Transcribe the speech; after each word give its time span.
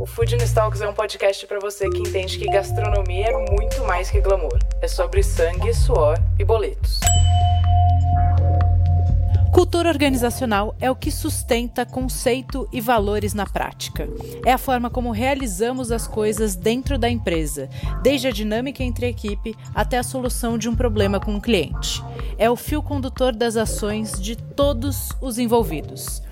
O 0.00 0.06
Food 0.06 0.34
Talks 0.54 0.80
é 0.80 0.88
um 0.88 0.94
podcast 0.94 1.46
para 1.46 1.60
você 1.60 1.86
que 1.90 1.98
entende 1.98 2.38
que 2.38 2.46
gastronomia 2.46 3.26
é 3.26 3.50
muito 3.52 3.84
mais 3.84 4.10
que 4.10 4.18
glamour. 4.18 4.58
É 4.80 4.88
sobre 4.88 5.22
sangue, 5.22 5.74
suor 5.74 6.16
e 6.38 6.44
boletos. 6.44 7.00
Cultura 9.52 9.90
organizacional 9.90 10.74
é 10.80 10.90
o 10.90 10.96
que 10.96 11.10
sustenta 11.10 11.84
conceito 11.84 12.66
e 12.72 12.80
valores 12.80 13.34
na 13.34 13.44
prática. 13.44 14.08
É 14.46 14.54
a 14.54 14.58
forma 14.58 14.88
como 14.88 15.10
realizamos 15.10 15.92
as 15.92 16.06
coisas 16.06 16.56
dentro 16.56 16.96
da 16.96 17.10
empresa, 17.10 17.68
desde 18.02 18.26
a 18.26 18.30
dinâmica 18.30 18.82
entre 18.82 19.04
a 19.04 19.10
equipe 19.10 19.54
até 19.74 19.98
a 19.98 20.02
solução 20.02 20.56
de 20.56 20.66
um 20.66 20.74
problema 20.74 21.20
com 21.20 21.36
o 21.36 21.42
cliente. 21.42 22.02
É 22.38 22.48
o 22.48 22.56
fio 22.56 22.82
condutor 22.82 23.34
das 23.34 23.54
ações 23.54 24.18
de 24.18 24.34
todos 24.34 25.10
os 25.20 25.36
envolvidos. 25.36 26.22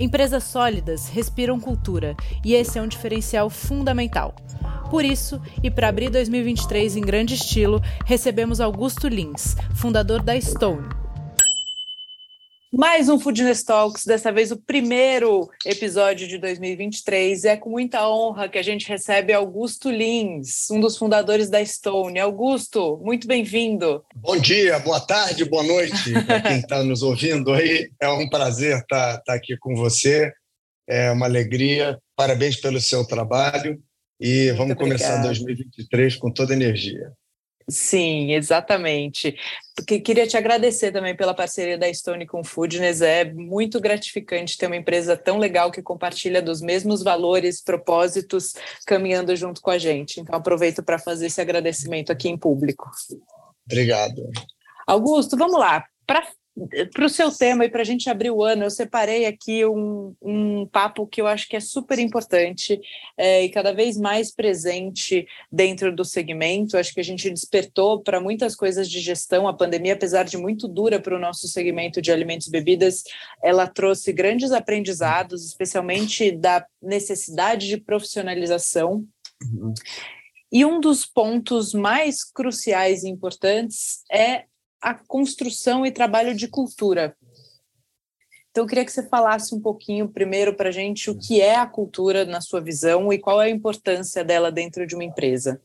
Empresas 0.00 0.44
sólidas 0.44 1.10
respiram 1.10 1.60
cultura 1.60 2.16
e 2.42 2.54
esse 2.54 2.78
é 2.78 2.82
um 2.82 2.88
diferencial 2.88 3.50
fundamental. 3.50 4.34
Por 4.90 5.04
isso, 5.04 5.40
e 5.62 5.70
para 5.70 5.88
abrir 5.88 6.08
2023 6.08 6.96
em 6.96 7.02
grande 7.02 7.34
estilo, 7.34 7.82
recebemos 8.06 8.62
Augusto 8.62 9.06
Lins, 9.08 9.54
fundador 9.74 10.22
da 10.22 10.40
Stone, 10.40 10.88
mais 12.72 13.08
um 13.08 13.18
Foodness 13.18 13.64
Talks, 13.64 14.04
dessa 14.04 14.30
vez 14.30 14.52
o 14.52 14.56
primeiro 14.56 15.50
episódio 15.66 16.28
de 16.28 16.38
2023. 16.38 17.44
É 17.44 17.56
com 17.56 17.68
muita 17.68 18.08
honra 18.08 18.48
que 18.48 18.58
a 18.58 18.62
gente 18.62 18.88
recebe 18.88 19.32
Augusto 19.32 19.90
Lins, 19.90 20.70
um 20.70 20.80
dos 20.80 20.96
fundadores 20.96 21.50
da 21.50 21.64
Stone. 21.64 22.18
Augusto, 22.20 23.00
muito 23.02 23.26
bem-vindo. 23.26 24.04
Bom 24.14 24.36
dia, 24.36 24.78
boa 24.78 25.00
tarde, 25.00 25.44
boa 25.44 25.64
noite 25.64 26.12
para 26.24 26.40
quem 26.40 26.58
está 26.58 26.84
nos 26.84 27.02
ouvindo 27.02 27.52
aí. 27.52 27.90
É 28.00 28.08
um 28.08 28.28
prazer 28.28 28.78
estar 28.78 29.16
tá, 29.16 29.22
tá 29.26 29.34
aqui 29.34 29.56
com 29.56 29.74
você, 29.74 30.32
é 30.88 31.10
uma 31.10 31.26
alegria. 31.26 31.98
Parabéns 32.14 32.56
pelo 32.56 32.80
seu 32.80 33.04
trabalho 33.04 33.82
e 34.20 34.46
muito 34.46 34.58
vamos 34.58 34.76
começar 34.76 35.22
2023 35.22 36.16
com 36.16 36.30
toda 36.30 36.54
energia. 36.54 37.12
Sim, 37.70 38.32
exatamente. 38.32 39.36
Porque 39.76 40.00
queria 40.00 40.26
te 40.26 40.36
agradecer 40.36 40.90
também 40.92 41.16
pela 41.16 41.32
parceria 41.32 41.78
da 41.78 41.92
Stone 41.92 42.26
com 42.26 42.42
Foodness. 42.42 43.00
É 43.00 43.24
muito 43.24 43.80
gratificante 43.80 44.58
ter 44.58 44.66
uma 44.66 44.76
empresa 44.76 45.16
tão 45.16 45.38
legal 45.38 45.70
que 45.70 45.80
compartilha 45.80 46.42
dos 46.42 46.60
mesmos 46.60 47.02
valores, 47.02 47.62
propósitos, 47.62 48.54
caminhando 48.86 49.34
junto 49.36 49.60
com 49.60 49.70
a 49.70 49.78
gente. 49.78 50.20
Então, 50.20 50.34
aproveito 50.34 50.82
para 50.82 50.98
fazer 50.98 51.26
esse 51.26 51.40
agradecimento 51.40 52.10
aqui 52.10 52.28
em 52.28 52.36
público. 52.36 52.90
Obrigado. 53.64 54.28
Augusto, 54.86 55.36
vamos 55.36 55.58
lá. 55.58 55.84
Para 56.06 56.26
para 56.92 57.06
o 57.06 57.08
seu 57.08 57.30
tema 57.30 57.64
e 57.64 57.70
para 57.70 57.82
a 57.82 57.84
gente 57.84 58.10
abrir 58.10 58.30
o 58.30 58.42
ano, 58.42 58.64
eu 58.64 58.70
separei 58.70 59.24
aqui 59.24 59.64
um, 59.64 60.14
um 60.20 60.66
papo 60.66 61.06
que 61.06 61.20
eu 61.20 61.26
acho 61.26 61.48
que 61.48 61.56
é 61.56 61.60
super 61.60 61.98
importante 61.98 62.78
é, 63.16 63.44
e 63.44 63.50
cada 63.50 63.72
vez 63.72 63.96
mais 63.96 64.34
presente 64.34 65.26
dentro 65.50 65.94
do 65.94 66.04
segmento. 66.04 66.76
Acho 66.76 66.92
que 66.92 67.00
a 67.00 67.04
gente 67.04 67.30
despertou 67.30 68.00
para 68.02 68.20
muitas 68.20 68.54
coisas 68.54 68.88
de 68.90 69.00
gestão. 69.00 69.48
A 69.48 69.54
pandemia, 69.54 69.94
apesar 69.94 70.24
de 70.24 70.36
muito 70.36 70.66
dura 70.68 71.00
para 71.00 71.16
o 71.16 71.20
nosso 71.20 71.48
segmento 71.48 72.02
de 72.02 72.12
alimentos 72.12 72.48
e 72.48 72.50
bebidas, 72.50 73.04
ela 73.42 73.66
trouxe 73.66 74.12
grandes 74.12 74.52
aprendizados, 74.52 75.46
especialmente 75.46 76.30
da 76.32 76.66
necessidade 76.82 77.68
de 77.68 77.78
profissionalização. 77.78 79.04
Uhum. 79.42 79.72
E 80.52 80.64
um 80.64 80.80
dos 80.80 81.06
pontos 81.06 81.72
mais 81.72 82.24
cruciais 82.24 83.04
e 83.04 83.08
importantes 83.08 84.02
é 84.10 84.44
a 84.80 84.94
construção 84.94 85.84
e 85.84 85.92
trabalho 85.92 86.34
de 86.34 86.48
cultura. 86.48 87.16
Então, 88.50 88.64
eu 88.64 88.68
queria 88.68 88.84
que 88.84 88.92
você 88.92 89.06
falasse 89.06 89.54
um 89.54 89.60
pouquinho 89.60 90.08
primeiro 90.08 90.54
para 90.54 90.70
a 90.70 90.72
gente 90.72 91.08
o 91.08 91.16
que 91.16 91.40
é 91.40 91.54
a 91.54 91.66
cultura 91.66 92.24
na 92.24 92.40
sua 92.40 92.60
visão 92.60 93.12
e 93.12 93.18
qual 93.18 93.40
é 93.40 93.46
a 93.46 93.50
importância 93.50 94.24
dela 94.24 94.50
dentro 94.50 94.86
de 94.86 94.94
uma 94.94 95.04
empresa. 95.04 95.60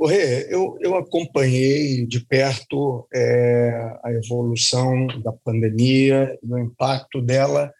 Rê, 0.00 0.46
eu, 0.48 0.78
eu 0.80 0.94
acompanhei 0.94 2.06
de 2.06 2.24
perto 2.24 3.08
é, 3.12 3.98
a 4.04 4.12
evolução 4.12 5.08
da 5.24 5.32
pandemia 5.32 6.38
e 6.40 6.52
o 6.52 6.58
impacto 6.58 7.20
dela 7.20 7.72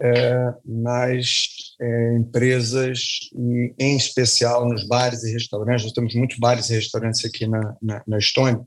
é, 0.00 0.54
nas 0.64 1.74
é, 1.80 2.16
empresas, 2.16 3.30
em 3.78 3.96
especial 3.96 4.68
nos 4.68 4.86
bares 4.86 5.24
e 5.24 5.32
restaurantes. 5.32 5.84
Nós 5.84 5.92
temos 5.92 6.14
muitos 6.14 6.38
bares 6.38 6.70
e 6.70 6.74
restaurantes 6.74 7.24
aqui 7.24 7.48
na, 7.48 7.76
na, 7.82 8.02
na 8.06 8.18
Estônia. 8.18 8.64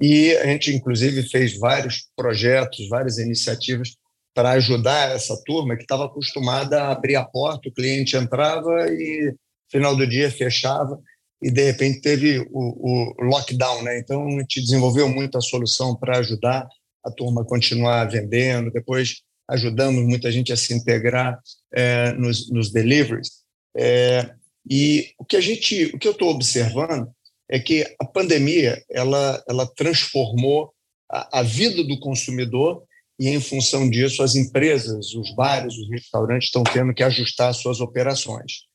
E 0.00 0.36
a 0.36 0.46
gente, 0.46 0.72
inclusive, 0.72 1.28
fez 1.28 1.58
vários 1.58 2.06
projetos, 2.16 2.88
várias 2.88 3.18
iniciativas 3.18 3.96
para 4.34 4.52
ajudar 4.52 5.10
essa 5.10 5.36
turma 5.44 5.76
que 5.76 5.82
estava 5.82 6.04
acostumada 6.04 6.82
a 6.82 6.92
abrir 6.92 7.16
a 7.16 7.24
porta, 7.24 7.68
o 7.68 7.72
cliente 7.72 8.16
entrava 8.16 8.86
e, 8.88 9.34
final 9.70 9.96
do 9.96 10.06
dia, 10.06 10.30
fechava 10.30 10.98
e, 11.42 11.50
de 11.50 11.64
repente, 11.64 12.00
teve 12.00 12.38
o, 12.50 13.16
o 13.20 13.24
lockdown. 13.24 13.82
Né? 13.82 13.98
Então, 13.98 14.26
a 14.26 14.30
gente 14.30 14.60
desenvolveu 14.60 15.08
muita 15.08 15.40
solução 15.40 15.96
para 15.96 16.18
ajudar 16.18 16.68
a 17.04 17.10
turma 17.10 17.42
a 17.42 17.44
continuar 17.44 18.04
vendendo, 18.04 18.70
depois 18.70 19.22
ajudamos 19.48 20.04
muita 20.04 20.30
gente 20.30 20.52
a 20.52 20.56
se 20.56 20.74
integrar 20.74 21.40
é, 21.72 22.12
nos, 22.12 22.50
nos 22.50 22.70
deliveries. 22.70 23.42
É, 23.76 24.30
e 24.70 25.12
o 25.18 25.24
que 25.24 25.36
a 25.36 25.40
gente, 25.40 25.86
o 25.94 25.98
que 25.98 26.06
eu 26.06 26.12
estou 26.12 26.30
observando 26.30 27.10
é 27.50 27.58
que 27.58 27.84
a 27.98 28.04
pandemia 28.04 28.82
ela, 28.90 29.42
ela 29.48 29.66
transformou 29.66 30.72
a, 31.10 31.40
a 31.40 31.42
vida 31.42 31.82
do 31.82 31.98
consumidor 31.98 32.82
e, 33.18 33.28
em 33.28 33.40
função 33.40 33.88
disso, 33.88 34.22
as 34.22 34.36
empresas, 34.36 35.14
os 35.14 35.34
bares, 35.34 35.74
os 35.76 35.90
restaurantes 35.90 36.48
estão 36.48 36.62
tendo 36.62 36.94
que 36.94 37.02
ajustar 37.02 37.52
suas 37.54 37.80
operações. 37.80 38.66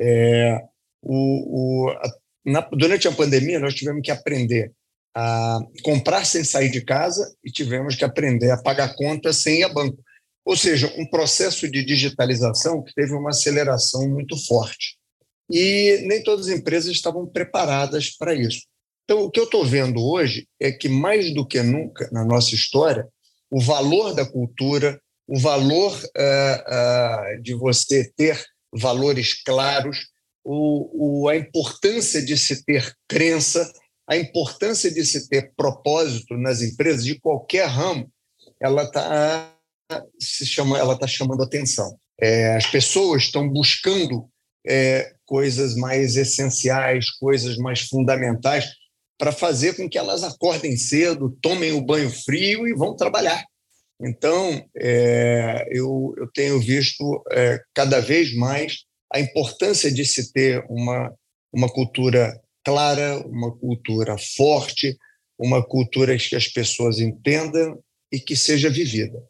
É, 0.00 0.58
o, 1.02 1.86
o, 1.86 1.90
a, 1.90 2.10
na, 2.44 2.60
durante 2.72 3.08
a 3.08 3.12
pandemia, 3.12 3.58
nós 3.58 3.74
tivemos 3.74 4.02
que 4.02 4.10
aprender 4.10 4.72
a 5.14 5.58
comprar 5.82 6.24
sem 6.24 6.44
sair 6.44 6.70
de 6.70 6.82
casa 6.82 7.34
e 7.44 7.50
tivemos 7.50 7.96
que 7.96 8.04
aprender 8.04 8.50
a 8.52 8.62
pagar 8.62 8.94
contas 8.94 9.38
sem 9.38 9.58
ir 9.58 9.64
a 9.64 9.68
banco. 9.68 9.98
Ou 10.44 10.56
seja, 10.56 10.92
um 10.96 11.06
processo 11.06 11.68
de 11.68 11.84
digitalização 11.84 12.82
que 12.82 12.94
teve 12.94 13.12
uma 13.12 13.30
aceleração 13.30 14.08
muito 14.08 14.36
forte 14.46 14.99
e 15.50 16.04
nem 16.06 16.22
todas 16.22 16.46
as 16.48 16.52
empresas 16.52 16.90
estavam 16.92 17.26
preparadas 17.26 18.10
para 18.10 18.34
isso. 18.34 18.60
Então, 19.04 19.24
o 19.24 19.30
que 19.30 19.40
eu 19.40 19.44
estou 19.44 19.64
vendo 19.64 20.00
hoje 20.00 20.46
é 20.60 20.70
que, 20.70 20.88
mais 20.88 21.34
do 21.34 21.46
que 21.46 21.60
nunca 21.62 22.08
na 22.12 22.24
nossa 22.24 22.54
história, 22.54 23.08
o 23.50 23.60
valor 23.60 24.14
da 24.14 24.24
cultura, 24.24 25.00
o 25.26 25.38
valor 25.38 25.92
uh, 25.92 27.38
uh, 27.38 27.42
de 27.42 27.54
você 27.54 28.12
ter 28.16 28.40
valores 28.72 29.42
claros, 29.42 29.98
o, 30.44 31.22
o, 31.24 31.28
a 31.28 31.36
importância 31.36 32.22
de 32.22 32.36
se 32.38 32.64
ter 32.64 32.94
crença, 33.08 33.68
a 34.08 34.16
importância 34.16 34.90
de 34.90 35.04
se 35.04 35.28
ter 35.28 35.52
propósito 35.56 36.36
nas 36.36 36.62
empresas 36.62 37.04
de 37.04 37.18
qualquer 37.18 37.66
ramo, 37.66 38.10
ela 38.60 38.84
está 38.84 39.56
se 40.20 40.46
chama, 40.46 40.78
ela 40.78 40.94
está 40.94 41.06
chamando 41.06 41.42
atenção. 41.42 41.98
É, 42.20 42.54
as 42.54 42.66
pessoas 42.66 43.22
estão 43.22 43.48
buscando 43.48 44.28
é, 44.66 45.12
coisas 45.24 45.74
mais 45.74 46.16
essenciais, 46.16 47.10
coisas 47.10 47.56
mais 47.56 47.80
fundamentais, 47.82 48.68
para 49.18 49.32
fazer 49.32 49.76
com 49.76 49.88
que 49.88 49.98
elas 49.98 50.22
acordem 50.22 50.76
cedo, 50.76 51.36
tomem 51.42 51.72
o 51.72 51.82
banho 51.82 52.10
frio 52.10 52.66
e 52.66 52.74
vão 52.74 52.96
trabalhar. 52.96 53.44
Então, 54.00 54.64
é, 54.76 55.66
eu, 55.70 56.14
eu 56.16 56.26
tenho 56.32 56.58
visto 56.58 57.22
é, 57.30 57.60
cada 57.74 58.00
vez 58.00 58.34
mais 58.34 58.84
a 59.12 59.20
importância 59.20 59.92
de 59.92 60.06
se 60.06 60.32
ter 60.32 60.64
uma, 60.70 61.12
uma 61.52 61.68
cultura 61.68 62.40
clara, 62.64 63.18
uma 63.26 63.54
cultura 63.54 64.16
forte, 64.36 64.96
uma 65.38 65.62
cultura 65.62 66.16
que 66.16 66.36
as 66.36 66.48
pessoas 66.48 66.98
entendam 66.98 67.78
e 68.10 68.18
que 68.18 68.36
seja 68.36 68.70
vivida. 68.70 69.22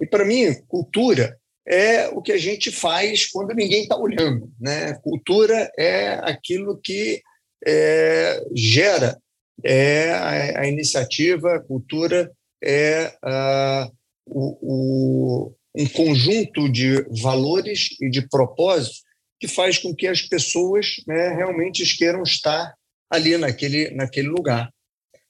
E, 0.00 0.06
para 0.06 0.24
mim, 0.24 0.52
cultura 0.66 1.38
é 1.68 2.08
o 2.08 2.22
que 2.22 2.32
a 2.32 2.38
gente 2.38 2.70
faz 2.70 3.26
quando 3.26 3.54
ninguém 3.54 3.82
está 3.82 3.96
olhando. 3.96 4.52
Né? 4.60 4.94
Cultura 5.02 5.70
é 5.76 6.14
aquilo 6.22 6.78
que 6.78 7.22
é, 7.66 8.44
gera 8.54 9.18
é 9.64 10.10
a, 10.10 10.60
a, 10.60 10.68
iniciativa, 10.68 11.54
a 11.54 11.60
cultura 11.60 12.30
é 12.62 13.12
a, 13.22 13.90
o, 14.26 14.58
o, 14.60 15.54
um 15.74 15.88
conjunto 15.88 16.70
de 16.70 17.02
valores 17.22 17.88
e 18.00 18.10
de 18.10 18.28
propósitos 18.28 19.02
que 19.40 19.48
faz 19.48 19.78
com 19.78 19.94
que 19.94 20.06
as 20.06 20.22
pessoas 20.22 20.96
né, 21.06 21.28
realmente 21.34 21.96
queiram 21.96 22.22
estar 22.22 22.74
ali 23.10 23.36
naquele, 23.36 23.90
naquele 23.90 24.28
lugar. 24.28 24.70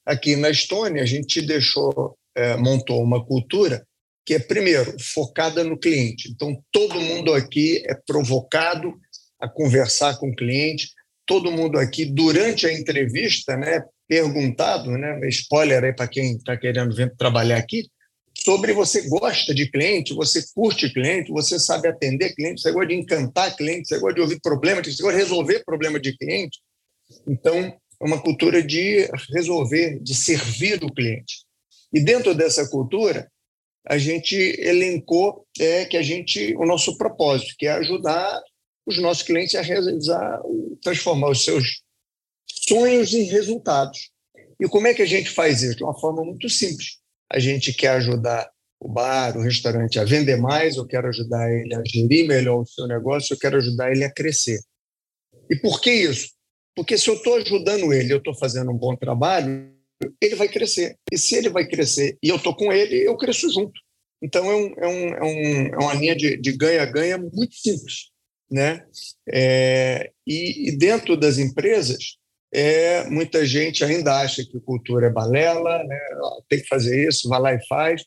aqui 0.05 0.37
na 0.37 0.50
Estônia, 0.50 1.03
a 1.03 1.06
gente 1.06 1.43
deixou, 1.43 2.17
é, 2.35 2.56
montou 2.56 3.03
uma 3.03 3.25
cultura 3.25 3.87
que 4.26 4.34
é, 4.34 4.40
primeiro, 4.40 4.96
focada 5.00 5.62
no 5.62 5.78
cliente. 5.78 6.28
Então, 6.28 6.61
todo 6.73 7.00
mundo 7.00 7.32
aqui 7.32 7.81
é 7.87 7.94
provocado 7.94 8.93
a 9.40 9.49
conversar 9.49 10.19
com 10.19 10.31
o 10.31 10.34
cliente, 10.34 10.90
todo 11.25 11.52
mundo 11.52 11.78
aqui, 11.78 12.05
durante 12.05 12.67
a 12.67 12.73
entrevista, 12.73 13.56
né, 13.56 13.84
perguntado, 14.08 14.90
né, 14.90 15.20
spoiler 15.28 15.84
aí 15.84 15.93
para 15.93 16.08
quem 16.08 16.37
está 16.37 16.56
querendo 16.56 16.94
vir 16.94 17.14
trabalhar 17.17 17.56
aqui, 17.56 17.87
sobre 18.37 18.73
você 18.73 19.08
gosta 19.08 19.55
de 19.55 19.70
cliente, 19.70 20.12
você 20.12 20.44
curte 20.55 20.93
cliente, 20.93 21.31
você 21.31 21.58
sabe 21.58 21.88
atender 21.88 22.34
cliente, 22.34 22.61
você 22.61 22.72
gosta 22.72 22.88
de 22.88 22.94
encantar 22.94 23.56
cliente, 23.56 23.88
você 23.88 23.99
gosta 23.99 24.14
de 24.14 24.20
ouvir 24.20 24.40
problemas, 24.40 24.87
você 24.87 25.02
gosta 25.02 25.17
de 25.17 25.22
resolver 25.22 25.64
problema 25.64 26.00
de 26.00 26.17
cliente. 26.17 26.58
Então, 27.26 27.56
é 27.58 28.05
uma 28.05 28.20
cultura 28.20 28.62
de 28.62 29.08
resolver, 29.32 30.00
de 30.00 30.14
servir 30.14 30.82
o 30.84 30.93
cliente. 30.93 31.44
E 31.93 32.00
dentro 32.00 32.34
dessa 32.34 32.69
cultura, 32.69 33.31
a 33.88 33.99
gente 33.99 34.35
elencou 34.59 35.47
é, 35.59 35.85
que 35.85 35.97
a 35.97 36.03
gente 36.03 36.55
o 36.56 36.67
nosso 36.67 36.99
propósito, 36.99 37.55
que 37.56 37.67
é 37.67 37.73
ajudar 37.73 38.43
os 38.85 38.99
nossos 38.99 39.23
clientes 39.23 39.55
a 39.55 39.62
realizar, 39.62 40.41
transformar 40.83 41.31
os 41.31 41.44
seus 41.44 41.83
sonhos 42.69 43.15
em 43.15 43.25
resultados. 43.25 44.11
E 44.61 44.69
como 44.69 44.87
é 44.87 44.94
que 44.94 45.03
a 45.03 45.06
gente 45.06 45.31
faz 45.31 45.62
isso? 45.62 45.77
De 45.77 45.85
uma 45.85 45.99
forma 45.99 46.25
muito 46.25 46.49
simples. 46.49 46.99
A 47.31 47.38
gente 47.38 47.73
quer 47.73 47.91
ajudar 47.91 48.50
o 48.81 48.88
bar, 48.88 49.37
o 49.37 49.43
restaurante 49.43 49.99
a 49.99 50.05
vender 50.05 50.37
mais, 50.37 50.77
eu 50.77 50.87
quero 50.87 51.09
ajudar 51.09 51.50
ele 51.50 51.75
a 51.75 51.82
gerir 51.85 52.27
melhor 52.27 52.61
o 52.61 52.67
seu 52.67 52.87
negócio, 52.87 53.35
eu 53.35 53.39
quero 53.39 53.56
ajudar 53.56 53.91
ele 53.91 54.05
a 54.05 54.12
crescer. 54.12 54.61
E 55.50 55.56
por 55.56 55.81
que 55.81 55.93
isso? 55.93 56.31
Porque 56.75 56.99
se 56.99 57.09
eu 57.09 57.15
estou 57.15 57.37
ajudando 57.37 57.93
ele, 57.93 58.12
eu 58.12 58.19
estou 58.19 58.35
fazendo 58.35 58.71
um 58.71 58.77
bom 58.77 58.94
trabalho, 58.97 59.75
ele 60.20 60.34
vai 60.34 60.48
crescer. 60.48 60.96
E 61.10 61.19
se 61.19 61.34
ele 61.34 61.48
vai 61.48 61.66
crescer 61.66 62.19
e 62.22 62.28
eu 62.28 62.37
estou 62.37 62.54
com 62.54 62.72
ele, 62.72 62.96
eu 63.06 63.16
cresço 63.16 63.50
junto. 63.52 63.81
Então, 64.22 64.50
é, 64.50 64.54
um, 64.54 64.75
é, 64.78 64.87
um, 64.87 65.08
é, 65.08 65.22
um, 65.22 65.66
é 65.75 65.76
uma 65.78 65.94
linha 65.94 66.16
de 66.16 66.52
ganha-ganha 66.52 67.19
muito 67.19 67.54
simples. 67.54 68.10
Né? 68.50 68.84
É, 69.28 70.10
e, 70.26 70.69
e, 70.69 70.78
dentro 70.78 71.16
das 71.16 71.38
empresas, 71.38 72.16
é, 72.52 73.04
muita 73.10 73.44
gente 73.44 73.84
ainda 73.84 74.20
acha 74.20 74.44
que 74.44 74.60
cultura 74.60 75.08
é 75.08 75.12
balela, 75.12 75.82
né? 75.84 75.98
tem 76.48 76.60
que 76.60 76.69
fazer 76.69 77.08
isso, 77.08 77.28
vai 77.28 77.40
lá 77.40 77.54
e 77.54 77.66
faz. 77.66 78.02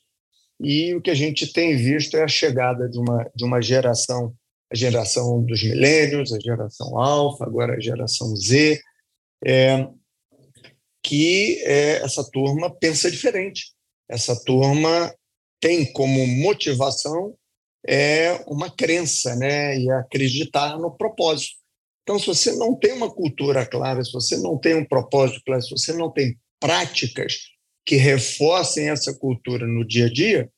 E 0.60 0.94
o 0.96 1.02
que 1.02 1.10
a 1.10 1.16
gente 1.16 1.52
tem 1.54 1.76
visto 1.76 2.16
é 2.18 2.24
a 2.24 2.28
chegada 2.28 2.90
de 2.90 2.98
uma, 2.98 3.30
de 3.36 3.46
uma 3.46 3.62
geração, 3.62 4.34
a 4.72 4.76
geração 4.76 5.44
dos 5.44 5.64
milênios, 5.64 6.34
a 6.34 6.40
geração 6.40 6.98
alfa, 6.98 7.46
agora 7.46 7.76
a 7.76 7.80
geração 7.80 8.36
Z, 8.36 8.80
é, 9.46 9.88
que 11.04 11.62
é, 11.64 12.04
essa 12.04 12.24
turma 12.30 12.70
pensa 12.70 13.10
diferente. 13.10 13.72
Essa 14.10 14.36
turma 14.44 15.14
tem 15.60 15.92
como 15.92 16.26
motivação 16.26 17.36
é 17.88 18.44
uma 18.48 18.70
crença, 18.70 19.36
né, 19.36 19.80
e 19.80 19.90
acreditar 19.90 20.78
no 20.78 20.92
propósito. 20.92 21.56
Então, 22.04 22.20
se 22.20 22.28
você 22.28 22.56
não 22.56 22.76
tem 22.76 22.92
uma 22.94 23.10
cultura 23.10 23.66
clara, 23.66 24.04
se 24.04 24.12
você 24.12 24.38
não 24.38 24.58
tem 24.58 24.76
um 24.76 24.86
propósito 24.86 25.42
claro, 25.46 25.62
se 25.62 25.70
você 25.70 25.94
não 25.94 26.12
tem 26.12 26.38
práticas 26.60 27.38
que 27.86 27.96
reforcem 27.96 28.90
essa 28.90 29.14
cultura 29.14 29.66
no 29.66 29.86
dia 29.86 30.08
a 30.08 30.14
dia, 30.14 30.50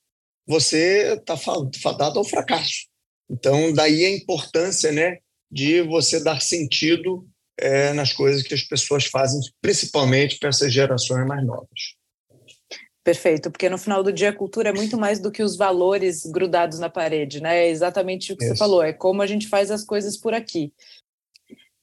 você 0.48 1.14
está 1.14 1.38
fadado 1.38 2.18
ao 2.18 2.26
fracasso. 2.26 2.88
Então, 3.30 3.72
daí 3.74 4.04
a 4.06 4.16
importância, 4.16 4.92
né, 4.92 5.18
de 5.52 5.82
você 5.82 6.24
dar 6.24 6.42
sentido 6.42 7.28
é, 7.58 7.94
nas 7.94 8.14
coisas 8.14 8.44
que 8.44 8.54
as 8.54 8.64
pessoas 8.64 9.06
fazem, 9.06 9.40
principalmente 9.62 10.38
para 10.40 10.50
essas 10.50 10.72
gerações 10.72 11.26
mais 11.28 11.46
novas. 11.46 11.96
Perfeito, 13.04 13.50
porque 13.50 13.70
no 13.70 13.80
final 13.80 14.04
do 14.04 14.14
dia 14.14 14.30
a 14.30 14.36
cultura 14.36 14.70
é 14.70 14.74
muito 14.74 14.96
mais 14.96 15.20
do 15.20 15.32
que 15.32 15.42
os 15.42 15.58
valores 15.58 16.24
grudados 16.26 16.78
na 16.78 16.90
parede, 16.90 17.42
né? 17.42 17.66
É 17.66 17.70
exatamente 17.70 18.32
o 18.32 18.38
que 18.38 18.44
Isso. 18.44 18.54
você 18.54 18.60
falou, 18.60 18.84
é 18.84 18.94
como 18.94 19.24
a 19.24 19.28
gente 19.28 19.48
faz 19.48 19.72
as 19.72 19.84
coisas 19.84 20.16
por 20.16 20.36
aqui. 20.36 20.72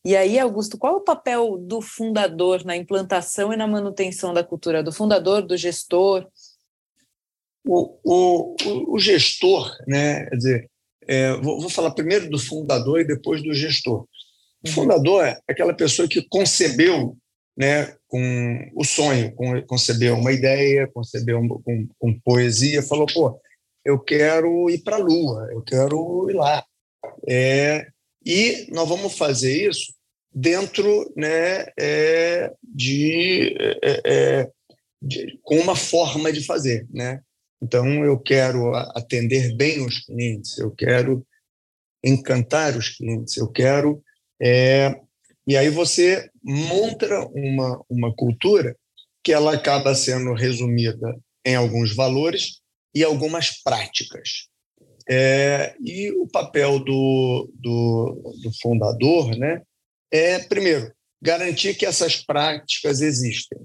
E 0.05 0.17
aí, 0.17 0.39
Augusto, 0.39 0.79
qual 0.79 0.95
é 0.95 0.97
o 0.97 1.05
papel 1.05 1.59
do 1.59 1.81
fundador 1.81 2.65
na 2.65 2.77
implantação 2.77 3.53
e 3.53 3.57
na 3.57 3.67
manutenção 3.67 4.33
da 4.33 4.45
cultura? 4.45 4.83
Do 4.83 4.93
fundador, 4.93 5.43
do 5.43 5.57
gestor? 5.57 6.27
O, 7.67 7.99
o, 8.05 8.95
o 8.95 8.99
gestor, 8.99 9.77
né? 9.89 10.25
Quer 10.27 10.37
dizer, 10.37 10.71
é, 11.07 11.33
vou, 11.39 11.61
vou, 11.61 11.69
falar 11.69 11.91
primeiro 11.91 12.31
do 12.31 12.39
fundador 12.39 13.01
e 13.01 13.07
depois 13.07 13.43
do 13.43 13.53
gestor. 13.53 14.07
O 14.65 14.69
fundador 14.69 15.25
é 15.25 15.39
aquela 15.49 15.75
pessoa 15.75 16.09
que 16.09 16.27
concebeu 16.29 17.17
né, 17.57 17.95
com 18.07 18.71
o 18.75 18.85
sonho, 18.85 19.35
com, 19.35 19.61
concebeu 19.63 20.15
uma 20.15 20.33
ideia, 20.33 20.89
concebeu 20.89 21.41
com, 21.65 21.89
com 21.99 22.21
poesia, 22.21 22.83
falou, 22.83 23.07
pô, 23.07 23.41
eu 23.85 23.99
quero 23.99 24.71
ir 24.71 24.79
para 24.83 24.97
a 24.97 25.01
Lua, 25.01 25.49
eu 25.51 25.63
quero 25.63 26.31
ir 26.31 26.35
lá. 26.35 26.65
É, 27.29 27.89
e 28.25 28.67
nós 28.71 28.89
vamos 28.89 29.17
fazer 29.17 29.69
isso 29.69 29.93
dentro 30.33 31.13
né, 31.17 31.67
é, 31.79 32.53
de, 32.63 33.57
é, 33.83 34.01
é 34.05 34.51
de, 35.03 35.39
com 35.43 35.57
uma 35.57 35.75
forma 35.75 36.33
de 36.33 36.45
fazer. 36.45 36.87
Né? 36.91 37.21
Então, 37.61 38.05
eu 38.05 38.19
quero 38.19 38.75
atender 38.75 39.57
bem 39.57 39.85
os 39.85 40.05
clientes, 40.05 40.59
eu 40.59 40.71
quero 40.71 41.27
encantar 42.05 42.77
os 42.77 42.91
clientes, 42.91 43.37
eu 43.37 43.49
quero 43.49 44.03
é, 44.41 45.01
e 45.47 45.57
aí 45.57 45.71
você 45.71 46.31
monta 46.43 47.07
uma, 47.33 47.83
uma 47.89 48.15
cultura 48.15 48.77
que 49.25 49.33
ela 49.33 49.55
acaba 49.55 49.95
sendo 49.95 50.33
resumida 50.33 51.19
em 51.45 51.55
alguns 51.55 51.95
valores 51.95 52.61
e 52.95 53.03
algumas 53.03 53.63
práticas. 53.63 54.49
É, 55.09 55.75
e 55.83 56.13
o 56.13 56.27
papel 56.29 56.79
do, 56.79 57.51
do, 57.55 58.35
do, 58.43 58.53
fundador 58.61 59.35
né, 59.39 59.63
é, 60.11 60.39
primeiro, 60.39 60.93
garantir 61.21 61.75
que 61.75 61.87
essas 61.87 62.17
práticas 62.17 63.01
existem. 63.01 63.59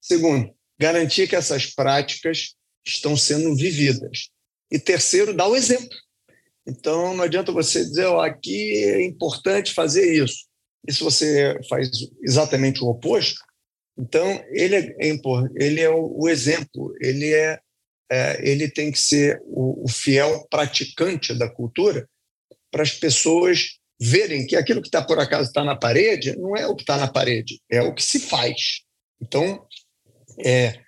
Segundo, 0.00 0.54
garantir 0.78 1.28
que 1.28 1.34
essas 1.34 1.66
práticas 1.66 2.54
estão 2.86 3.16
sendo 3.16 3.56
vividas. 3.56 4.28
E 4.70 4.78
terceiro, 4.78 5.34
dar 5.34 5.48
o 5.48 5.56
exemplo. 5.56 5.96
Então, 6.66 7.14
não 7.14 7.24
adianta 7.24 7.52
você 7.52 7.84
dizer, 7.84 8.06
oh, 8.06 8.20
aqui 8.20 8.72
é 8.84 9.04
importante 9.04 9.74
fazer 9.74 10.14
isso. 10.22 10.46
E 10.86 10.92
se 10.92 11.02
você 11.02 11.58
faz 11.68 11.90
exatamente 12.22 12.82
o 12.82 12.88
oposto, 12.88 13.40
então 13.98 14.42
ele 14.50 14.76
é, 14.76 14.96
ele 15.56 15.80
é 15.80 15.90
o, 15.90 16.28
exemplo, 16.28 16.92
ele 17.00 17.32
é, 17.32 17.58
é 18.10 18.50
ele 18.50 18.68
tem 18.68 18.90
que 18.90 18.98
ser 18.98 19.40
o, 19.44 19.84
o 19.84 19.88
fiel 19.88 20.46
praticante 20.50 21.32
da 21.34 21.48
cultura 21.48 22.08
para 22.70 22.82
as 22.82 22.92
pessoas 22.92 23.78
verem 24.00 24.46
que 24.46 24.56
aquilo 24.56 24.82
que 24.82 24.88
está 24.88 25.02
por 25.02 25.18
acaso 25.18 25.48
está 25.48 25.62
na 25.62 25.76
parede 25.76 26.36
não 26.36 26.56
é 26.56 26.66
o 26.66 26.74
que 26.74 26.82
está 26.82 26.96
na 26.96 27.08
parede, 27.08 27.60
é 27.70 27.80
o 27.80 27.94
que 27.94 28.02
se 28.02 28.18
faz. 28.18 28.82
Então, 29.22 29.64
é, 30.44 30.80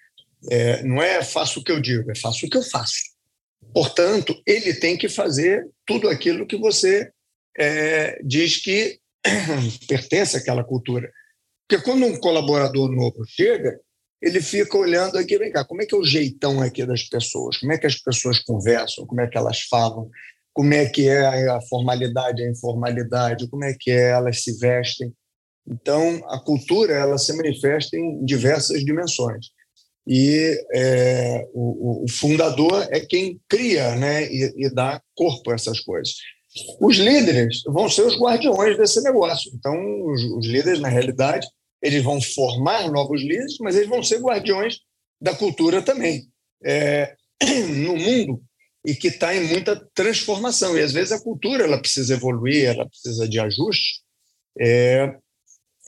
é, 0.50 0.82
não 0.82 1.00
é 1.00 1.22
faço 1.22 1.60
o 1.60 1.64
que 1.64 1.72
eu 1.72 1.80
digo, 1.80 2.10
é 2.10 2.14
faço 2.14 2.44
o 2.44 2.50
que 2.50 2.56
eu 2.56 2.62
faço. 2.62 3.15
Portanto, 3.72 4.34
ele 4.46 4.74
tem 4.74 4.96
que 4.96 5.08
fazer 5.08 5.68
tudo 5.86 6.08
aquilo 6.08 6.46
que 6.46 6.56
você 6.56 7.10
é, 7.58 8.18
diz 8.22 8.56
que 8.62 8.98
pertence 9.88 10.36
àquela 10.36 10.64
cultura. 10.64 11.10
Porque 11.68 11.84
quando 11.84 12.06
um 12.06 12.18
colaborador 12.18 12.90
novo 12.90 13.24
chega, 13.26 13.78
ele 14.22 14.40
fica 14.40 14.76
olhando 14.78 15.18
aqui, 15.18 15.36
vem 15.38 15.52
cá, 15.52 15.64
como 15.64 15.82
é 15.82 15.86
que 15.86 15.94
é 15.94 15.98
o 15.98 16.04
jeitão 16.04 16.60
aqui 16.60 16.86
das 16.86 17.02
pessoas? 17.02 17.58
Como 17.58 17.72
é 17.72 17.78
que 17.78 17.86
as 17.86 17.96
pessoas 17.96 18.38
conversam? 18.38 19.06
Como 19.06 19.20
é 19.20 19.26
que 19.26 19.36
elas 19.36 19.60
falam? 19.62 20.08
Como 20.52 20.72
é 20.72 20.86
que 20.86 21.08
é 21.08 21.48
a 21.50 21.60
formalidade, 21.68 22.42
a 22.42 22.50
informalidade? 22.50 23.48
Como 23.48 23.64
é 23.64 23.74
que 23.78 23.90
é, 23.90 24.10
elas 24.10 24.42
se 24.42 24.58
vestem? 24.58 25.12
Então, 25.68 26.22
a 26.30 26.38
cultura 26.38 26.94
ela 26.94 27.18
se 27.18 27.32
manifesta 27.36 27.96
em 27.96 28.24
diversas 28.24 28.84
dimensões. 28.84 29.46
E 30.06 30.56
é, 30.72 31.48
o, 31.52 32.04
o, 32.04 32.08
fundador 32.08 32.86
é 32.90 33.00
quem 33.00 33.40
cria 33.48 33.96
né, 33.96 34.24
e, 34.32 34.66
e 34.66 34.70
dá 34.70 35.02
corpo 35.16 35.50
a 35.50 35.54
essas 35.54 35.80
coisas. 35.80 36.14
Os 36.80 36.96
líderes 36.96 37.62
vão 37.66 37.88
ser 37.88 38.02
os 38.02 38.16
guardiões 38.16 38.76
desse 38.76 39.02
negócio. 39.02 39.50
Então, 39.54 39.74
os, 40.06 40.22
os 40.22 40.46
líderes, 40.46 40.80
na 40.80 40.88
realidade, 40.88 41.46
eles 41.82 42.02
vão 42.04 42.20
formar 42.20 42.90
novos 42.90 43.20
líderes, 43.20 43.56
mas 43.60 43.74
eles 43.74 43.88
vão 43.88 44.02
ser 44.02 44.20
guardiões 44.20 44.78
da 45.20 45.34
cultura 45.34 45.82
também. 45.82 46.28
É, 46.64 47.14
no 47.84 47.96
mundo 47.96 48.42
e 48.86 48.94
que 48.94 49.08
está 49.08 49.34
em 49.34 49.48
muita 49.48 49.76
transformação. 49.92 50.78
E 50.78 50.82
às 50.82 50.92
vezes 50.92 51.10
a 51.10 51.20
cultura 51.20 51.64
ela 51.64 51.78
precisa 51.78 52.14
evoluir, 52.14 52.66
ela 52.66 52.88
precisa 52.88 53.28
de 53.28 53.40
ajuste. 53.40 54.00
É, 54.58 55.16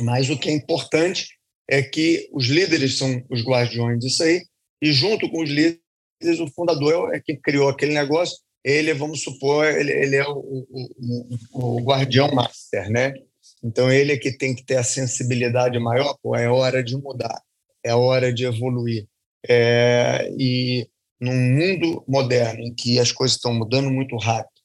mas 0.01 0.29
o 0.29 0.37
que 0.37 0.51
é 0.51 0.53
importante 0.53 1.38
é 1.69 1.83
que 1.83 2.29
os 2.33 2.47
líderes 2.47 2.97
são 2.97 3.23
os 3.31 3.43
guardiões 3.43 3.99
disso 3.99 4.23
aí, 4.23 4.43
e 4.81 4.93
junto 4.93 5.29
com 5.31 5.43
os 5.43 5.51
líderes, 5.51 6.41
o 6.41 6.47
fundador 6.49 7.15
é 7.15 7.21
quem 7.21 7.39
criou 7.41 7.69
aquele 7.69 7.93
negócio, 7.93 8.39
ele, 8.65 8.93
vamos 8.95 9.23
supor, 9.23 9.67
ele, 9.67 9.93
ele 9.93 10.17
é 10.17 10.27
o, 10.27 10.67
o, 10.71 11.29
o, 11.53 11.81
guardião 11.83 12.33
master, 12.35 12.91
né? 12.91 13.15
Então, 13.63 13.91
ele 13.91 14.13
é 14.13 14.17
que 14.17 14.37
tem 14.37 14.55
que 14.55 14.65
ter 14.65 14.77
a 14.77 14.83
sensibilidade 14.83 15.79
maior, 15.79 16.17
pô, 16.23 16.35
é 16.37 16.49
hora 16.49 16.83
de 16.83 16.97
mudar, 16.97 17.41
é 17.85 17.95
hora 17.95 18.33
de 18.33 18.45
evoluir. 18.45 19.07
É, 19.49 20.29
e 20.39 20.89
num 21.21 21.35
mundo 21.35 22.05
moderno 22.07 22.61
em 22.61 22.75
que 22.75 22.99
as 22.99 23.13
coisas 23.13 23.37
estão 23.37 23.55
mudando 23.55 23.91
muito 23.91 24.17
rápido, 24.17 24.59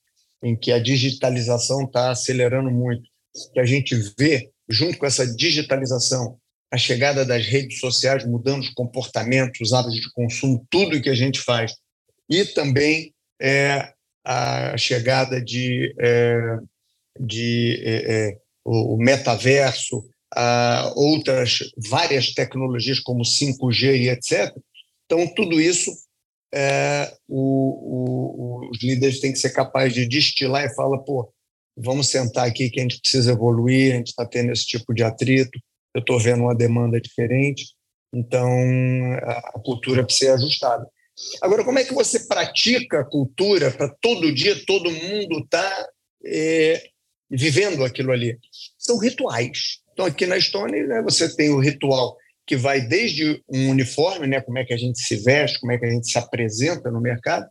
em 0.43 0.55
que 0.55 0.71
a 0.71 0.79
digitalização 0.79 1.83
está 1.83 2.11
acelerando 2.11 2.69
muito, 2.69 3.09
que 3.53 3.59
a 3.59 3.65
gente 3.65 3.95
vê, 4.17 4.51
junto 4.69 4.97
com 4.97 5.05
essa 5.05 5.25
digitalização, 5.25 6.37
a 6.73 6.77
chegada 6.77 7.23
das 7.23 7.45
redes 7.45 7.79
sociais 7.79 8.25
mudando 8.25 8.61
os 8.61 8.69
comportamentos, 8.69 9.61
os 9.61 9.73
hábitos 9.73 10.01
de 10.01 10.11
consumo, 10.11 10.65
tudo 10.71 10.99
que 10.99 11.09
a 11.09 11.13
gente 11.13 11.39
faz, 11.39 11.75
e 12.27 12.43
também 12.45 13.13
é, 13.39 13.93
a 14.25 14.75
chegada 14.75 15.39
de, 15.39 15.93
é, 15.99 16.57
de 17.19 17.79
é, 17.85 18.29
é 18.29 18.37
o 18.65 18.97
metaverso, 18.97 20.03
a 20.33 20.91
outras 20.95 21.59
várias 21.77 22.33
tecnologias 22.33 22.99
como 22.99 23.21
5G 23.21 23.95
e 23.95 24.09
etc. 24.09 24.51
Então, 25.05 25.31
tudo 25.35 25.61
isso 25.61 25.91
é, 26.51 27.15
o, 27.27 28.63
o, 28.65 28.69
os 28.71 28.81
líderes 28.81 29.19
têm 29.19 29.31
que 29.31 29.37
ser 29.37 29.51
capazes 29.51 29.93
de 29.93 30.07
destilar 30.07 30.65
e 30.65 30.73
falar, 30.73 30.97
pô, 30.99 31.31
vamos 31.77 32.09
sentar 32.09 32.47
aqui 32.47 32.71
que 32.71 32.79
a 32.79 32.83
gente 32.83 32.99
precisa 32.99 33.31
evoluir, 33.31 33.93
a 33.93 33.97
gente 33.97 34.07
está 34.07 34.25
tendo 34.25 34.51
esse 34.51 34.65
tipo 34.65 34.91
de 34.91 35.03
atrito, 35.03 35.59
eu 35.93 35.99
estou 35.99 36.19
vendo 36.19 36.43
uma 36.43 36.55
demanda 36.55 36.99
diferente, 36.99 37.73
então 38.13 38.47
a 39.23 39.59
cultura 39.59 40.03
precisa 40.03 40.31
ser 40.31 40.37
ajustada. 40.37 40.87
Agora, 41.41 41.63
como 41.63 41.79
é 41.79 41.83
que 41.83 41.93
você 41.93 42.27
pratica 42.27 43.01
a 43.01 43.05
cultura 43.05 43.71
para 43.71 43.89
todo 44.01 44.33
dia 44.33 44.65
todo 44.65 44.91
mundo 44.91 45.45
tá, 45.47 45.87
é, 46.25 46.83
vivendo 47.29 47.83
aquilo 47.83 48.11
ali? 48.11 48.37
São 48.77 48.97
rituais. 48.97 49.79
Então, 49.93 50.05
aqui 50.05 50.25
na 50.25 50.37
Estônia, 50.37 50.85
né, 50.87 51.01
você 51.03 51.33
tem 51.35 51.51
o 51.51 51.59
ritual 51.59 52.17
que 52.45 52.57
vai 52.57 52.81
desde 52.81 53.41
um 53.47 53.69
uniforme, 53.69 54.27
né, 54.27 54.41
como 54.41 54.57
é 54.57 54.65
que 54.65 54.73
a 54.73 54.77
gente 54.77 54.99
se 54.99 55.15
veste, 55.17 55.59
como 55.59 55.71
é 55.71 55.77
que 55.77 55.85
a 55.85 55.89
gente 55.89 56.09
se 56.09 56.17
apresenta 56.17 56.91
no 56.91 56.99
mercado, 56.99 57.45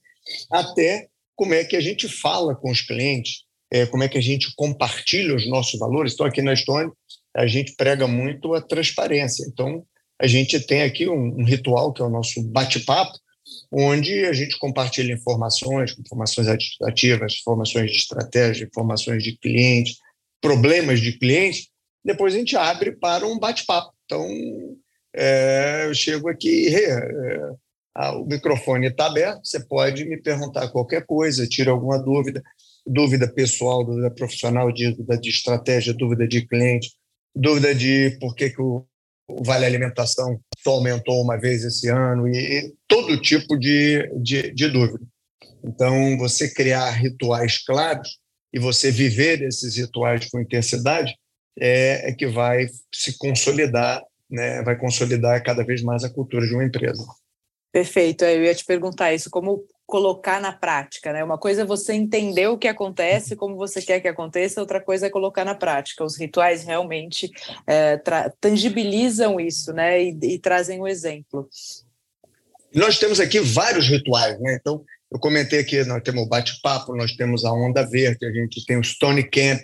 até 0.51 1.09
como 1.35 1.55
é 1.55 1.65
que 1.65 1.77
a 1.77 1.81
gente 1.81 2.09
fala 2.09 2.55
com 2.55 2.71
os 2.71 2.83
clientes, 2.83 3.45
é, 3.71 3.87
como 3.87 4.03
é 4.03 4.09
que 4.09 4.19
a 4.19 4.23
gente 4.23 4.53
compartilha 4.55 5.35
os 5.35 5.49
nossos 5.49 5.79
valores. 5.79 6.13
Então, 6.13 6.27
aqui 6.27 6.43
na 6.43 6.53
Estônia, 6.53 6.93
a 7.35 7.47
gente 7.47 7.75
prega 7.77 8.07
muito 8.07 8.55
a 8.55 8.61
transparência. 8.61 9.45
Então, 9.49 9.85
a 10.21 10.27
gente 10.27 10.61
tem 10.61 10.83
aqui 10.83 11.09
um, 11.09 11.41
um 11.41 11.45
ritual, 11.45 11.93
que 11.93 12.03
é 12.03 12.05
o 12.05 12.11
nosso 12.11 12.43
bate-papo, 12.43 13.19
onde 13.73 14.25
a 14.25 14.33
gente 14.33 14.59
compartilha 14.59 15.13
informações, 15.13 15.97
informações 15.99 16.47
ativas, 16.83 17.35
informações 17.41 17.91
de 17.91 17.97
estratégia, 17.97 18.67
informações 18.67 19.23
de 19.23 19.37
clientes, 19.39 19.97
problemas 20.41 21.01
de 21.01 21.19
clientes, 21.19 21.69
depois 22.05 22.35
a 22.35 22.39
gente 22.39 22.57
abre 22.57 22.93
para 22.93 23.27
um 23.27 23.39
bate-papo. 23.39 23.93
Então, 24.05 24.27
é, 25.15 25.87
eu 25.87 25.95
chego 25.95 26.29
aqui, 26.29 26.69
é, 26.75 27.39
o 28.15 28.25
microfone 28.25 28.89
está 28.89 29.07
aberto, 29.07 29.45
você 29.45 29.61
pode 29.67 30.05
me 30.05 30.21
perguntar 30.21 30.69
qualquer 30.69 31.05
coisa, 31.07 31.47
tira 31.47 31.71
alguma 31.71 31.99
dúvida, 31.99 32.43
dúvida 32.87 33.33
pessoal, 33.33 33.85
dúvida 33.85 34.11
profissional, 34.11 34.73
dúvida 34.73 35.19
de 35.19 35.31
estratégia, 35.31 35.95
dúvida 35.95 36.27
de 36.27 36.47
cliente, 36.47 36.93
dúvida 37.35 37.75
de 37.75 38.17
por 38.21 38.35
que, 38.35 38.51
que 38.51 38.61
o, 38.61 38.87
Vale 39.45 39.65
Alimentação 39.65 40.41
só 40.59 40.73
aumentou 40.73 41.23
uma 41.23 41.39
vez 41.39 41.65
esse 41.65 41.89
ano, 41.89 42.29
e, 42.29 42.37
e 42.37 42.75
todo 42.87 43.21
tipo 43.21 43.57
de, 43.59 44.09
de, 44.21 44.53
de 44.53 44.69
dúvida. 44.69 45.05
Então, 45.65 46.17
você 46.19 46.53
criar 46.53 46.91
rituais 46.91 47.65
claros 47.65 48.19
e 48.53 48.59
você 48.59 48.91
viver 48.91 49.43
esses 49.43 49.77
rituais 49.77 50.29
com 50.29 50.41
intensidade 50.41 51.15
é, 51.59 52.11
é 52.11 52.15
que 52.15 52.27
vai 52.27 52.67
se 52.93 53.17
consolidar, 53.17 54.03
né, 54.31 54.63
vai 54.63 54.77
consolidar 54.77 55.43
cada 55.43 55.65
vez 55.65 55.83
mais 55.83 56.05
a 56.05 56.11
cultura 56.11 56.47
de 56.47 56.55
uma 56.55 56.65
empresa. 56.65 57.05
Perfeito, 57.73 58.25
eu 58.25 58.45
ia 58.45 58.55
te 58.55 58.65
perguntar 58.65 59.15
isso, 59.15 59.31
como 59.31 59.65
colocar 59.93 60.41
na 60.41 60.55
prática, 60.55 61.13
né? 61.13 61.23
Uma 61.23 61.37
coisa 61.37 61.61
é 61.61 61.65
você 61.67 61.93
entender 61.93 62.47
o 62.47 62.57
que 62.57 62.67
acontece, 62.67 63.37
como 63.37 63.57
você 63.57 63.83
quer 63.83 64.01
que 64.01 64.09
aconteça, 64.09 64.59
outra 64.59 64.81
coisa 64.81 65.07
é 65.07 65.11
colocar 65.11 65.45
na 65.45 65.55
prática. 65.55 66.03
Os 66.03 66.19
rituais 66.19 66.65
realmente 66.65 67.31
é, 67.67 68.01
tangibilizam 68.41 69.39
isso, 69.39 69.71
né? 69.75 70.03
E, 70.03 70.19
e 70.23 70.39
trazem 70.39 70.81
o 70.81 70.85
um 70.85 70.89
exemplo. 70.89 71.47
Nós 72.75 72.99
temos 72.99 73.21
aqui 73.21 73.39
vários 73.39 73.87
rituais, 73.87 74.41
né? 74.41 74.57
Então, 74.59 74.83
eu 75.11 75.19
comentei 75.19 75.61
aqui, 75.61 75.85
nós 75.85 76.03
temos 76.03 76.23
o 76.23 76.29
bate-papo, 76.29 76.97
nós 76.97 77.13
temos 77.13 77.45
a 77.45 77.53
onda 77.53 77.83
verde, 77.83 78.25
a 78.25 78.33
gente 78.33 78.65
tem 78.65 78.79
o 78.79 78.83
Stone 78.83 79.23
Camp, 79.25 79.61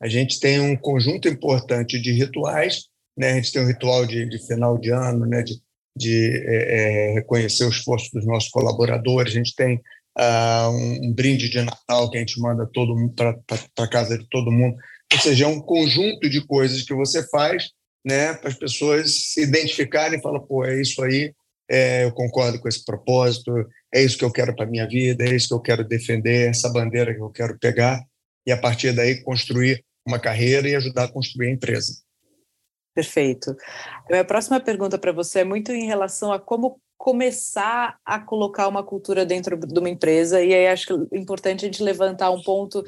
a 0.00 0.06
gente 0.06 0.38
tem 0.38 0.60
um 0.60 0.76
conjunto 0.76 1.26
importante 1.26 2.00
de 2.00 2.12
rituais, 2.12 2.84
né? 3.18 3.32
A 3.32 3.34
gente 3.34 3.50
tem 3.50 3.62
um 3.62 3.66
ritual 3.66 4.06
de, 4.06 4.26
de 4.26 4.38
final 4.46 4.78
de 4.78 4.90
ano, 4.90 5.26
né? 5.26 5.42
De, 5.42 5.60
de 5.96 6.44
é, 6.46 7.10
é, 7.10 7.14
reconhecer 7.14 7.64
o 7.64 7.70
esforço 7.70 8.10
dos 8.12 8.26
nossos 8.26 8.50
colaboradores. 8.50 9.32
A 9.32 9.36
gente 9.36 9.54
tem 9.54 9.76
uh, 10.18 10.70
um, 10.70 11.08
um, 11.08 11.12
brinde 11.12 11.48
de 11.48 11.62
Natal 11.62 12.10
que 12.10 12.16
a 12.16 12.20
gente 12.20 12.40
manda 12.40 12.68
todo 12.72 12.94
para 13.14 13.88
casa 13.88 14.18
de 14.18 14.26
todo 14.28 14.50
mundo. 14.50 14.76
Ou 15.12 15.18
seja, 15.18 15.44
é 15.44 15.48
um 15.48 15.60
conjunto 15.60 16.28
de 16.28 16.46
coisas 16.46 16.82
que 16.82 16.94
você 16.94 17.26
faz 17.28 17.70
né, 18.04 18.34
para 18.34 18.48
as 18.48 18.56
pessoas 18.56 19.32
se 19.32 19.42
identificarem 19.42 20.18
e 20.18 20.22
falar, 20.22 20.40
pô, 20.40 20.64
é 20.64 20.80
isso 20.80 21.02
aí, 21.02 21.32
é, 21.70 22.04
eu 22.04 22.12
concordo 22.12 22.60
com 22.60 22.68
esse 22.68 22.84
propósito, 22.84 23.52
é 23.94 24.02
isso 24.02 24.18
que 24.18 24.24
eu 24.24 24.32
quero 24.32 24.54
para 24.54 24.64
a 24.64 24.68
minha 24.68 24.86
vida, 24.86 25.24
é 25.24 25.34
isso 25.34 25.48
que 25.48 25.54
eu 25.54 25.60
quero 25.60 25.86
defender, 25.86 26.50
essa 26.50 26.68
bandeira 26.68 27.14
que 27.14 27.20
eu 27.20 27.30
quero 27.30 27.58
pegar, 27.58 28.02
e 28.46 28.50
a 28.50 28.56
partir 28.56 28.92
daí 28.92 29.22
construir 29.22 29.84
uma 30.06 30.18
carreira 30.18 30.68
e 30.68 30.74
ajudar 30.74 31.04
a 31.04 31.12
construir 31.12 31.48
a 31.48 31.52
empresa. 31.52 31.92
Perfeito. 32.94 33.56
A 34.06 34.10
minha 34.10 34.24
próxima 34.24 34.60
pergunta 34.60 34.98
para 34.98 35.12
você 35.12 35.40
é 35.40 35.44
muito 35.44 35.72
em 35.72 35.86
relação 35.86 36.32
a 36.32 36.38
como 36.38 36.80
começar 36.98 37.98
a 38.04 38.20
colocar 38.20 38.68
uma 38.68 38.84
cultura 38.84 39.26
dentro 39.26 39.56
de 39.56 39.78
uma 39.78 39.88
empresa, 39.88 40.40
e 40.42 40.54
aí 40.54 40.68
acho 40.68 40.86
que 40.86 41.16
é 41.16 41.18
importante 41.18 41.64
a 41.64 41.68
gente 41.68 41.82
levantar 41.82 42.30
um 42.30 42.40
ponto 42.42 42.84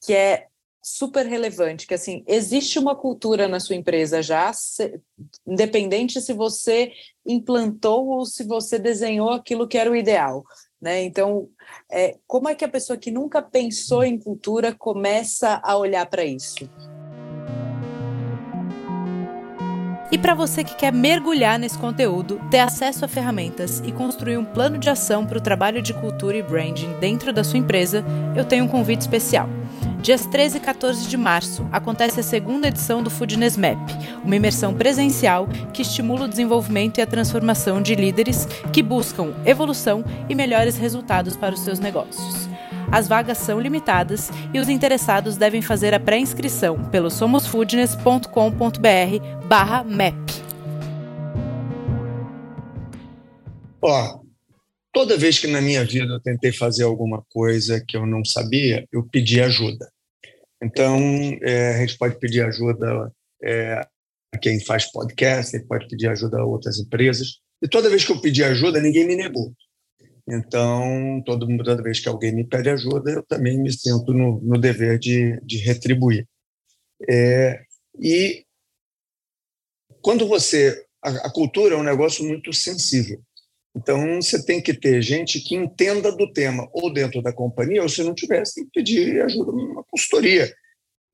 que 0.00 0.14
é 0.14 0.46
super 0.80 1.26
relevante, 1.26 1.86
que 1.86 1.94
assim, 1.94 2.22
existe 2.26 2.78
uma 2.78 2.94
cultura 2.94 3.48
na 3.48 3.58
sua 3.58 3.74
empresa 3.74 4.22
já, 4.22 4.52
se, 4.52 5.00
independente 5.46 6.20
se 6.20 6.32
você 6.32 6.92
implantou 7.26 8.06
ou 8.06 8.24
se 8.24 8.44
você 8.44 8.78
desenhou 8.78 9.30
aquilo 9.30 9.66
que 9.66 9.76
era 9.76 9.90
o 9.90 9.96
ideal, 9.96 10.44
né? 10.80 11.02
Então, 11.02 11.48
é, 11.90 12.16
como 12.26 12.48
é 12.48 12.54
que 12.54 12.64
a 12.64 12.68
pessoa 12.68 12.96
que 12.96 13.10
nunca 13.10 13.42
pensou 13.42 14.04
em 14.04 14.18
cultura 14.18 14.72
começa 14.72 15.60
a 15.64 15.76
olhar 15.76 16.06
para 16.06 16.24
isso? 16.24 16.70
E 20.10 20.16
para 20.16 20.34
você 20.34 20.64
que 20.64 20.74
quer 20.74 20.90
mergulhar 20.90 21.58
nesse 21.58 21.76
conteúdo, 21.76 22.40
ter 22.50 22.60
acesso 22.60 23.04
a 23.04 23.08
ferramentas 23.08 23.82
e 23.84 23.92
construir 23.92 24.38
um 24.38 24.44
plano 24.44 24.78
de 24.78 24.88
ação 24.88 25.26
para 25.26 25.36
o 25.36 25.40
trabalho 25.40 25.82
de 25.82 25.92
cultura 25.92 26.36
e 26.36 26.42
branding 26.42 26.94
dentro 26.98 27.30
da 27.30 27.44
sua 27.44 27.58
empresa, 27.58 28.02
eu 28.34 28.44
tenho 28.44 28.64
um 28.64 28.68
convite 28.68 29.02
especial. 29.02 29.48
Dias 30.00 30.24
13 30.24 30.56
e 30.56 30.60
14 30.60 31.08
de 31.08 31.16
março 31.16 31.66
acontece 31.70 32.20
a 32.20 32.22
segunda 32.22 32.68
edição 32.68 33.02
do 33.02 33.10
Foodness 33.10 33.58
Map, 33.58 33.78
uma 34.24 34.36
imersão 34.36 34.72
presencial 34.72 35.46
que 35.74 35.82
estimula 35.82 36.24
o 36.24 36.28
desenvolvimento 36.28 36.98
e 36.98 37.02
a 37.02 37.06
transformação 37.06 37.82
de 37.82 37.94
líderes 37.94 38.46
que 38.72 38.82
buscam 38.82 39.34
evolução 39.44 40.02
e 40.28 40.34
melhores 40.34 40.78
resultados 40.78 41.36
para 41.36 41.54
os 41.54 41.60
seus 41.60 41.78
negócios. 41.80 42.48
As 42.90 43.06
vagas 43.06 43.38
são 43.38 43.60
limitadas 43.60 44.30
e 44.52 44.58
os 44.58 44.68
interessados 44.68 45.36
devem 45.36 45.60
fazer 45.60 45.92
a 45.92 46.00
pré-inscrição 46.00 46.88
pelo 46.90 47.10
somosfoodness.com.br 47.10 49.46
barra 49.46 49.84
map. 49.84 50.16
Ó, 53.82 54.20
toda 54.90 55.18
vez 55.18 55.38
que 55.38 55.46
na 55.46 55.60
minha 55.60 55.84
vida 55.84 56.14
eu 56.14 56.20
tentei 56.20 56.50
fazer 56.50 56.84
alguma 56.84 57.22
coisa 57.28 57.82
que 57.86 57.96
eu 57.96 58.06
não 58.06 58.24
sabia, 58.24 58.86
eu 58.90 59.04
pedi 59.04 59.40
ajuda. 59.40 59.90
Então, 60.62 60.98
é, 61.42 61.76
a 61.76 61.80
gente 61.80 61.98
pode 61.98 62.18
pedir 62.18 62.42
ajuda 62.42 63.12
é, 63.42 63.86
a 64.32 64.38
quem 64.38 64.64
faz 64.64 64.90
podcast, 64.90 65.58
pode 65.66 65.86
pedir 65.88 66.08
ajuda 66.08 66.38
a 66.38 66.44
outras 66.44 66.78
empresas. 66.78 67.38
E 67.62 67.68
toda 67.68 67.90
vez 67.90 68.04
que 68.04 68.12
eu 68.12 68.20
pedi 68.20 68.42
ajuda, 68.42 68.80
ninguém 68.80 69.06
me 69.06 69.14
negou. 69.14 69.52
Então, 70.30 71.22
todo, 71.24 71.46
toda 71.56 71.82
vez 71.82 72.00
que 72.00 72.08
alguém 72.08 72.32
me 72.32 72.44
pede 72.44 72.68
ajuda, 72.68 73.10
eu 73.10 73.22
também 73.22 73.58
me 73.58 73.72
sinto 73.72 74.12
no, 74.12 74.38
no 74.42 74.58
dever 74.60 74.98
de, 74.98 75.40
de 75.42 75.56
retribuir. 75.58 76.28
É, 77.08 77.62
e 77.98 78.44
quando 80.02 80.28
você. 80.28 80.84
A, 81.02 81.10
a, 81.28 81.32
cultura 81.32 81.74
é 81.74 81.78
um 81.78 81.82
negócio 81.82 82.24
muito 82.24 82.52
sensível. 82.52 83.22
Então, 83.74 84.20
você 84.20 84.44
tem 84.44 84.60
que 84.60 84.74
ter 84.74 85.00
gente 85.00 85.40
que 85.40 85.54
entenda 85.54 86.10
do 86.10 86.30
tema, 86.32 86.68
ou 86.72 86.92
dentro 86.92 87.22
da 87.22 87.32
companhia, 87.32 87.82
ou 87.82 87.88
se 87.88 88.02
não 88.02 88.14
tivesse, 88.14 88.56
tem 88.56 88.64
que 88.64 88.70
pedir 88.72 89.22
ajuda, 89.22 89.52
uma 89.52 89.84
consultoria. 89.84 90.52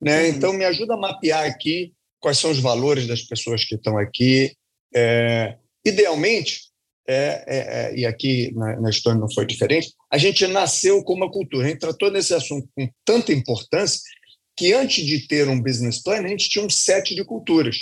Né? 0.01 0.23
Uhum. 0.23 0.27
Então, 0.29 0.53
me 0.53 0.65
ajuda 0.65 0.95
a 0.95 0.97
mapear 0.97 1.45
aqui 1.45 1.93
quais 2.19 2.39
são 2.39 2.49
os 2.49 2.59
valores 2.59 3.05
das 3.07 3.21
pessoas 3.21 3.63
que 3.63 3.75
estão 3.75 3.97
aqui. 3.97 4.55
É, 4.93 5.57
idealmente, 5.85 6.61
é, 7.07 7.43
é, 7.47 7.57
é, 7.57 7.95
e 7.95 8.05
aqui 8.05 8.51
na, 8.55 8.79
na, 8.81 8.89
história 8.89 9.19
não 9.19 9.31
foi 9.31 9.45
diferente, 9.45 9.93
a 10.11 10.17
gente 10.17 10.45
nasceu 10.47 11.03
com 11.03 11.13
uma 11.13 11.31
cultura. 11.31 11.65
A 11.65 11.69
gente 11.69 11.79
tratou 11.79 12.09
nesse 12.09 12.33
assunto 12.33 12.67
com 12.75 12.89
tanta 13.05 13.31
importância 13.31 13.99
que 14.57 14.73
antes 14.73 15.05
de 15.05 15.27
ter 15.27 15.47
um 15.47 15.61
business 15.61 16.01
plan, 16.01 16.21
a 16.21 16.27
gente 16.27 16.49
tinha 16.49 16.65
um 16.65 16.69
set 16.69 17.13
de 17.13 17.23
culturas. 17.23 17.77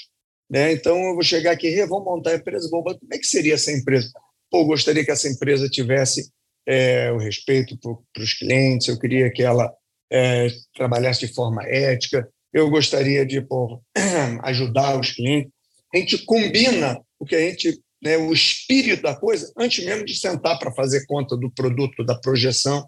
Né? 0.50 0.74
Então, 0.74 0.98
eu 0.98 1.13
vou 1.13 1.24
chegar 1.24 1.51
aqui, 1.51 1.86
vou 1.86 2.03
montar 2.03 2.32
a 2.32 2.36
empresa, 2.36 2.70
como 2.70 2.89
é 3.12 3.18
que 3.18 3.27
seria 3.27 3.53
essa 3.53 3.72
empresa? 3.72 4.12
Pô, 4.50 4.62
eu 4.62 4.65
gostaria 4.65 5.06
que 5.06 5.12
essa 5.12 5.30
empresa 5.30 5.70
tivesse 5.70 6.30
é, 6.68 7.12
o 7.12 7.18
respeito 7.18 7.77
para 7.77 8.24
os 8.24 8.34
clientes, 8.34 8.88
eu 8.88 9.00
queria 9.00 9.32
que 9.32 9.44
ela 9.44 9.74
é, 10.12 10.48
trabalhasse 10.75 11.25
de 11.25 11.34
forma 11.34 11.63
ética, 11.63 12.27
eu 12.53 12.70
gostaria 12.70 13.25
de 13.25 13.42
pô, 13.42 13.82
ajudar 14.44 15.00
os 15.00 15.12
clientes. 15.12 15.51
A 15.94 15.98
gente 15.98 16.20
combina 16.25 17.00
o 17.20 17.25
que 17.25 17.36
a 17.36 17.39
gente, 17.39 17.82
né, 18.03 18.17
o 18.17 18.33
espírito 18.33 19.03
da 19.03 19.15
coisa, 19.15 19.51
antes 19.57 19.83
mesmo 19.86 20.03
de 20.03 20.15
sentar 20.15 20.60
para 20.60 20.74
fazer 20.74 21.05
conta 21.05 21.38
do 21.38 21.50
produto, 21.50 22.03
da 22.03 22.15
projeção, 22.15 22.86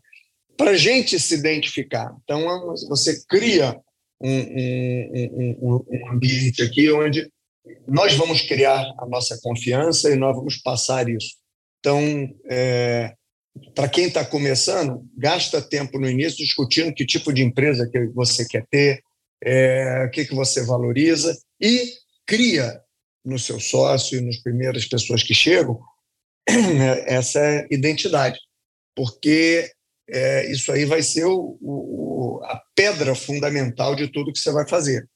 para 0.57 0.71
a 0.71 0.77
gente 0.77 1.19
se 1.19 1.35
identificar. 1.35 2.13
Então, 2.23 2.43
você 2.89 3.23
cria 3.27 3.79
um, 4.21 4.39
um, 4.39 5.57
um, 5.61 5.85
um 5.89 6.11
ambiente 6.11 6.61
aqui 6.61 6.91
onde 6.91 7.29
nós 7.87 8.13
vamos 8.15 8.41
criar 8.41 8.81
a 8.99 9.05
nossa 9.07 9.39
confiança 9.41 10.11
e 10.11 10.15
nós 10.15 10.35
vamos 10.35 10.57
passar 10.57 11.09
isso. 11.09 11.35
Então, 11.79 11.99
é, 12.49 13.13
para 13.73 13.87
quem 13.87 14.07
está 14.07 14.25
começando, 14.25 15.03
gasta 15.17 15.61
tempo 15.61 15.97
no 15.97 16.09
início 16.09 16.37
discutindo 16.37 16.93
que 16.93 17.05
tipo 17.05 17.31
de 17.31 17.41
empresa 17.41 17.89
que 17.89 18.07
você 18.07 18.45
quer 18.45 18.65
ter, 18.69 19.01
é, 19.43 20.05
o 20.07 20.11
que, 20.11 20.25
que 20.25 20.35
você 20.35 20.65
valoriza 20.65 21.37
e 21.61 21.93
cria 22.25 22.81
no 23.25 23.39
seu 23.39 23.59
sócio 23.59 24.17
e 24.17 24.21
nas 24.21 24.37
primeiras 24.37 24.85
pessoas 24.85 25.23
que 25.23 25.33
chegam 25.33 25.79
essa 27.07 27.65
identidade, 27.71 28.37
porque 28.95 29.71
é, 30.07 30.51
isso 30.51 30.71
aí 30.71 30.85
vai 30.85 31.01
ser 31.01 31.25
o, 31.25 31.57
o, 31.61 32.41
a 32.43 32.61
pedra 32.75 33.15
fundamental 33.15 33.95
de 33.95 34.07
tudo 34.07 34.31
que 34.31 34.39
você 34.39 34.51
vai 34.51 34.67
fazer. 34.67 35.09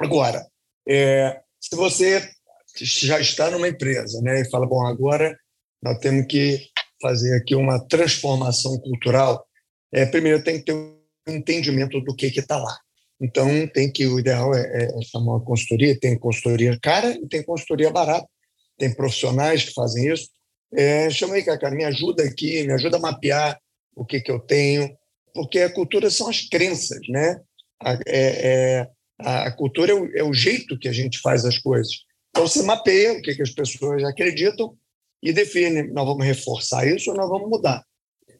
Agora, 0.00 0.46
é, 0.88 1.40
se 1.60 1.74
você 1.74 2.30
já 2.76 3.20
está 3.20 3.50
numa 3.50 3.68
empresa 3.68 4.20
né, 4.22 4.40
e 4.40 4.50
fala, 4.50 4.66
bom, 4.66 4.86
agora 4.86 5.36
nós 5.82 5.98
temos 5.98 6.26
que 6.26 6.68
fazer 7.00 7.36
aqui 7.36 7.54
uma 7.54 7.84
transformação 7.86 8.78
cultural, 8.78 9.46
é, 9.92 10.06
primeiro 10.06 10.42
tem 10.42 10.58
que 10.58 10.66
ter 10.66 10.72
um 10.72 10.96
entendimento 11.28 12.00
do 12.00 12.14
que 12.14 12.26
está 12.26 12.56
lá. 12.56 12.78
Então, 13.20 13.66
tem 13.68 13.90
que, 13.90 14.06
o 14.06 14.18
ideal 14.18 14.54
é, 14.54 14.86
é 14.86 15.02
chamar 15.02 15.36
uma 15.36 15.44
consultoria, 15.44 15.98
tem 15.98 16.18
consultoria 16.18 16.78
cara 16.80 17.12
e 17.12 17.26
tem 17.28 17.42
consultoria 17.42 17.90
barata, 17.90 18.28
tem 18.76 18.92
profissionais 18.94 19.64
que 19.64 19.72
fazem 19.72 20.12
isso. 20.12 20.28
É, 20.72 21.08
chama 21.10 21.34
aí, 21.34 21.44
cara, 21.44 21.70
me 21.70 21.84
ajuda 21.84 22.24
aqui, 22.24 22.64
me 22.64 22.72
ajuda 22.72 22.96
a 22.96 23.00
mapear 23.00 23.58
o 23.94 24.04
que, 24.04 24.20
que 24.20 24.30
eu 24.30 24.40
tenho, 24.40 24.90
porque 25.32 25.60
a 25.60 25.72
cultura 25.72 26.10
são 26.10 26.28
as 26.28 26.42
crenças, 26.48 27.00
né? 27.08 27.40
A, 27.80 27.92
é, 28.06 28.80
é, 28.86 28.90
a 29.20 29.50
cultura 29.52 29.92
é 29.92 29.94
o, 29.94 30.16
é 30.16 30.24
o, 30.24 30.32
jeito 30.32 30.78
que 30.78 30.88
a 30.88 30.92
gente 30.92 31.20
faz 31.20 31.44
as 31.44 31.58
coisas. 31.58 31.92
Então, 32.30 32.46
você 32.46 32.62
mapeia 32.62 33.12
o 33.12 33.22
que, 33.22 33.34
que 33.34 33.42
as 33.42 33.50
pessoas 33.50 34.02
acreditam 34.02 34.76
e 35.22 35.32
define, 35.32 35.84
nós 35.92 36.04
vamos 36.04 36.26
reforçar 36.26 36.86
isso 36.86 37.10
ou 37.10 37.16
nós 37.16 37.28
vamos 37.28 37.48
mudar. 37.48 37.84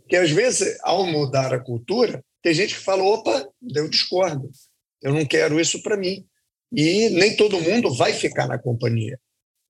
Porque, 0.00 0.16
às 0.16 0.30
vezes, 0.30 0.76
ao 0.82 1.06
mudar 1.06 1.54
a 1.54 1.60
cultura, 1.60 2.22
tem 2.42 2.52
gente 2.52 2.74
que 2.74 2.80
fala, 2.80 3.02
opa, 3.02 3.48
eu 3.74 3.88
discordo, 3.88 4.50
eu 5.02 5.12
não 5.12 5.24
quero 5.24 5.60
isso 5.60 5.82
para 5.82 5.96
mim. 5.96 6.26
E 6.72 7.08
nem 7.10 7.36
todo 7.36 7.60
mundo 7.60 7.94
vai 7.94 8.12
ficar 8.12 8.48
na 8.48 8.58
companhia. 8.58 9.18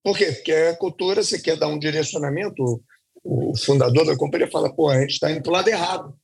Por 0.02 0.16
quê? 0.16 0.32
Porque 0.32 0.52
a 0.52 0.76
cultura, 0.76 1.22
você 1.22 1.38
quer 1.38 1.56
dar 1.56 1.68
um 1.68 1.78
direcionamento, 1.78 2.82
o 3.22 3.56
fundador 3.56 4.06
da 4.06 4.16
companhia 4.16 4.50
fala, 4.50 4.74
pô, 4.74 4.88
a 4.88 5.00
gente 5.00 5.12
está 5.12 5.30
indo 5.30 5.42
para 5.42 5.50
o 5.50 5.52
lado 5.52 5.68
errado. 5.68 6.14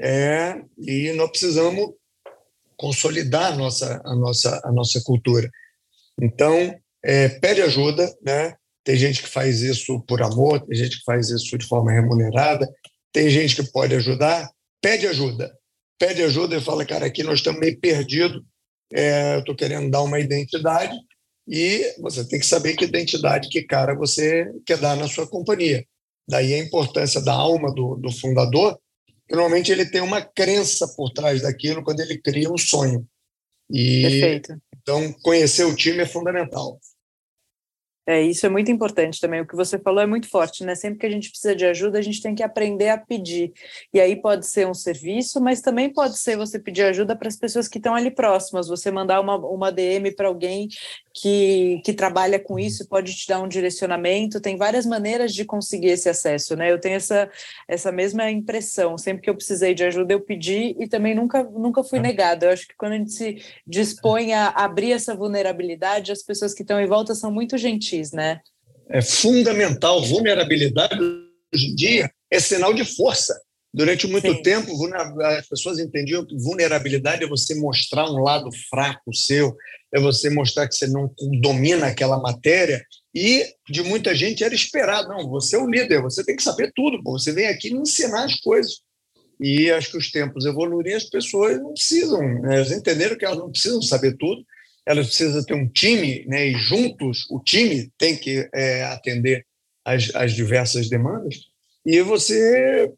É, 0.00 0.62
e 0.78 1.12
nós 1.12 1.30
precisamos 1.30 1.94
consolidar 2.76 3.52
a 3.52 3.56
nossa, 3.56 4.00
a 4.04 4.14
nossa, 4.14 4.60
a 4.64 4.72
nossa 4.72 5.00
cultura. 5.02 5.50
Então, 6.20 6.74
é, 7.04 7.28
pede 7.28 7.62
ajuda, 7.62 8.14
né? 8.24 8.54
Tem 8.84 8.96
gente 8.96 9.22
que 9.22 9.28
faz 9.28 9.60
isso 9.60 10.00
por 10.06 10.22
amor, 10.22 10.60
tem 10.60 10.76
gente 10.76 10.98
que 10.98 11.04
faz 11.04 11.28
isso 11.30 11.58
de 11.58 11.66
forma 11.66 11.92
remunerada, 11.92 12.66
tem 13.12 13.28
gente 13.28 13.56
que 13.56 13.70
pode 13.70 13.94
ajudar, 13.94 14.50
pede 14.80 15.06
ajuda 15.06 15.52
pede 15.98 16.22
ajuda 16.22 16.56
e 16.56 16.60
fala, 16.60 16.84
cara, 16.84 17.06
aqui 17.06 17.22
nós 17.22 17.38
estamos 17.38 17.60
meio 17.60 17.78
perdidos, 17.78 18.42
é, 18.92 19.34
eu 19.34 19.40
estou 19.40 19.54
querendo 19.54 19.90
dar 19.90 20.02
uma 20.02 20.20
identidade 20.20 20.96
e 21.46 21.94
você 22.00 22.26
tem 22.26 22.38
que 22.38 22.46
saber 22.46 22.76
que 22.76 22.84
identidade, 22.84 23.48
que 23.48 23.62
cara 23.62 23.94
você 23.94 24.46
quer 24.66 24.78
dar 24.78 24.96
na 24.96 25.08
sua 25.08 25.26
companhia. 25.26 25.84
Daí 26.28 26.54
a 26.54 26.58
importância 26.58 27.22
da 27.22 27.32
alma 27.32 27.72
do, 27.72 27.96
do 27.96 28.12
fundador, 28.12 28.78
que 29.26 29.34
normalmente 29.34 29.72
ele 29.72 29.86
tem 29.86 30.02
uma 30.02 30.20
crença 30.20 30.86
por 30.88 31.10
trás 31.10 31.42
daquilo 31.42 31.82
quando 31.82 32.00
ele 32.00 32.18
cria 32.18 32.50
um 32.50 32.58
sonho. 32.58 33.06
E, 33.70 34.02
Perfeito. 34.02 34.62
Então, 34.80 35.12
conhecer 35.22 35.64
o 35.64 35.74
time 35.74 36.02
é 36.02 36.06
fundamental. 36.06 36.78
É, 38.08 38.22
isso 38.22 38.46
é 38.46 38.48
muito 38.48 38.70
importante 38.70 39.20
também. 39.20 39.42
O 39.42 39.46
que 39.46 39.54
você 39.54 39.78
falou 39.78 40.00
é 40.00 40.06
muito 40.06 40.30
forte, 40.30 40.64
né? 40.64 40.74
Sempre 40.74 40.98
que 41.00 41.04
a 41.04 41.10
gente 41.10 41.28
precisa 41.28 41.54
de 41.54 41.66
ajuda, 41.66 41.98
a 41.98 42.02
gente 42.02 42.22
tem 42.22 42.34
que 42.34 42.42
aprender 42.42 42.88
a 42.88 42.96
pedir. 42.96 43.52
E 43.92 44.00
aí 44.00 44.16
pode 44.16 44.46
ser 44.46 44.66
um 44.66 44.72
serviço, 44.72 45.38
mas 45.42 45.60
também 45.60 45.92
pode 45.92 46.16
ser 46.16 46.34
você 46.34 46.58
pedir 46.58 46.84
ajuda 46.84 47.14
para 47.14 47.28
as 47.28 47.36
pessoas 47.36 47.68
que 47.68 47.76
estão 47.76 47.94
ali 47.94 48.10
próximas. 48.10 48.66
Você 48.66 48.90
mandar 48.90 49.20
uma, 49.20 49.36
uma 49.36 49.70
DM 49.70 50.10
para 50.16 50.26
alguém 50.26 50.68
que, 51.20 51.80
que 51.84 51.92
trabalha 51.92 52.38
com 52.38 52.58
isso, 52.58 52.88
pode 52.88 53.14
te 53.14 53.26
dar 53.26 53.40
um 53.40 53.48
direcionamento. 53.48 54.40
Tem 54.40 54.56
várias 54.56 54.86
maneiras 54.86 55.32
de 55.34 55.44
conseguir 55.44 55.88
esse 55.88 56.08
acesso, 56.08 56.54
né? 56.56 56.70
Eu 56.70 56.80
tenho 56.80 56.96
essa, 56.96 57.30
essa 57.66 57.90
mesma 57.90 58.30
impressão. 58.30 58.96
Sempre 58.98 59.22
que 59.22 59.30
eu 59.30 59.34
precisei 59.34 59.74
de 59.74 59.84
ajuda, 59.84 60.12
eu 60.12 60.20
pedi 60.20 60.76
e 60.78 60.86
também 60.86 61.14
nunca, 61.14 61.42
nunca 61.44 61.82
fui 61.82 61.98
é. 61.98 62.02
negado. 62.02 62.44
Eu 62.44 62.50
acho 62.50 62.68
que 62.68 62.76
quando 62.76 62.92
a 62.92 62.96
gente 62.96 63.12
se 63.12 63.42
dispõe 63.66 64.32
a 64.32 64.48
abrir 64.48 64.92
essa 64.92 65.14
vulnerabilidade, 65.14 66.12
as 66.12 66.22
pessoas 66.22 66.54
que 66.54 66.62
estão 66.62 66.80
em 66.80 66.86
volta 66.86 67.14
são 67.14 67.30
muito 67.30 67.56
gentis 67.56 67.98
né? 68.12 68.40
É 68.88 69.02
fundamental. 69.02 70.02
Vulnerabilidade 70.02 71.00
hoje 71.00 71.66
em 71.66 71.74
dia 71.74 72.10
é 72.30 72.40
sinal 72.40 72.72
de 72.72 72.84
força. 72.84 73.38
Durante 73.72 74.06
muito 74.06 74.32
Sim. 74.32 74.42
tempo, 74.42 74.72
as 75.22 75.46
pessoas 75.46 75.78
entendiam 75.78 76.24
que 76.24 76.36
vulnerabilidade 76.36 77.24
é 77.24 77.28
você 77.28 77.54
mostrar 77.54 78.10
um 78.10 78.22
lado 78.22 78.48
fraco 78.70 79.14
seu, 79.14 79.54
é 79.94 80.00
você 80.00 80.30
mostrar 80.30 80.66
que 80.66 80.74
você 80.74 80.86
não 80.86 81.12
domina 81.40 81.86
aquela 81.86 82.18
matéria. 82.18 82.82
E 83.14 83.44
de 83.68 83.82
muita 83.82 84.14
gente 84.14 84.42
era 84.42 84.54
esperado, 84.54 85.08
não, 85.08 85.28
você 85.28 85.56
é 85.56 85.58
o 85.58 85.68
líder, 85.68 86.00
você 86.00 86.24
tem 86.24 86.36
que 86.36 86.42
saber 86.42 86.72
tudo, 86.74 87.02
pô. 87.02 87.12
você 87.12 87.32
vem 87.32 87.46
aqui 87.46 87.72
me 87.72 87.80
ensinar 87.80 88.24
as 88.24 88.40
coisas. 88.40 88.80
E 89.40 89.70
acho 89.70 89.92
que 89.92 89.98
os 89.98 90.10
tempos 90.10 90.44
evoluíram 90.44 90.96
as 90.96 91.04
pessoas 91.04 91.58
não 91.60 91.72
precisam, 91.72 92.20
né? 92.40 92.56
elas 92.56 92.72
entenderam 92.72 93.16
que 93.16 93.24
elas 93.24 93.38
não 93.38 93.50
precisam 93.50 93.80
saber 93.80 94.16
tudo, 94.16 94.42
elas 94.84 95.06
precisam 95.06 95.44
ter 95.44 95.54
um 95.54 95.68
time, 95.68 96.24
né, 96.26 96.48
e 96.48 96.54
juntos 96.54 97.26
o 97.30 97.38
time 97.40 97.92
tem 97.98 98.16
que 98.16 98.48
é, 98.54 98.84
atender 98.84 99.46
as, 99.84 100.12
as 100.14 100.32
diversas 100.32 100.88
demandas, 100.88 101.36
e 101.84 102.00
você 102.00 102.90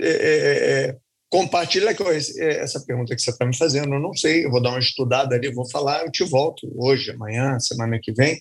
é, 0.00 0.08
é, 0.08 0.88
é 0.88 0.96
compartilha 1.34 1.92
com 1.96 2.04
essa 2.08 2.80
pergunta 2.86 3.14
que 3.14 3.20
você 3.20 3.30
está 3.30 3.44
me 3.44 3.56
fazendo. 3.56 3.92
Eu 3.92 4.00
não 4.00 4.14
sei, 4.14 4.44
eu 4.44 4.50
vou 4.52 4.62
dar 4.62 4.70
uma 4.70 4.78
estudada 4.78 5.34
ali, 5.34 5.52
vou 5.52 5.68
falar, 5.68 6.04
eu 6.04 6.12
te 6.12 6.22
volto 6.22 6.70
hoje, 6.76 7.10
amanhã, 7.10 7.58
semana 7.58 7.98
que 8.00 8.12
vem, 8.12 8.40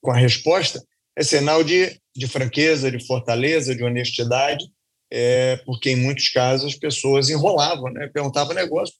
com 0.00 0.12
a 0.12 0.16
resposta. 0.16 0.80
É 1.16 1.24
sinal 1.24 1.64
de, 1.64 2.00
de 2.14 2.28
franqueza, 2.28 2.88
de 2.88 3.04
fortaleza, 3.04 3.74
de 3.74 3.82
honestidade, 3.82 4.64
é, 5.12 5.56
porque 5.66 5.90
em 5.90 5.96
muitos 5.96 6.28
casos 6.28 6.72
as 6.72 6.78
pessoas 6.78 7.28
enrolavam, 7.28 7.92
né? 7.92 8.08
perguntavam 8.14 8.54
negócio, 8.54 8.94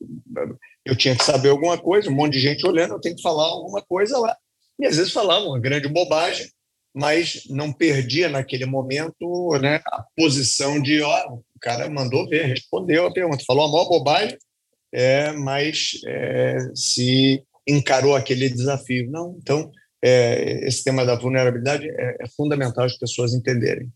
eu 0.84 0.96
tinha 0.96 1.14
que 1.14 1.22
saber 1.22 1.50
alguma 1.50 1.78
coisa, 1.78 2.10
um 2.10 2.14
monte 2.14 2.32
de 2.32 2.40
gente 2.40 2.66
olhando, 2.66 2.94
eu 2.94 3.00
tenho 3.00 3.14
que 3.14 3.22
falar 3.22 3.44
alguma 3.44 3.80
coisa 3.80 4.18
lá. 4.18 4.36
E 4.76 4.86
às 4.86 4.96
vezes 4.96 5.12
falava 5.12 5.44
uma 5.44 5.60
grande 5.60 5.86
bobagem, 5.86 6.50
mas 6.94 7.44
não 7.48 7.72
perdia 7.72 8.28
naquele 8.28 8.66
momento 8.66 9.58
né, 9.60 9.80
a 9.86 10.04
posição 10.16 10.80
de, 10.80 11.00
ó, 11.02 11.34
o 11.34 11.42
cara 11.60 11.88
mandou 11.88 12.28
ver, 12.28 12.46
respondeu 12.46 13.06
a 13.06 13.12
pergunta, 13.12 13.44
falou 13.46 13.64
a 13.64 13.70
maior 13.70 13.88
bobagem, 13.88 14.36
é, 14.92 15.32
mas 15.32 16.00
é, 16.06 16.58
se 16.74 17.42
encarou 17.66 18.14
aquele 18.14 18.48
desafio. 18.48 19.10
Não, 19.10 19.36
então, 19.40 19.70
é, 20.02 20.66
esse 20.66 20.82
tema 20.82 21.04
da 21.04 21.14
vulnerabilidade 21.14 21.88
é, 21.88 22.16
é 22.20 22.28
fundamental 22.36 22.84
as 22.84 22.96
pessoas 22.96 23.34
entenderem. 23.34 23.88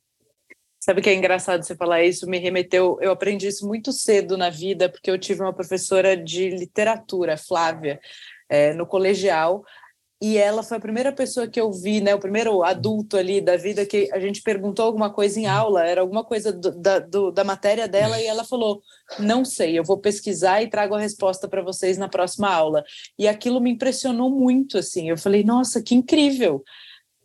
Sabe 0.79 1.01
que 1.01 1.09
é 1.09 1.15
engraçado 1.15 1.65
você 1.65 1.75
falar 1.75 2.05
isso? 2.05 2.29
Me 2.29 2.39
remeteu. 2.39 2.99
Eu 3.01 3.11
aprendi 3.11 3.47
isso 3.47 3.67
muito 3.67 3.91
cedo 3.91 4.37
na 4.37 4.51
vida, 4.51 4.87
porque 4.87 5.11
eu 5.11 5.19
tive 5.19 5.41
uma 5.41 5.53
professora 5.53 6.15
de 6.15 6.51
literatura, 6.51 7.39
Flávia, 7.39 7.99
é, 8.51 8.75
no 8.75 8.87
colegial, 8.87 9.65
e 10.23 10.39
ela 10.39 10.63
foi 10.63 10.77
a 10.77 10.81
primeira 10.81 11.13
pessoa 11.13 11.47
que 11.47 11.61
eu 11.61 11.71
vi, 11.73 12.01
né, 12.01 12.15
o 12.15 12.19
primeiro 12.19 12.63
adulto 12.63 13.17
ali 13.17 13.41
da 13.41 13.57
vida 13.57 13.85
que 13.85 14.09
a 14.13 14.19
gente 14.19 14.43
perguntou 14.43 14.87
alguma 14.87 15.11
coisa 15.11 15.39
em 15.39 15.47
aula, 15.47 15.85
era 15.85 16.01
alguma 16.01 16.25
coisa 16.25 16.53
do, 16.53 16.71
da, 16.71 16.99
do, 16.99 17.31
da 17.31 17.45
matéria 17.45 17.87
dela, 17.87 18.21
e 18.21 18.27
ela 18.27 18.45
falou: 18.45 18.81
Não 19.19 19.45
sei, 19.45 19.79
eu 19.79 19.85
vou 19.85 19.99
pesquisar 19.99 20.63
e 20.63 20.71
trago 20.71 20.95
a 20.95 21.01
resposta 21.01 21.49
para 21.49 21.63
vocês 21.63 21.99
na 21.99 22.09
próxima 22.09 22.49
aula. 22.49 22.85
E 23.19 23.29
aquilo 23.29 23.61
me 23.61 23.71
impressionou 23.71 24.31
muito, 24.31 24.79
assim. 24.79 25.11
Eu 25.11 25.19
falei: 25.19 25.45
Nossa, 25.45 25.83
que 25.83 25.95
incrível! 25.95 26.63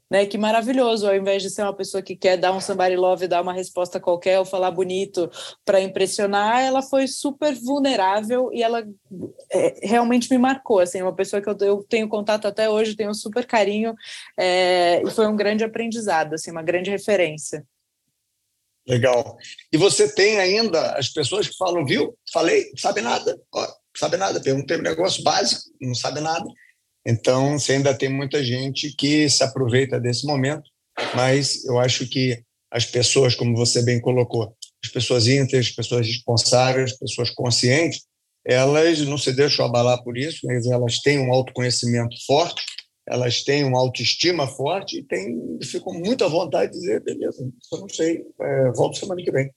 Né? 0.09 0.25
Que 0.25 0.37
maravilhoso, 0.37 1.07
ao 1.07 1.15
invés 1.15 1.43
de 1.43 1.49
ser 1.49 1.61
uma 1.61 1.75
pessoa 1.75 2.01
que 2.01 2.15
quer 2.15 2.37
dar 2.37 2.51
um 2.51 2.59
somebody 2.59 2.95
love, 2.95 3.27
dar 3.27 3.41
uma 3.41 3.53
resposta 3.53 3.99
qualquer 3.99 4.39
ou 4.39 4.45
falar 4.45 4.71
bonito 4.71 5.29
para 5.63 5.79
impressionar, 5.81 6.61
ela 6.61 6.81
foi 6.81 7.07
super 7.07 7.53
vulnerável 7.53 8.49
e 8.51 8.63
ela 8.63 8.83
é, 9.51 9.87
realmente 9.87 10.29
me 10.31 10.37
marcou, 10.37 10.79
assim, 10.79 11.01
uma 11.01 11.15
pessoa 11.15 11.41
que 11.41 11.49
eu, 11.49 11.57
eu, 11.61 11.83
tenho 11.83 12.09
contato 12.09 12.47
até 12.47 12.69
hoje, 12.69 12.95
tenho 12.95 13.11
um 13.11 13.13
super 13.13 13.45
carinho 13.45 13.93
é, 14.37 15.01
e 15.05 15.11
foi 15.11 15.27
um 15.27 15.35
grande 15.35 15.63
aprendizado, 15.63 16.33
assim, 16.33 16.51
uma 16.51 16.63
grande 16.63 16.89
referência. 16.89 17.65
Legal. 18.87 19.37
E 19.71 19.77
você 19.77 20.11
tem 20.11 20.39
ainda 20.39 20.93
as 20.93 21.09
pessoas 21.09 21.47
que 21.47 21.55
falam, 21.55 21.85
viu? 21.85 22.17
Falei, 22.33 22.71
sabe 22.75 23.01
nada, 23.01 23.39
Ó, 23.53 23.67
sabe 23.95 24.17
nada. 24.17 24.41
Perguntei 24.41 24.77
um 24.77 24.81
negócio 24.81 25.23
básico, 25.23 25.61
não 25.79 25.93
sabe 25.93 26.21
nada. 26.21 26.45
Então, 27.05 27.57
você 27.57 27.73
ainda 27.73 27.93
tem 27.93 28.09
muita 28.09 28.43
gente 28.43 28.95
que 28.95 29.29
se 29.29 29.43
aproveita 29.43 29.99
desse 29.99 30.25
momento, 30.25 30.69
mas 31.15 31.63
eu 31.65 31.79
acho 31.79 32.07
que 32.07 32.43
as 32.71 32.85
pessoas, 32.85 33.35
como 33.35 33.55
você 33.55 33.81
bem 33.83 33.99
colocou, 33.99 34.55
as 34.83 34.91
pessoas 34.91 35.27
íntegras, 35.27 35.67
as 35.67 35.71
pessoas 35.71 36.07
responsáveis, 36.07 36.91
as 36.91 36.97
pessoas 36.97 37.29
conscientes, 37.31 38.03
elas 38.45 38.99
não 39.01 39.17
se 39.17 39.33
deixam 39.33 39.65
abalar 39.65 40.03
por 40.03 40.17
isso, 40.17 40.45
mas 40.45 40.65
elas 40.65 40.99
têm 40.99 41.19
um 41.19 41.33
autoconhecimento 41.33 42.15
forte 42.25 42.63
elas 43.09 43.43
têm 43.43 43.63
uma 43.63 43.79
autoestima 43.79 44.47
forte 44.47 44.99
e 44.99 45.03
têm, 45.03 45.57
ficam 45.63 45.93
muito 45.93 46.23
à 46.23 46.27
vontade 46.27 46.71
de 46.71 46.79
dizer, 46.79 47.03
beleza, 47.03 47.43
eu 47.73 47.79
não 47.79 47.89
sei, 47.89 48.23
é, 48.39 48.71
volto 48.71 48.97
semana 48.97 49.21
que 49.21 49.31
vem. 49.31 49.51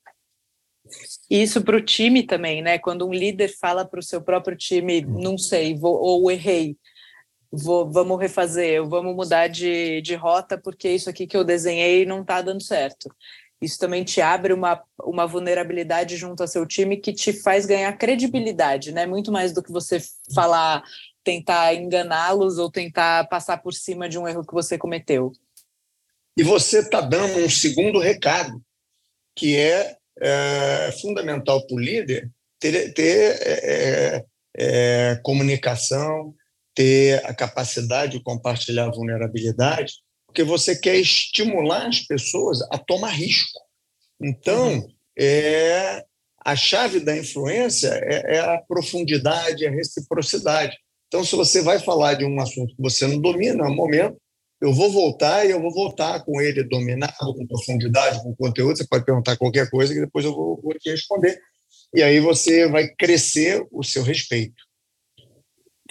Isso 1.31 1.62
para 1.62 1.76
o 1.76 1.85
time 1.85 2.22
também, 2.22 2.62
né? 2.62 2.78
Quando 2.78 3.07
um 3.07 3.12
líder 3.12 3.48
fala 3.61 3.85
para 3.85 4.00
o 4.00 4.02
seu 4.02 4.22
próprio 4.22 4.57
time, 4.57 5.05
hum. 5.05 5.20
não 5.20 5.38
sei, 5.38 5.76
vou, 5.76 5.94
ou 5.94 6.31
errei, 6.31 6.76
vou, 7.53 7.91
vamos 7.91 8.19
refazer, 8.19 8.83
vamos 8.85 9.15
mudar 9.15 9.49
de, 9.49 10.01
de 10.01 10.15
rota 10.15 10.57
porque 10.57 10.88
isso 10.88 11.11
aqui 11.11 11.27
que 11.27 11.37
eu 11.37 11.45
desenhei 11.45 12.07
não 12.07 12.23
está 12.23 12.41
dando 12.41 12.62
certo. 12.62 13.15
Isso 13.61 13.79
também 13.79 14.03
te 14.03 14.21
abre 14.21 14.53
uma, 14.53 14.83
uma 15.05 15.25
vulnerabilidade 15.25 16.17
junto 16.17 16.41
ao 16.43 16.49
seu 16.49 16.67
time 16.67 16.97
que 16.97 17.12
te 17.12 17.33
faz 17.33 17.65
ganhar 17.65 17.97
credibilidade, 17.97 18.91
né? 18.91 19.07
Muito 19.07 19.31
mais 19.31 19.53
do 19.53 19.62
que 19.62 19.71
você 19.71 20.03
falar 20.35 20.83
tentar 21.23 21.73
enganá-los 21.75 22.59
ou 22.59 22.69
tentar 22.69 23.29
passar 23.29 23.59
por 23.59 23.73
cima 23.73 24.09
de 24.09 24.19
um 24.19 24.27
erro 24.27 24.45
que 24.45 24.53
você 24.53 24.77
cometeu. 24.77 25.31
E 26.37 26.43
você 26.43 26.81
está 26.81 27.01
dando 27.01 27.38
um 27.38 27.49
segundo 27.49 28.01
recado, 28.01 28.61
que 29.37 29.57
é, 29.57 29.97
é 30.21 30.93
fundamental 31.01 31.65
para 31.65 31.77
o 31.77 31.79
líder 31.79 32.29
ter, 32.59 32.93
ter 32.95 33.38
é, 33.43 34.25
é, 34.57 35.21
comunicação, 35.23 36.35
ter 36.74 37.24
a 37.26 37.35
capacidade 37.35 38.12
de 38.12 38.24
compartilhar 38.24 38.90
vulnerabilidade, 38.90 39.94
porque 40.26 40.42
você 40.42 40.74
quer 40.74 40.96
estimular 40.96 41.87
as 41.87 42.00
pessoas 42.00 42.62
a 42.70 42.78
tomar 42.78 43.11
risco. 43.11 43.61
Então, 44.20 44.74
uhum. 44.74 44.88
é, 45.18 46.04
a 46.44 46.56
chave 46.56 47.00
da 47.00 47.16
influência 47.16 47.88
é, 47.88 48.37
é 48.37 48.40
a 48.40 48.58
profundidade, 48.58 49.66
a 49.66 49.70
reciprocidade. 49.70 50.76
Então, 51.08 51.24
se 51.24 51.37
você 51.37 51.61
vai 51.61 51.78
falar 51.78 52.14
de 52.14 52.24
um 52.24 52.40
assunto 52.40 52.74
que 52.74 52.82
você 52.82 53.06
não 53.06 53.20
domina, 53.20 53.64
no 53.64 53.74
momento, 53.74 54.16
eu 54.62 54.72
vou 54.72 54.90
voltar 54.90 55.44
e 55.44 55.50
eu 55.50 55.61
vou 55.61 55.72
voltar 55.72 56.24
com 56.24 56.40
ele 56.40 56.62
dominado, 56.62 57.35
com 57.35 57.46
profundidade, 57.46 58.22
com 58.22 58.35
conteúdo. 58.35 58.76
Você 58.76 58.87
pode 58.87 59.04
perguntar 59.04 59.37
qualquer 59.37 59.68
coisa 59.68 59.92
que 59.92 60.00
depois 60.00 60.24
eu 60.24 60.32
vou, 60.32 60.61
vou 60.62 60.72
te 60.78 60.88
responder. 60.90 61.38
E 61.94 62.02
aí 62.02 62.20
você 62.20 62.68
vai 62.68 62.88
crescer 62.94 63.66
o 63.70 63.82
seu 63.82 64.02
respeito. 64.02 64.62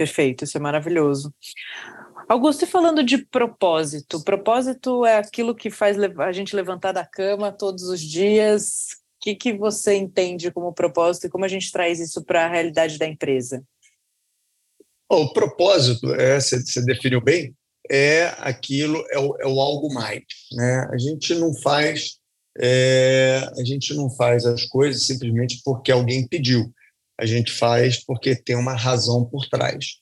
Perfeito, 0.02 0.46
isso 0.46 0.58
é 0.58 0.60
maravilhoso. 0.60 1.32
Augusto, 2.28 2.64
e 2.64 2.68
falando 2.68 3.04
de 3.04 3.20
propósito, 3.20 4.24
propósito 4.24 5.06
é 5.06 5.18
aquilo 5.18 5.54
que 5.54 5.70
faz 5.70 5.96
a 6.00 6.32
gente 6.32 6.56
levantar 6.56 6.92
da 6.92 7.06
cama 7.06 7.52
todos 7.52 7.84
os 7.84 8.02
dias. 8.02 8.94
O 8.94 9.22
que, 9.22 9.36
que 9.36 9.54
você 9.54 9.94
entende 9.94 10.50
como 10.50 10.74
propósito 10.74 11.28
e 11.28 11.30
como 11.30 11.46
a 11.46 11.48
gente 11.48 11.72
traz 11.72 12.00
isso 12.00 12.24
para 12.24 12.46
a 12.46 12.50
realidade 12.50 12.98
da 12.98 13.06
empresa? 13.06 13.64
O 15.08 15.32
propósito, 15.34 16.12
é, 16.16 16.40
você, 16.40 16.60
você 16.60 16.84
definiu 16.84 17.22
bem, 17.22 17.54
é 17.88 18.34
aquilo, 18.40 19.06
é 19.12 19.20
o, 19.20 19.38
é 19.40 19.46
o 19.46 19.62
algo 19.62 19.94
mais. 19.94 20.24
Né? 20.52 20.88
A 20.92 20.98
gente 20.98 21.36
não 21.36 21.54
faz 21.54 22.20
é, 22.60 23.48
a 23.56 23.64
gente 23.64 23.94
não 23.94 24.10
faz 24.10 24.48
as 24.48 24.66
coisas 24.66 25.04
simplesmente 25.04 25.62
porque 25.64 25.92
alguém 25.92 26.28
pediu. 26.28 26.74
A 27.22 27.26
gente 27.28 27.52
faz 27.52 28.04
porque 28.04 28.36
tem 28.36 28.56
uma 28.56 28.74
razão 28.74 29.24
por 29.24 29.48
trás. 29.48 29.98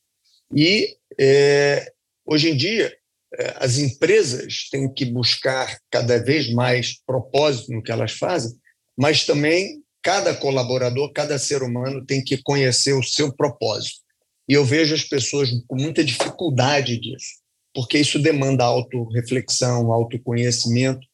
E 0.56 0.96
é, 1.20 1.92
hoje 2.26 2.50
em 2.50 2.56
dia 2.56 2.98
é, 3.38 3.56
as 3.58 3.78
empresas 3.78 4.70
têm 4.72 4.92
que 4.92 5.04
buscar 5.04 5.78
cada 5.92 6.18
vez 6.18 6.50
mais 6.54 6.98
propósito 7.06 7.74
no 7.74 7.84
que 7.84 7.92
elas 7.92 8.14
fazem, 8.14 8.58
mas 8.98 9.26
também 9.26 9.84
cada 10.02 10.34
colaborador, 10.34 11.12
cada 11.12 11.38
ser 11.38 11.62
humano 11.62 12.06
tem 12.06 12.24
que 12.24 12.42
conhecer 12.42 12.94
o 12.94 13.04
seu 13.04 13.36
propósito. 13.36 14.00
E 14.48 14.54
eu 14.54 14.64
vejo 14.64 14.96
as 14.96 15.04
pessoas 15.04 15.50
com 15.68 15.76
muita 15.76 16.06
dificuldade 16.06 16.98
disso, 16.98 17.36
porque 17.74 17.98
isso 18.00 18.18
demanda 18.18 18.64
autorreflexão, 18.64 19.92
autoconhecimento. 19.92 21.06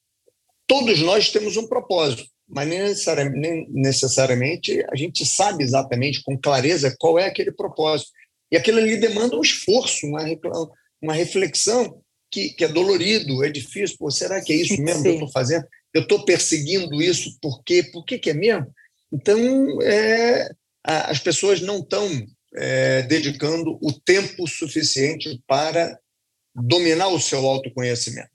Todos 0.68 1.00
nós 1.00 1.32
temos 1.32 1.58
um 1.58 1.68
propósito, 1.68 2.26
mas 2.48 2.68
nem 2.68 3.68
necessariamente 3.70 4.84
a 4.92 4.96
gente 4.96 5.26
sabe 5.26 5.64
exatamente, 5.64 6.22
com 6.24 6.38
clareza, 6.38 6.96
qual 7.00 7.18
é 7.18 7.26
aquele 7.26 7.52
propósito. 7.52 8.12
E 8.52 8.58
aquilo 8.58 8.78
ali 8.78 8.98
demanda 8.98 9.36
um 9.36 9.42
esforço, 9.42 10.06
uma, 10.06 10.24
uma 11.02 11.14
reflexão 11.14 12.02
que, 12.32 12.50
que 12.50 12.64
é 12.64 12.68
dolorido, 12.68 13.44
é 13.44 13.50
difícil. 13.50 13.98
Pô, 13.98 14.12
será 14.12 14.42
que 14.42 14.54
é 14.54 14.58
isso 14.58 14.82
mesmo 14.82 14.98
Sim. 14.98 15.04
que 15.04 15.10
eu 15.10 15.14
estou 15.14 15.32
fazendo? 15.32 15.66
Eu 15.94 16.02
estou 16.02 16.26
perseguindo 16.26 17.02
isso 17.02 17.38
por 17.42 17.64
quê? 17.64 17.84
Por 17.84 18.06
que, 18.06 18.20
que 18.20 18.30
é 18.30 18.34
mesmo? 18.34 18.68
Então, 19.12 19.82
é, 19.82 20.50
as 20.84 21.20
pessoas 21.20 21.62
não 21.62 21.80
estão 21.80 22.08
é, 22.56 23.02
dedicando 23.04 23.78
o 23.82 23.92
tempo 23.92 24.48
suficiente 24.48 25.42
para 25.48 25.98
dominar 26.54 27.08
o 27.08 27.20
seu 27.20 27.46
autoconhecimento. 27.46 28.35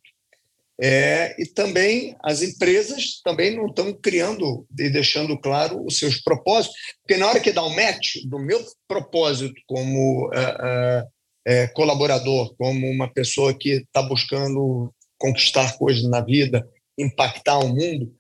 É, 0.83 1.37
e 1.39 1.45
também 1.45 2.17
as 2.25 2.41
empresas 2.41 3.21
também 3.23 3.55
não 3.55 3.67
estão 3.67 3.93
criando 3.93 4.67
e 4.79 4.89
deixando 4.89 5.39
claro 5.39 5.85
os 5.85 5.99
seus 5.99 6.23
propósitos, 6.23 6.75
porque 7.03 7.21
na 7.21 7.29
hora 7.29 7.39
que 7.39 7.53
dá 7.53 7.63
um 7.63 7.77
match 7.77 8.17
do 8.25 8.39
meu 8.39 8.65
propósito 8.89 9.55
como 9.67 10.31
é, 10.33 11.05
é, 11.47 11.67
colaborador, 11.69 12.55
como 12.57 12.87
uma 12.91 13.13
pessoa 13.13 13.53
que 13.53 13.83
está 13.83 14.01
buscando 14.01 14.91
conquistar 15.19 15.77
coisas 15.77 16.05
na 16.05 16.23
vida, 16.23 16.67
impactar 16.97 17.59
o 17.59 17.69
mundo, 17.69 18.11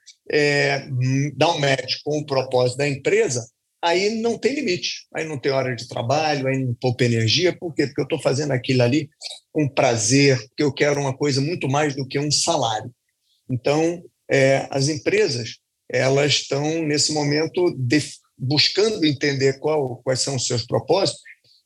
dá 1.37 1.51
um 1.51 1.59
match 1.59 1.97
com 2.05 2.19
o 2.19 2.27
propósito 2.27 2.77
da 2.77 2.89
empresa, 2.89 3.49
aí 3.83 4.21
não 4.21 4.39
tem 4.39 4.55
limite, 4.55 5.07
aí 5.15 5.27
não 5.27 5.39
tem 5.39 5.53
hora 5.53 5.75
de 5.75 5.89
trabalho, 5.89 6.47
aí 6.47 6.59
não 6.59 6.75
poupa 6.75 7.05
energia, 7.05 7.57
por 7.57 7.75
quê? 7.75 7.87
Porque 7.87 8.01
eu 8.01 8.05
estou 8.05 8.21
fazendo 8.21 8.53
aquilo 8.53 8.83
ali 8.83 9.09
com 9.53 9.69
prazer, 9.69 10.39
porque 10.49 10.63
eu 10.63 10.73
quero 10.73 11.01
uma 11.01 11.17
coisa 11.17 11.41
muito 11.41 11.69
mais 11.69 11.95
do 11.95 12.07
que 12.07 12.19
um 12.19 12.31
salário. 12.31 12.93
Então, 13.49 14.03
é, 14.31 14.67
as 14.71 14.89
empresas 14.89 15.59
elas 15.93 16.35
estão 16.35 16.83
nesse 16.85 17.13
momento 17.13 17.75
de, 17.77 18.01
buscando 18.39 19.05
entender 19.05 19.59
qual, 19.59 19.97
quais 20.05 20.21
são 20.21 20.37
os 20.37 20.47
seus 20.47 20.65
propósitos 20.65 21.21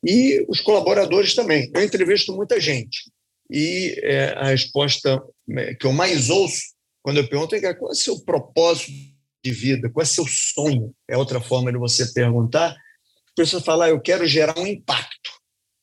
e 0.05 0.45
os 0.49 0.61
colaboradores 0.61 1.35
também. 1.35 1.71
Eu 1.75 1.83
entrevisto 1.83 2.35
muita 2.35 2.59
gente 2.59 3.11
e 3.51 3.95
é, 4.03 4.29
a 4.37 4.47
resposta 4.47 5.23
é, 5.51 5.75
que 5.75 5.87
eu 5.87 5.93
mais 5.93 6.31
ouço 6.31 6.75
quando 7.03 7.19
eu 7.19 7.29
pergunto 7.29 7.55
é 7.55 7.75
qual 7.75 7.91
é 7.91 7.93
o 7.93 7.97
seu 7.97 8.19
propósito 8.21 8.91
de 9.45 9.53
vida? 9.53 9.91
Qual 9.91 10.03
é 10.03 10.07
seu 10.07 10.27
sonho? 10.27 10.95
É 11.07 11.17
outra 11.17 11.41
forma 11.41 11.71
de 11.71 11.79
você 11.79 12.07
perguntar. 12.13 12.71
A 12.71 13.35
pessoa 13.37 13.63
fala, 13.63 13.87
ah, 13.87 13.91
eu 13.91 14.01
quero 14.01 14.27
gerar 14.27 14.59
um 14.59 14.67
impacto. 14.67 15.31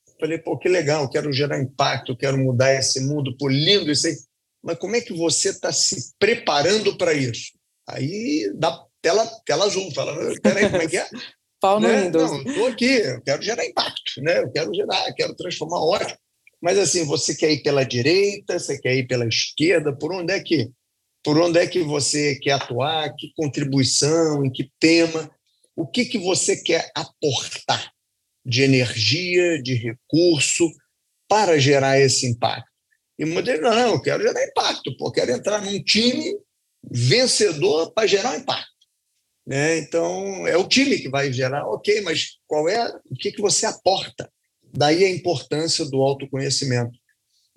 Eu 0.07 0.13
falei, 0.19 0.37
pô, 0.39 0.57
que 0.57 0.67
legal, 0.67 1.03
eu 1.03 1.09
quero 1.09 1.31
gerar 1.31 1.59
impacto, 1.59 2.11
eu 2.11 2.17
quero 2.17 2.37
mudar 2.37 2.73
esse 2.73 2.99
mundo, 3.01 3.35
pô, 3.37 3.47
lindo 3.47 3.91
isso 3.91 4.07
aí. 4.07 4.15
Mas 4.63 4.77
como 4.77 4.95
é 4.95 5.01
que 5.01 5.13
você 5.13 5.49
está 5.49 5.71
se 5.71 6.13
preparando 6.17 6.97
para 6.97 7.13
isso? 7.13 7.51
Aí 7.87 8.51
dá 8.55 8.83
tela, 9.01 9.25
tela 9.45 9.65
azul, 9.65 9.91
fala, 9.93 10.15
peraí, 10.41 10.69
como 10.69 10.81
é 10.81 10.87
que 10.87 10.97
é? 10.97 11.07
Pau 11.59 11.79
no 11.79 11.87
né? 11.87 12.03
Windows. 12.03 12.31
Não, 12.31 12.41
estou 12.41 12.67
aqui, 12.67 12.85
eu 12.85 13.21
quero 13.21 13.41
gerar 13.43 13.65
impacto, 13.65 14.21
né? 14.21 14.39
eu 14.39 14.51
quero 14.51 14.73
gerar, 14.73 15.07
eu 15.07 15.13
quero 15.13 15.35
transformar 15.35 15.79
ótimo. 15.79 16.17
Mas 16.59 16.77
assim, 16.77 17.05
você 17.05 17.35
quer 17.35 17.51
ir 17.51 17.61
pela 17.61 17.83
direita, 17.83 18.57
você 18.57 18.79
quer 18.79 18.95
ir 18.95 19.07
pela 19.07 19.27
esquerda, 19.27 19.95
por 19.95 20.13
onde 20.13 20.33
é 20.33 20.39
que 20.39 20.71
por 21.23 21.37
onde 21.37 21.59
é 21.59 21.67
que 21.67 21.83
você 21.83 22.35
quer 22.35 22.53
atuar, 22.53 23.13
que 23.15 23.31
contribuição, 23.35 24.45
em 24.45 24.51
que 24.51 24.71
tema, 24.79 25.29
o 25.75 25.85
que, 25.87 26.05
que 26.05 26.17
você 26.17 26.55
quer 26.55 26.91
aportar 26.95 27.91
de 28.45 28.63
energia, 28.63 29.61
de 29.61 29.75
recurso 29.75 30.69
para 31.27 31.59
gerar 31.59 31.99
esse 31.99 32.25
impacto. 32.25 32.69
E 33.17 33.25
muitas 33.25 33.59
vezes, 33.59 33.75
não, 33.75 33.93
eu 33.93 34.01
quero 34.01 34.23
gerar 34.23 34.43
impacto, 34.43 34.97
pô, 34.97 35.11
quero 35.11 35.31
entrar 35.31 35.61
num 35.61 35.83
time 35.83 36.35
vencedor 36.83 37.93
para 37.93 38.07
gerar 38.07 38.37
impacto. 38.37 38.71
Né? 39.45 39.77
Então, 39.79 40.47
é 40.47 40.57
o 40.57 40.67
time 40.67 40.97
que 40.97 41.09
vai 41.09 41.31
gerar, 41.31 41.67
ok, 41.67 42.01
mas 42.01 42.37
qual 42.47 42.67
é 42.67 42.91
o 43.09 43.15
que, 43.15 43.31
que 43.31 43.41
você 43.41 43.65
aporta? 43.65 44.31
Daí 44.73 45.03
a 45.03 45.09
importância 45.09 45.85
do 45.85 46.01
autoconhecimento. 46.01 46.97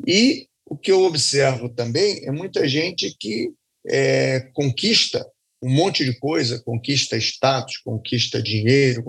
E 0.06 0.48
o 0.66 0.76
que 0.76 0.90
eu 0.90 1.02
observo 1.02 1.68
também 1.68 2.26
é 2.26 2.30
muita 2.30 2.66
gente 2.66 3.14
que 3.18 3.52
é, 3.86 4.40
conquista 4.52 5.24
um 5.62 5.70
monte 5.70 6.04
de 6.04 6.18
coisa, 6.18 6.62
conquista 6.62 7.16
status, 7.16 7.78
conquista 7.78 8.42
dinheiro, 8.42 9.02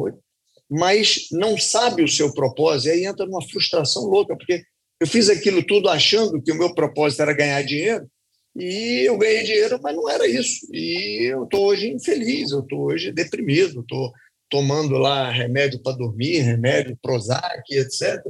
mas 0.70 1.28
não 1.32 1.58
sabe 1.58 2.02
o 2.02 2.08
seu 2.08 2.34
propósito, 2.34 2.88
e 2.88 2.92
aí 2.92 3.06
entra 3.06 3.26
numa 3.26 3.46
frustração 3.46 4.04
louca, 4.04 4.38
porque 4.38 4.64
eu 5.00 5.06
fiz 5.06 5.30
aquilo 5.30 5.62
tudo 5.66 5.90
achando 5.90 6.42
que 6.42 6.52
o 6.54 6.58
meu 6.58 6.74
propósito 6.74 7.22
era 7.22 7.36
ganhar 7.36 7.62
dinheiro, 7.64 8.10
e 8.56 9.04
eu 9.06 9.18
ganhei 9.18 9.44
dinheiro, 9.44 9.78
mas 9.84 9.96
não 9.96 10.10
era 10.10 10.26
isso. 10.26 10.66
E 10.72 11.30
eu 11.30 11.44
estou 11.44 11.66
hoje 11.66 11.90
infeliz, 11.90 12.52
eu 12.52 12.62
estou 12.62 12.86
hoje 12.86 13.12
deprimido, 13.12 13.82
estou 13.82 14.14
tomando 14.50 14.98
lá 14.98 15.30
remédio 15.30 15.82
para 15.82 15.98
dormir, 15.98 16.40
remédio 16.40 16.98
Prozac, 17.02 17.64
etc. 17.70 18.24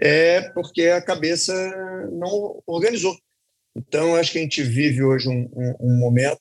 É 0.00 0.42
porque 0.50 0.82
a 0.86 1.02
cabeça 1.02 1.52
não 2.12 2.62
organizou. 2.66 3.16
Então, 3.76 4.16
acho 4.16 4.32
que 4.32 4.38
a 4.38 4.42
gente 4.42 4.62
vive 4.62 5.02
hoje 5.02 5.28
um, 5.28 5.48
um, 5.54 5.74
um 5.80 5.98
momento 5.98 6.40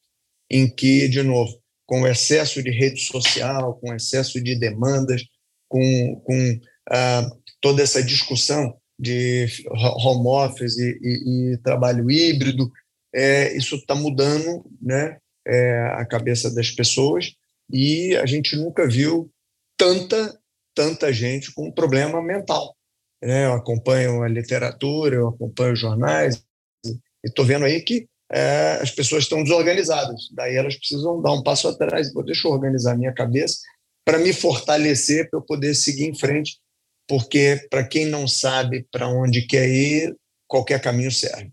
em 0.50 0.70
que, 0.70 1.08
de 1.08 1.22
novo, 1.24 1.52
com 1.86 2.02
o 2.02 2.08
excesso 2.08 2.62
de 2.62 2.70
rede 2.70 3.02
social, 3.02 3.76
com 3.80 3.92
o 3.92 3.96
excesso 3.96 4.42
de 4.42 4.56
demandas, 4.56 5.24
com, 5.68 6.22
com 6.24 6.60
ah, 6.90 7.30
toda 7.62 7.82
essa 7.82 8.04
discussão 8.04 8.78
de 9.00 9.48
home 9.72 10.28
office 10.28 10.78
e, 10.78 11.00
e, 11.02 11.54
e 11.54 11.58
trabalho 11.60 12.10
híbrido, 12.10 12.72
é, 13.14 13.56
isso 13.56 13.76
está 13.76 13.96
mudando 13.96 14.66
né, 14.82 15.18
é, 15.46 15.80
a 15.96 16.06
cabeça 16.06 16.54
das 16.54 16.72
pessoas 16.72 17.34
e 17.72 18.16
a 18.16 18.26
gente 18.26 18.56
nunca 18.56 18.88
viu 18.88 19.32
tanta, 19.78 20.40
tanta 20.74 21.12
gente 21.14 21.54
com 21.54 21.72
problema 21.72 22.22
mental. 22.22 22.77
Né? 23.22 23.46
Eu 23.46 23.54
acompanho 23.54 24.24
a 24.24 24.28
literatura, 24.28 25.16
eu 25.16 25.30
acompanho 25.30 25.74
os 25.74 25.80
jornais 25.80 26.44
e 26.86 26.98
estou 27.24 27.46
vendo 27.46 27.66
aí 27.66 27.82
que 27.82 28.08
é, 28.32 28.80
as 28.82 28.92
pessoas 28.92 29.24
estão 29.24 29.44
desorganizadas. 29.44 30.30
Daí 30.34 30.56
elas 30.56 30.76
precisam 30.76 31.22
dar 31.22 31.34
um 31.34 31.44
passo 31.44 31.68
atrás. 31.68 32.12
Pô, 32.14 32.22
deixa 32.22 32.48
eu 32.48 32.52
organizar 32.52 32.98
minha 32.98 33.14
cabeça 33.14 33.60
para 34.06 34.20
me 34.20 34.32
fortalecer, 34.32 35.30
para 35.30 35.40
eu 35.40 35.44
poder 35.44 35.76
seguir 35.76 36.06
em 36.06 36.18
frente, 36.18 36.60
porque 37.08 37.68
para 37.70 37.86
quem 37.86 38.06
não 38.06 38.28
sabe 38.28 38.88
para 38.90 39.08
onde 39.08 39.46
quer 39.46 39.68
ir, 39.68 40.16
qualquer 40.48 40.82
caminho 40.82 41.12
serve. 41.12 41.52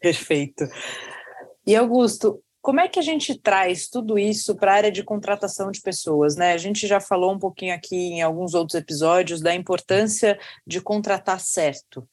Perfeito. 0.00 0.68
E 1.66 1.76
Augusto, 1.76 2.42
como 2.62 2.80
é 2.80 2.88
que 2.88 2.98
a 2.98 3.02
gente 3.02 3.38
traz 3.38 3.88
tudo 3.88 4.18
isso 4.18 4.54
para 4.54 4.72
a 4.72 4.74
área 4.76 4.92
de 4.92 5.02
contratação 5.02 5.70
de 5.70 5.80
pessoas? 5.80 6.36
Né? 6.36 6.52
A 6.52 6.58
gente 6.58 6.86
já 6.86 7.00
falou 7.00 7.32
um 7.32 7.38
pouquinho 7.38 7.74
aqui 7.74 7.96
em 7.96 8.22
alguns 8.22 8.54
outros 8.54 8.74
episódios 8.74 9.40
da 9.40 9.54
importância 9.54 10.38
de 10.66 10.80
contratar 10.80 11.40
certo. 11.40 12.06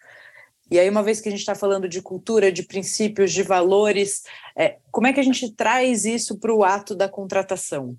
E 0.70 0.78
aí, 0.78 0.90
uma 0.90 1.04
vez 1.04 1.22
que 1.22 1.30
a 1.30 1.32
gente 1.32 1.40
está 1.40 1.56
falando 1.56 1.88
de 1.88 2.02
cultura, 2.02 2.52
de 2.52 2.64
princípios, 2.64 3.32
de 3.32 3.42
valores, 3.42 4.24
é, 4.58 4.78
como 4.92 5.08
é 5.08 5.14
que 5.14 5.20
a 5.20 5.24
gente 5.24 5.50
traz 5.54 6.04
isso 6.04 6.38
para 6.38 6.54
o 6.54 6.64
ato 6.64 6.94
da 6.94 7.08
contratação? 7.08 7.96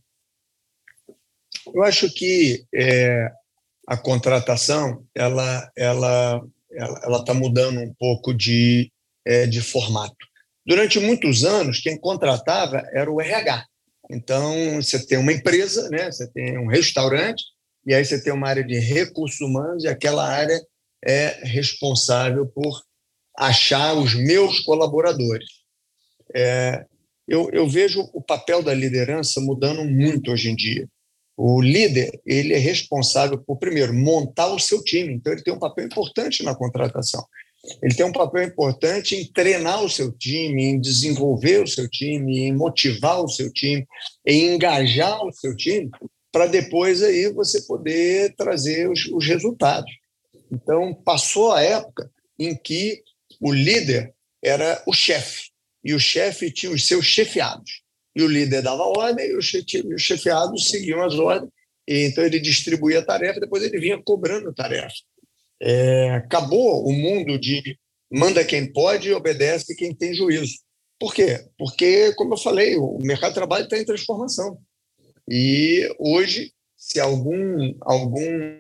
Eu 1.75 1.83
acho 1.83 2.13
que 2.13 2.67
é, 2.75 3.31
a 3.87 3.97
contratação 3.97 5.05
ela 5.15 5.71
ela 5.77 6.43
ela 6.71 7.19
está 7.19 7.33
mudando 7.33 7.81
um 7.81 7.93
pouco 7.99 8.35
de, 8.35 8.93
é, 9.25 9.47
de 9.47 9.61
formato. 9.61 10.29
Durante 10.69 11.01
muitos 11.01 11.47
anos, 11.47 11.81
quem 11.81 11.97
contratava 11.99 12.87
era 12.93 13.11
o 13.11 13.23
RH. 13.23 13.65
Então, 14.11 14.75
você 14.75 15.03
tem 15.07 15.17
uma 15.17 15.33
empresa, 15.33 15.89
né? 15.89 16.13
você 16.13 16.31
tem 16.31 16.59
um 16.59 16.67
restaurante, 16.67 17.43
e 17.87 17.95
aí 17.95 18.05
você 18.05 18.23
tem 18.23 18.35
uma 18.35 18.51
área 18.51 18.63
de 18.63 18.79
recursos 18.79 19.41
humanos, 19.41 19.85
e 19.85 19.89
aquela 19.89 20.29
área 20.29 20.61
é 21.03 21.41
responsável 21.43 22.47
por 22.49 22.83
achar 23.35 23.95
os 23.95 24.15
meus 24.15 24.61
colaboradores. 24.61 25.49
É, 26.35 26.85
eu, 27.27 27.49
eu 27.51 27.67
vejo 27.67 28.07
o 28.13 28.21
papel 28.21 28.63
da 28.63 28.75
liderança 28.75 29.41
mudando 29.41 29.83
muito 29.87 30.31
hoje 30.31 30.51
em 30.51 30.55
dia. 30.55 30.87
O 31.35 31.63
líder 31.63 32.11
ele 32.27 32.53
é 32.53 32.59
responsável 32.59 33.39
por, 33.39 33.57
primeiro, 33.57 33.95
montar 33.95 34.49
o 34.49 34.59
seu 34.59 34.85
time. 34.85 35.15
Então, 35.15 35.33
ele 35.33 35.43
tem 35.43 35.55
um 35.55 35.59
papel 35.59 35.87
importante 35.87 36.43
na 36.43 36.55
contratação. 36.55 37.25
Ele 37.83 37.95
tem 37.95 38.07
um 38.07 38.13
papel 38.13 38.45
importante 38.45 39.17
em 39.17 39.31
treinar 39.33 39.83
o 39.85 39.89
seu 39.89 40.13
time, 40.13 40.65
em 40.65 40.81
desenvolver 40.81 41.63
o 41.63 41.67
seu 41.67 41.89
time, 41.89 42.41
em 42.41 42.53
motivar 42.53 43.23
o 43.23 43.29
seu 43.29 43.53
time, 43.53 43.87
em 44.27 44.55
engajar 44.55 45.25
o 45.25 45.33
seu 45.33 45.57
time, 45.57 45.91
para 46.33 46.47
depois 46.47 47.03
aí 47.03 47.33
você 47.33 47.63
poder 47.63 48.35
trazer 48.37 48.91
os, 48.91 49.07
os 49.07 49.27
resultados. 49.27 49.91
Então, 50.51 50.95
passou 50.95 51.53
a 51.53 51.63
época 51.63 52.11
em 52.39 52.55
que 52.55 53.03
o 53.41 53.53
líder 53.53 54.15
era 54.43 54.83
o 54.87 54.93
chefe, 54.93 55.51
e 55.85 55.95
o 55.95 56.01
chefe 56.01 56.51
tinha 56.51 56.73
os 56.73 56.87
seus 56.87 57.05
chefiados. 57.05 57.83
E 58.15 58.23
o 58.23 58.29
líder 58.29 58.63
dava 58.63 58.83
ordem 58.83 59.31
e 59.31 59.37
os 59.37 59.47
chefiados 59.99 60.69
seguiam 60.69 61.03
as 61.03 61.15
ordens. 61.15 61.53
E 61.87 62.05
então 62.07 62.25
ele 62.25 62.39
distribuía 62.41 62.99
a 62.99 63.05
tarefa, 63.05 63.41
depois 63.41 63.63
ele 63.63 63.79
vinha 63.79 64.03
cobrando 64.03 64.53
tarefa. 64.53 64.93
É, 65.61 66.11
acabou 66.11 66.87
o 66.87 66.93
mundo 66.93 67.39
de 67.39 67.79
manda 68.11 68.45
quem 68.45 68.73
pode 68.73 69.09
e 69.09 69.15
obedece 69.15 69.77
quem 69.77 69.95
tem 69.95 70.15
juízo. 70.15 70.55
Por 70.99 71.15
quê? 71.15 71.45
Porque, 71.57 72.13
como 72.15 72.35
eu 72.35 72.39
falei, 72.39 72.77
o 72.77 72.99
mercado 72.99 73.31
de 73.31 73.37
trabalho 73.37 73.65
está 73.65 73.79
em 73.79 73.85
transformação. 73.85 74.59
E 75.29 75.89
hoje, 75.99 76.53
se 76.77 76.99
algum, 76.99 77.75
algum 77.83 78.59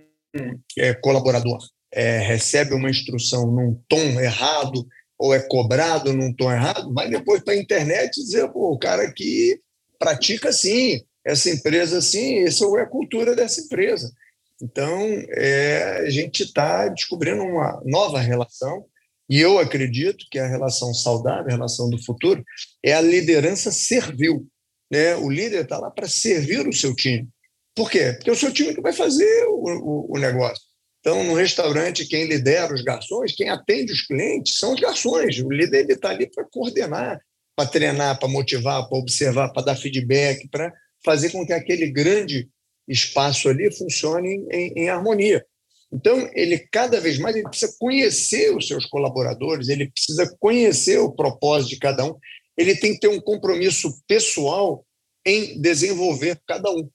é, 0.76 0.94
colaborador 0.94 1.58
é, 1.92 2.18
recebe 2.18 2.74
uma 2.74 2.90
instrução 2.90 3.50
num 3.50 3.80
tom 3.88 4.20
errado 4.20 4.86
ou 5.18 5.34
é 5.34 5.40
cobrado 5.40 6.12
num 6.12 6.32
tom 6.32 6.52
errado, 6.52 6.92
vai 6.92 7.10
depois 7.10 7.42
para 7.42 7.54
a 7.54 7.58
internet 7.58 8.14
dizer, 8.14 8.48
pô, 8.52 8.72
o 8.72 8.78
cara 8.78 9.02
aqui 9.02 9.60
pratica 9.98 10.50
assim, 10.50 11.02
essa 11.24 11.50
empresa 11.50 11.98
assim, 11.98 12.44
essa 12.44 12.64
é 12.64 12.82
a 12.82 12.86
cultura 12.86 13.34
dessa 13.34 13.60
empresa. 13.60 14.12
Então, 14.60 15.00
é, 15.30 16.02
a 16.06 16.10
gente 16.10 16.42
está 16.42 16.88
descobrindo 16.88 17.42
uma 17.42 17.80
nova 17.84 18.18
relação, 18.18 18.84
e 19.30 19.40
eu 19.40 19.58
acredito 19.58 20.26
que 20.30 20.38
a 20.38 20.46
relação 20.46 20.92
saudável, 20.94 21.46
a 21.48 21.56
relação 21.56 21.90
do 21.90 22.02
futuro, 22.02 22.42
é 22.82 22.94
a 22.94 23.00
liderança 23.00 23.70
servil. 23.70 24.46
Né? 24.90 25.14
O 25.16 25.28
líder 25.28 25.62
está 25.62 25.78
lá 25.78 25.90
para 25.90 26.08
servir 26.08 26.66
o 26.66 26.72
seu 26.72 26.94
time. 26.94 27.28
Por 27.74 27.90
quê? 27.90 28.14
Porque 28.14 28.30
é 28.30 28.32
o 28.32 28.36
seu 28.36 28.52
time 28.52 28.74
que 28.74 28.80
vai 28.80 28.92
fazer 28.92 29.44
o, 29.46 30.06
o, 30.10 30.16
o 30.16 30.18
negócio. 30.18 30.64
Então, 31.00 31.22
no 31.22 31.34
restaurante, 31.34 32.06
quem 32.06 32.26
lidera 32.26 32.74
os 32.74 32.82
garçons, 32.82 33.34
quem 33.34 33.50
atende 33.50 33.92
os 33.92 34.02
clientes 34.02 34.58
são 34.58 34.74
os 34.74 34.80
garçons. 34.80 35.38
O 35.38 35.50
líder 35.50 35.88
está 35.88 36.10
ali 36.10 36.28
para 36.28 36.44
coordenar, 36.50 37.20
para 37.54 37.68
treinar, 37.68 38.18
para 38.18 38.28
motivar, 38.28 38.88
para 38.88 38.98
observar, 38.98 39.52
para 39.52 39.62
dar 39.62 39.76
feedback, 39.76 40.48
para 40.48 40.72
fazer 41.04 41.30
com 41.30 41.46
que 41.46 41.52
aquele 41.52 41.90
grande 41.90 42.48
espaço 42.88 43.48
ali 43.48 43.70
funcione 43.70 44.46
em, 44.50 44.72
em, 44.76 44.88
harmonia. 44.88 45.44
Então, 45.92 46.28
ele 46.34 46.58
cada 46.70 47.00
vez 47.00 47.18
mais 47.18 47.36
ele 47.36 47.48
precisa 47.48 47.74
conhecer 47.78 48.54
os 48.54 48.66
seus 48.66 48.86
colaboradores, 48.86 49.68
ele 49.68 49.90
precisa 49.90 50.34
conhecer 50.38 50.98
o 50.98 51.12
propósito 51.12 51.70
de 51.70 51.78
cada 51.78 52.04
um, 52.04 52.14
ele 52.56 52.76
tem 52.76 52.94
que 52.94 53.00
ter 53.00 53.08
um 53.08 53.20
compromisso 53.20 54.02
pessoal 54.06 54.84
em 55.24 55.60
desenvolver 55.60 56.40
cada 56.46 56.70
um 56.70 56.88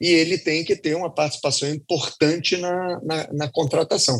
e 0.00 0.08
ele 0.08 0.38
tem 0.38 0.64
que 0.64 0.74
ter 0.74 0.94
uma 0.94 1.12
participação 1.12 1.68
importante 1.68 2.56
na, 2.56 3.00
na, 3.02 3.32
na 3.32 3.48
contratação. 3.50 4.18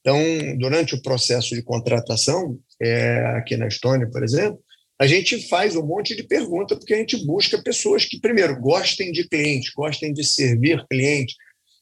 Então, 0.00 0.18
durante 0.58 0.94
o 0.94 1.02
processo 1.02 1.54
de 1.54 1.62
contratação, 1.62 2.58
é, 2.80 3.24
aqui 3.36 3.56
na 3.56 3.68
Estônia, 3.68 4.10
por 4.10 4.22
exemplo, 4.22 4.60
a 5.02 5.06
gente 5.08 5.48
faz 5.48 5.74
um 5.74 5.84
monte 5.84 6.14
de 6.14 6.22
perguntas, 6.22 6.78
porque 6.78 6.94
a 6.94 6.96
gente 6.96 7.26
busca 7.26 7.60
pessoas 7.60 8.04
que, 8.04 8.20
primeiro, 8.20 8.60
gostem 8.60 9.10
de 9.10 9.28
clientes, 9.28 9.72
gostem 9.74 10.12
de 10.12 10.22
servir 10.22 10.86
clientes, 10.88 11.34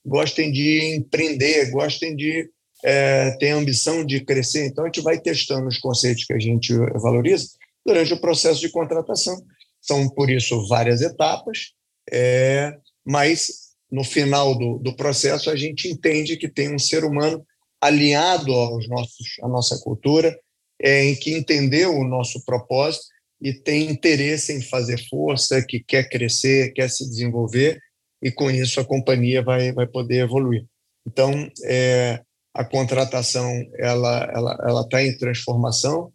gostem 0.02 0.50
de 0.50 0.94
empreender, 0.96 1.70
gostem 1.70 2.16
de 2.16 2.48
é, 2.83 3.33
ter 3.33 3.50
ambição 3.50 4.06
de 4.06 4.24
crescer. 4.24 4.64
Então, 4.64 4.85
a 4.85 4.87
gente 4.87 5.02
vai 5.02 5.20
testando 5.20 5.68
os 5.68 5.76
conceitos 5.76 6.24
que 6.24 6.33
a 6.33 6.38
gente 6.38 6.74
valoriza 6.94 7.46
durante 7.85 8.14
o 8.14 8.20
processo 8.22 8.59
de 8.59 8.70
contratação. 8.70 9.37
São, 9.83 10.09
por 10.09 10.30
isso, 10.30 10.66
várias 10.66 11.02
etapas. 11.02 11.72
É, 12.11 12.74
mas 13.04 13.74
no 13.92 14.02
final 14.02 14.56
do, 14.56 14.78
do 14.78 14.96
processo 14.96 15.50
a 15.50 15.56
gente 15.56 15.88
entende 15.88 16.38
que 16.38 16.48
tem 16.48 16.74
um 16.74 16.78
ser 16.78 17.04
humano 17.04 17.44
alinhado 17.83 18.50
aos 18.50 18.88
nossos, 18.88 19.26
à 19.42 19.46
nossa 19.46 19.78
cultura, 19.80 20.35
é, 20.81 21.05
em 21.05 21.14
que 21.14 21.37
entendeu 21.37 21.95
o 21.95 22.05
nosso 22.05 22.45
propósito 22.45 23.05
e 23.40 23.53
tem 23.53 23.90
interesse 23.90 24.53
em 24.53 24.62
fazer 24.62 24.99
força, 25.09 25.64
que 25.64 25.81
quer 25.81 26.09
crescer, 26.09 26.73
quer 26.73 26.90
se 26.90 27.09
desenvolver, 27.09 27.81
e 28.23 28.31
com 28.31 28.51
isso 28.51 28.81
a 28.81 28.85
companhia 28.85 29.43
vai, 29.43 29.73
vai 29.73 29.87
poder 29.87 30.25
evoluir. 30.25 30.66
Então, 31.07 31.33
é, 31.64 32.21
a 32.55 32.64
contratação 32.64 33.49
ela 33.79 34.31
ela 34.35 34.59
ela 34.66 34.81
está 34.83 35.03
em 35.03 35.16
transformação. 35.16 36.12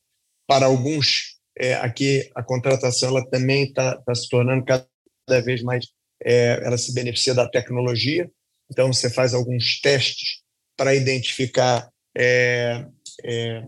Para 0.48 0.68
alguns, 0.68 1.38
é, 1.58 1.74
aqui 1.76 2.30
a 2.36 2.44
contratação 2.44 3.10
ela 3.10 3.28
também 3.30 3.64
está 3.64 3.98
tá 3.98 4.14
se 4.14 4.30
tornando 4.30 4.64
cada 4.64 5.42
vez 5.42 5.64
mais 5.64 5.88
é, 6.24 6.60
ela 6.64 6.78
se 6.78 6.94
beneficia 6.94 7.34
da 7.34 7.50
tecnologia, 7.50 8.30
então 8.72 8.92
você 8.92 9.10
faz 9.10 9.34
alguns 9.34 9.80
testes 9.82 10.42
para 10.78 10.96
identificar 10.96 11.90
é, 12.18 12.86
é, 13.24 13.66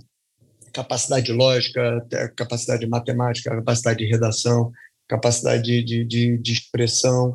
capacidade 0.78 1.32
lógica, 1.32 2.06
capacidade 2.36 2.86
matemática, 2.86 3.50
capacidade 3.50 3.98
de 3.98 4.06
redação, 4.06 4.72
capacidade 5.08 5.82
de, 5.82 6.06
de, 6.06 6.38
de 6.38 6.54
expressão, 6.54 7.34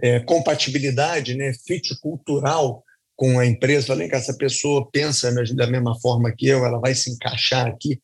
é, 0.00 0.20
compatibilidade, 0.20 1.34
né, 1.34 1.52
fit 1.66 1.94
cultural 2.00 2.82
com 3.14 3.38
a 3.38 3.44
empresa. 3.44 3.88
Falei 3.88 4.08
que 4.08 4.14
essa 4.14 4.34
pessoa 4.34 4.88
pensa 4.90 5.30
da 5.54 5.66
mesma 5.66 5.98
forma 6.00 6.32
que 6.34 6.46
eu, 6.46 6.64
ela 6.64 6.78
vai 6.78 6.94
se 6.94 7.10
encaixar 7.10 7.66
aqui. 7.66 8.00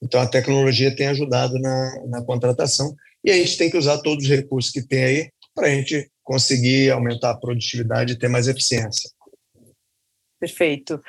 Então, 0.00 0.20
a 0.20 0.28
tecnologia 0.28 0.94
tem 0.94 1.08
ajudado 1.08 1.58
na, 1.58 2.06
na 2.06 2.22
contratação 2.22 2.94
e 3.24 3.32
a 3.32 3.36
gente 3.36 3.58
tem 3.58 3.68
que 3.68 3.76
usar 3.76 3.98
todos 3.98 4.24
os 4.24 4.30
recursos 4.30 4.70
que 4.70 4.80
tem 4.80 5.04
aí 5.04 5.30
para 5.54 5.66
a 5.66 5.70
gente 5.70 6.08
conseguir 6.22 6.92
aumentar 6.92 7.30
a 7.30 7.36
produtividade 7.36 8.12
e 8.12 8.18
ter 8.18 8.28
mais 8.28 8.46
eficiência. 8.46 9.10
Perfeito. 10.38 11.02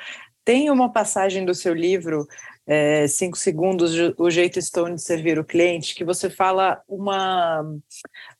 Tem 0.44 0.68
uma 0.70 0.92
passagem 0.92 1.44
do 1.44 1.54
seu 1.54 1.72
livro, 1.72 2.26
é, 2.66 3.06
Cinco 3.08 3.36
Segundos, 3.36 3.92
O 4.16 4.30
Jeito 4.30 4.60
Stone 4.60 4.94
de 4.94 5.02
Servir 5.02 5.38
o 5.38 5.44
Cliente, 5.44 5.94
que 5.94 6.04
você 6.04 6.30
fala 6.30 6.80
uma, 6.88 7.64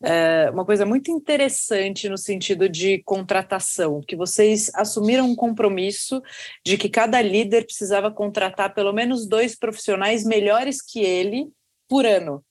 é, 0.03 0.49
uma 0.51 0.65
coisa 0.65 0.87
muito 0.87 1.11
interessante 1.11 2.09
no 2.09 2.17
sentido 2.17 2.69
de 2.69 3.03
contratação, 3.05 4.01
que 4.01 4.17
vocês 4.17 4.71
assumiram 4.75 5.29
um 5.29 5.35
compromisso 5.35 6.23
de 6.65 6.79
que 6.79 6.89
cada 6.89 7.21
líder 7.21 7.65
precisava 7.65 8.11
contratar 8.11 8.75
pelo 8.75 8.93
menos 8.93 9.27
dois 9.27 9.57
profissionais 9.57 10.25
melhores 10.25 10.81
que 10.81 11.01
ele 11.01 11.49
por 11.89 12.07
ano. 12.07 12.45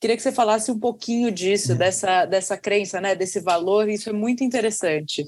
Queria 0.00 0.16
que 0.16 0.22
você 0.22 0.32
falasse 0.32 0.70
um 0.70 0.78
pouquinho 0.78 1.30
disso, 1.30 1.72
uhum. 1.72 1.78
dessa, 1.78 2.24
dessa 2.24 2.56
crença, 2.56 3.00
né, 3.00 3.14
desse 3.14 3.40
valor, 3.40 3.86
isso 3.88 4.08
é 4.08 4.12
muito 4.14 4.42
interessante. 4.42 5.26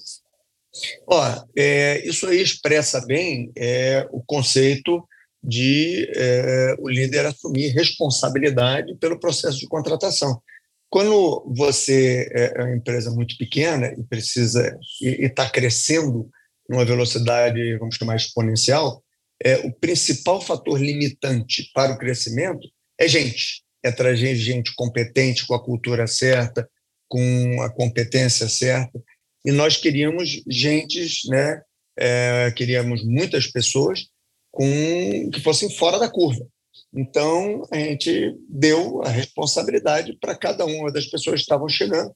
Ó, 1.07 1.23
é, 1.55 2.03
isso 2.09 2.27
aí 2.27 2.41
expressa 2.41 3.05
bem 3.05 3.53
é, 3.55 4.09
o 4.11 4.23
conceito 4.25 5.07
de 5.43 6.11
é, 6.15 6.77
o 6.79 6.89
líder 6.89 7.27
assumir 7.27 7.69
responsabilidade 7.69 8.95
pelo 8.97 9.19
processo 9.19 9.59
de 9.59 9.67
contratação. 9.67 10.41
Quando 10.89 11.45
você 11.57 12.31
é, 12.33 12.53
é 12.61 12.65
uma 12.65 12.77
empresa 12.77 13.11
muito 13.11 13.37
pequena 13.37 13.93
e 13.99 14.03
precisa 14.05 14.79
e 15.01 15.25
está 15.27 15.49
crescendo 15.49 16.29
numa 16.69 16.85
velocidade, 16.85 17.77
vamos 17.79 17.97
chamar 17.97 18.17
exponencial, 18.17 19.03
é, 19.43 19.57
o 19.67 19.73
principal 19.73 20.41
fator 20.41 20.81
limitante 20.81 21.71
para 21.75 21.93
o 21.93 21.99
crescimento 21.99 22.69
é 22.99 23.09
gente, 23.09 23.63
é 23.83 23.91
trazer 23.91 24.37
gente 24.37 24.73
competente, 24.77 25.47
com 25.47 25.55
a 25.55 25.65
cultura 25.65 26.07
certa, 26.07 26.69
com 27.09 27.63
a 27.63 27.71
competência 27.71 28.49
certa 28.49 29.01
e 29.45 29.51
nós 29.51 29.77
queríamos 29.77 30.43
gentes, 30.49 31.23
né? 31.27 31.61
É, 31.99 32.51
queríamos 32.57 33.05
muitas 33.05 33.47
pessoas 33.47 34.07
com 34.53 35.31
que 35.33 35.41
fossem 35.41 35.69
fora 35.71 35.99
da 35.99 36.09
curva. 36.09 36.47
Então 36.95 37.67
a 37.73 37.77
gente 37.77 38.37
deu 38.49 39.03
a 39.03 39.09
responsabilidade 39.09 40.17
para 40.21 40.37
cada 40.37 40.65
uma 40.65 40.93
das 40.93 41.07
pessoas 41.07 41.37
que 41.37 41.43
estavam 41.43 41.69
chegando 41.69 42.15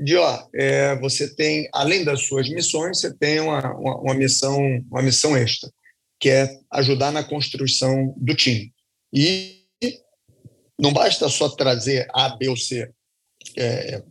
de 0.00 0.16
ó, 0.16 0.46
é, 0.54 0.98
você 0.98 1.34
tem 1.34 1.68
além 1.72 2.04
das 2.04 2.26
suas 2.26 2.48
missões, 2.48 3.00
você 3.00 3.14
tem 3.14 3.40
uma, 3.40 3.74
uma, 3.74 4.00
uma, 4.00 4.14
missão 4.14 4.58
uma 4.90 5.02
missão 5.02 5.36
extra 5.36 5.70
que 6.18 6.30
é 6.30 6.58
ajudar 6.72 7.12
na 7.12 7.22
construção 7.22 8.14
do 8.16 8.34
time. 8.34 8.72
E 9.12 9.64
não 10.78 10.92
basta 10.92 11.28
só 11.28 11.48
trazer 11.48 12.06
A, 12.12 12.36
B 12.36 12.48
ou 12.48 12.56
C. 12.56 12.90
É, 13.56 14.02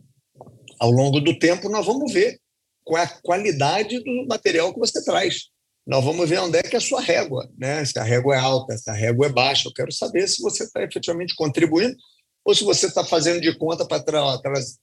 ao 0.78 0.90
longo 0.90 1.20
do 1.20 1.38
tempo, 1.38 1.68
nós 1.68 1.84
vamos 1.84 2.12
ver 2.12 2.38
qual 2.84 3.02
é 3.02 3.04
a 3.04 3.20
qualidade 3.22 3.98
do 4.02 4.26
material 4.28 4.72
que 4.72 4.78
você 4.78 5.04
traz. 5.04 5.48
Nós 5.86 6.04
vamos 6.04 6.28
ver 6.28 6.40
onde 6.40 6.58
é 6.58 6.62
que 6.62 6.74
é 6.74 6.78
a 6.78 6.82
sua 6.82 7.00
régua, 7.00 7.48
né? 7.56 7.84
se 7.84 7.96
a 7.98 8.02
régua 8.02 8.34
é 8.34 8.38
alta, 8.38 8.76
se 8.76 8.90
a 8.90 8.92
régua 8.92 9.26
é 9.26 9.28
baixa. 9.28 9.68
Eu 9.68 9.72
quero 9.72 9.92
saber 9.92 10.26
se 10.26 10.42
você 10.42 10.64
está 10.64 10.82
efetivamente 10.82 11.34
contribuindo 11.36 11.96
ou 12.44 12.54
se 12.54 12.64
você 12.64 12.86
está 12.86 13.04
fazendo 13.04 13.40
de 13.40 13.56
conta 13.56 13.86
para. 13.86 14.02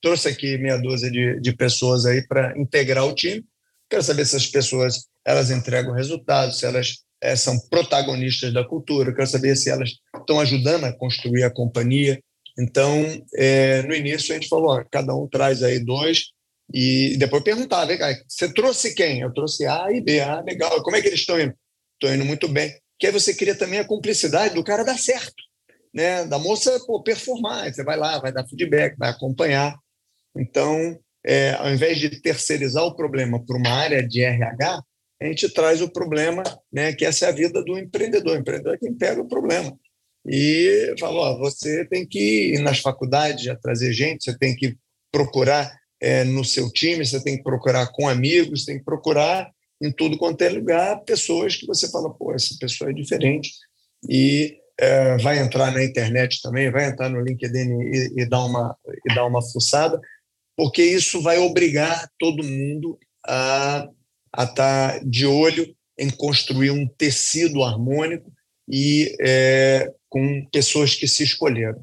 Trouxe 0.00 0.28
aqui 0.28 0.56
meia 0.56 0.78
dúzia 0.78 1.10
de, 1.10 1.40
de 1.40 1.52
pessoas 1.54 2.06
aí 2.06 2.26
para 2.26 2.58
integrar 2.58 3.06
o 3.06 3.14
time. 3.14 3.44
Quero 3.90 4.02
saber 4.02 4.24
se 4.24 4.36
as 4.36 4.46
pessoas 4.46 5.06
elas 5.26 5.50
entregam 5.50 5.92
resultados, 5.92 6.58
se 6.58 6.66
elas 6.66 7.04
é, 7.22 7.36
são 7.36 7.58
protagonistas 7.68 8.52
da 8.52 8.64
cultura. 8.64 9.14
Quero 9.14 9.26
saber 9.26 9.56
se 9.56 9.68
elas 9.70 9.90
estão 10.18 10.40
ajudando 10.40 10.84
a 10.84 10.92
construir 10.92 11.42
a 11.42 11.50
companhia. 11.50 12.18
Então, 12.58 13.04
é, 13.34 13.82
no 13.82 13.94
início 13.94 14.32
a 14.32 14.38
gente 14.38 14.48
falou, 14.48 14.70
ó, 14.70 14.84
cada 14.90 15.14
um 15.14 15.28
traz 15.28 15.62
aí 15.62 15.78
dois, 15.78 16.32
e 16.72 17.16
depois 17.18 17.42
cá, 17.44 18.22
você 18.28 18.52
trouxe 18.52 18.94
quem? 18.94 19.20
Eu 19.20 19.32
trouxe 19.32 19.66
A 19.66 19.90
e 19.92 20.00
B. 20.00 20.20
Ah, 20.20 20.40
legal. 20.40 20.82
Como 20.82 20.96
é 20.96 21.02
que 21.02 21.08
eles 21.08 21.20
estão 21.20 21.40
indo? 21.40 21.54
Estão 21.94 22.14
indo 22.14 22.24
muito 22.24 22.48
bem. 22.48 22.74
Que 22.98 23.06
aí 23.06 23.12
você 23.12 23.34
cria 23.34 23.54
também 23.54 23.78
a 23.78 23.86
cumplicidade 23.86 24.54
do 24.54 24.64
cara 24.64 24.84
dar 24.84 24.98
certo, 24.98 25.34
né? 25.92 26.24
Da 26.24 26.38
moça 26.38 26.78
pô, 26.86 27.02
performar. 27.02 27.72
Você 27.72 27.84
vai 27.84 27.96
lá, 27.96 28.18
vai 28.18 28.32
dar 28.32 28.46
feedback, 28.46 28.96
vai 28.96 29.10
acompanhar. 29.10 29.76
Então, 30.36 30.98
é, 31.24 31.52
ao 31.54 31.70
invés 31.70 31.98
de 31.98 32.20
terceirizar 32.20 32.84
o 32.84 32.96
problema 32.96 33.44
para 33.44 33.56
uma 33.56 33.70
área 33.70 34.06
de 34.06 34.22
RH, 34.22 34.82
a 35.20 35.26
gente 35.26 35.48
traz 35.50 35.80
o 35.80 35.90
problema, 35.90 36.42
né, 36.72 36.92
que 36.92 37.04
essa 37.04 37.26
é 37.26 37.28
a 37.28 37.32
vida 37.32 37.62
do 37.62 37.78
empreendedor. 37.78 38.36
O 38.36 38.40
empreendedor 38.40 38.74
é 38.74 38.78
quem 38.78 38.94
pega 38.94 39.20
o 39.20 39.28
problema. 39.28 39.76
E 40.26 40.94
falou: 40.98 41.38
você 41.38 41.84
tem 41.84 42.06
que 42.06 42.54
ir 42.54 42.58
nas 42.60 42.80
faculdades 42.80 43.44
já 43.44 43.54
trazer 43.56 43.92
gente, 43.92 44.24
você 44.24 44.36
tem 44.36 44.56
que 44.56 44.76
procurar 45.12 45.70
é, 46.04 46.22
no 46.22 46.44
seu 46.44 46.70
time, 46.70 47.04
você 47.04 47.22
tem 47.24 47.38
que 47.38 47.42
procurar 47.42 47.86
com 47.86 48.06
amigos, 48.06 48.66
tem 48.66 48.78
que 48.78 48.84
procurar 48.84 49.50
em 49.82 49.90
tudo 49.90 50.18
quanto 50.18 50.42
é 50.42 50.50
lugar 50.50 51.02
pessoas 51.04 51.56
que 51.56 51.66
você 51.66 51.90
fala, 51.90 52.12
pô, 52.12 52.34
essa 52.34 52.54
pessoa 52.60 52.90
é 52.90 52.92
diferente 52.92 53.50
e 54.06 54.58
é, 54.78 55.16
vai 55.16 55.38
entrar 55.38 55.72
na 55.72 55.82
internet 55.82 56.42
também, 56.42 56.70
vai 56.70 56.84
entrar 56.84 57.08
no 57.08 57.22
LinkedIn 57.22 57.70
e, 57.80 58.22
e, 58.22 58.28
dar 58.28 58.44
uma, 58.44 58.76
e 58.86 59.14
dar 59.14 59.24
uma 59.24 59.40
fuçada, 59.40 59.98
porque 60.54 60.82
isso 60.82 61.22
vai 61.22 61.38
obrigar 61.38 62.06
todo 62.18 62.44
mundo 62.44 62.98
a 63.26 63.88
estar 64.38 64.54
tá 64.54 65.00
de 65.06 65.24
olho 65.24 65.74
em 65.98 66.10
construir 66.10 66.70
um 66.70 66.86
tecido 66.86 67.62
harmônico 67.62 68.30
e 68.68 69.16
é, 69.22 69.90
com 70.10 70.46
pessoas 70.52 70.94
que 70.94 71.08
se 71.08 71.22
escolheram. 71.24 71.82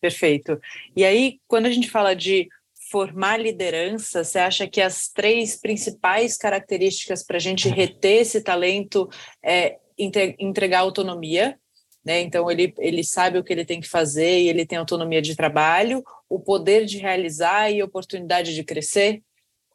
Perfeito. 0.00 0.60
E 0.94 1.02
aí, 1.02 1.38
quando 1.46 1.66
a 1.66 1.70
gente 1.70 1.90
fala 1.90 2.14
de 2.14 2.46
formar 2.94 3.40
liderança, 3.40 4.22
você 4.22 4.38
acha 4.38 4.68
que 4.68 4.80
as 4.80 5.08
três 5.08 5.56
principais 5.56 6.36
características 6.36 7.24
para 7.24 7.38
a 7.38 7.40
gente 7.40 7.68
reter 7.68 8.20
esse 8.20 8.40
talento 8.40 9.08
é 9.44 9.78
entregar 9.98 10.78
autonomia, 10.78 11.58
né? 12.04 12.20
Então 12.20 12.48
ele, 12.48 12.72
ele 12.78 13.02
sabe 13.02 13.36
o 13.36 13.42
que 13.42 13.52
ele 13.52 13.64
tem 13.64 13.80
que 13.80 13.88
fazer 13.88 14.38
e 14.38 14.48
ele 14.48 14.64
tem 14.64 14.78
autonomia 14.78 15.20
de 15.20 15.34
trabalho, 15.34 16.04
o 16.28 16.38
poder 16.38 16.84
de 16.84 16.98
realizar 16.98 17.68
e 17.68 17.82
oportunidade 17.82 18.54
de 18.54 18.62
crescer. 18.62 19.20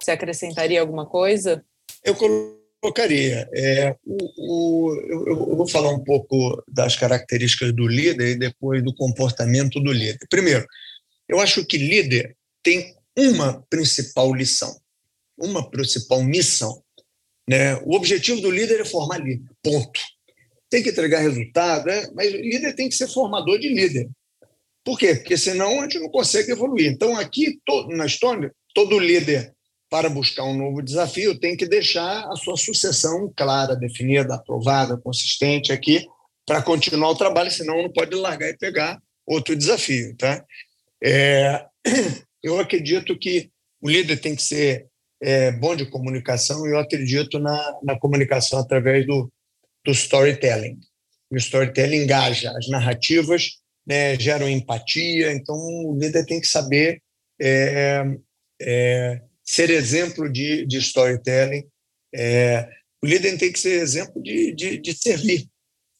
Você 0.02 0.12
acrescentaria 0.12 0.80
alguma 0.80 1.06
coisa? 1.06 1.62
Eu 2.02 2.16
colocaria. 2.16 3.50
É, 3.54 3.98
o, 4.06 4.16
o, 4.38 4.96
eu, 4.96 5.28
eu, 5.28 5.58
vou 5.58 5.68
falar 5.68 5.90
um 5.90 6.02
pouco 6.06 6.64
das 6.66 6.96
características 6.96 7.74
do 7.74 7.86
líder 7.86 8.30
e 8.30 8.40
depois 8.40 8.82
do 8.82 8.96
comportamento 8.96 9.78
do 9.82 9.92
líder. 9.92 10.26
Primeiro, 10.30 10.66
eu 11.28 11.42
acho 11.42 11.66
que 11.66 11.78
líder 11.78 12.38
tem 12.64 12.98
uma 13.20 13.62
principal 13.70 14.34
lição, 14.34 14.80
uma 15.38 15.70
principal 15.70 16.24
missão. 16.24 16.82
Né? 17.50 17.76
O 17.84 17.96
objetivo 17.96 18.40
do 18.42 18.52
líder 18.52 18.82
é 18.82 18.86
formar 18.86 19.18
líder, 19.18 19.50
ponto. 19.62 20.00
Tem 20.70 20.84
que 20.84 20.90
entregar 20.90 21.20
resultado, 21.20 21.88
né? 21.88 22.08
mas 22.14 22.32
o 22.32 22.38
líder 22.38 22.74
tem 22.76 22.88
que 22.88 22.96
ser 22.96 23.08
formador 23.08 23.60
de 23.60 23.70
líder. 23.70 24.10
Por 24.84 24.98
quê? 24.98 25.16
Porque 25.16 25.38
senão 25.38 25.80
a 25.80 25.84
gente 25.84 26.00
não 26.00 26.10
consegue 26.10 26.52
evoluir. 26.52 26.92
Então, 26.92 27.18
aqui 27.18 27.60
na 27.90 28.06
Estônia, 28.06 28.54
todo 28.74 29.00
líder 29.00 29.54
para 29.90 30.10
buscar 30.10 30.44
um 30.44 30.56
novo 30.56 30.82
desafio, 30.82 31.40
tem 31.40 31.58
que 31.58 31.68
deixar 31.68 32.28
a 32.32 32.36
sua 32.36 32.56
sucessão 32.56 33.32
clara, 33.36 33.76
definida, 33.76 34.36
aprovada, 34.36 34.98
consistente 34.98 35.72
aqui, 35.72 36.06
para 36.46 36.62
continuar 36.62 37.10
o 37.10 37.16
trabalho, 37.16 37.50
senão 37.50 37.82
não 37.82 37.92
pode 37.92 38.16
largar 38.16 38.50
e 38.50 38.58
pegar 38.58 39.02
outro 39.26 39.56
desafio. 39.56 40.16
Tá? 40.16 40.46
É, 41.04 41.66
eu 42.44 42.60
acredito 42.60 43.18
que 43.18 43.50
o 43.82 43.90
líder 43.90 44.18
tem 44.18 44.36
que 44.36 44.42
ser 44.42 44.88
é, 45.22 45.52
bom 45.52 45.76
de 45.76 45.86
comunicação 45.86 46.66
e 46.66 46.72
eu 46.72 46.80
acredito 46.80 47.40
na, 47.40 47.80
na 47.84 48.00
comunicação 48.00 48.60
através 48.60 49.06
do, 49.06 49.32
do 49.86 49.92
storytelling. 49.92 50.80
O 51.30 51.38
storytelling 51.38 52.04
engaja, 52.04 52.52
as 52.58 52.68
narrativas 52.70 53.60
né, 53.86 54.18
geram 54.20 54.50
empatia, 54.50 55.32
então 55.32 55.56
o 55.56 55.98
líder 56.00 56.26
tem 56.26 56.40
que 56.40 56.48
saber 56.48 57.02
é, 57.42 58.04
é, 58.62 59.22
ser 59.44 59.70
exemplo 59.70 60.32
de, 60.32 60.66
de 60.66 60.78
storytelling. 60.78 61.66
É, 62.14 62.70
o 63.02 63.08
líder 63.08 63.38
tem 63.38 63.52
que 63.52 63.60
ser 63.60 63.82
exemplo 63.82 64.22
de, 64.22 64.54
de, 64.54 64.78
de 64.78 64.94
servir. 64.94 65.48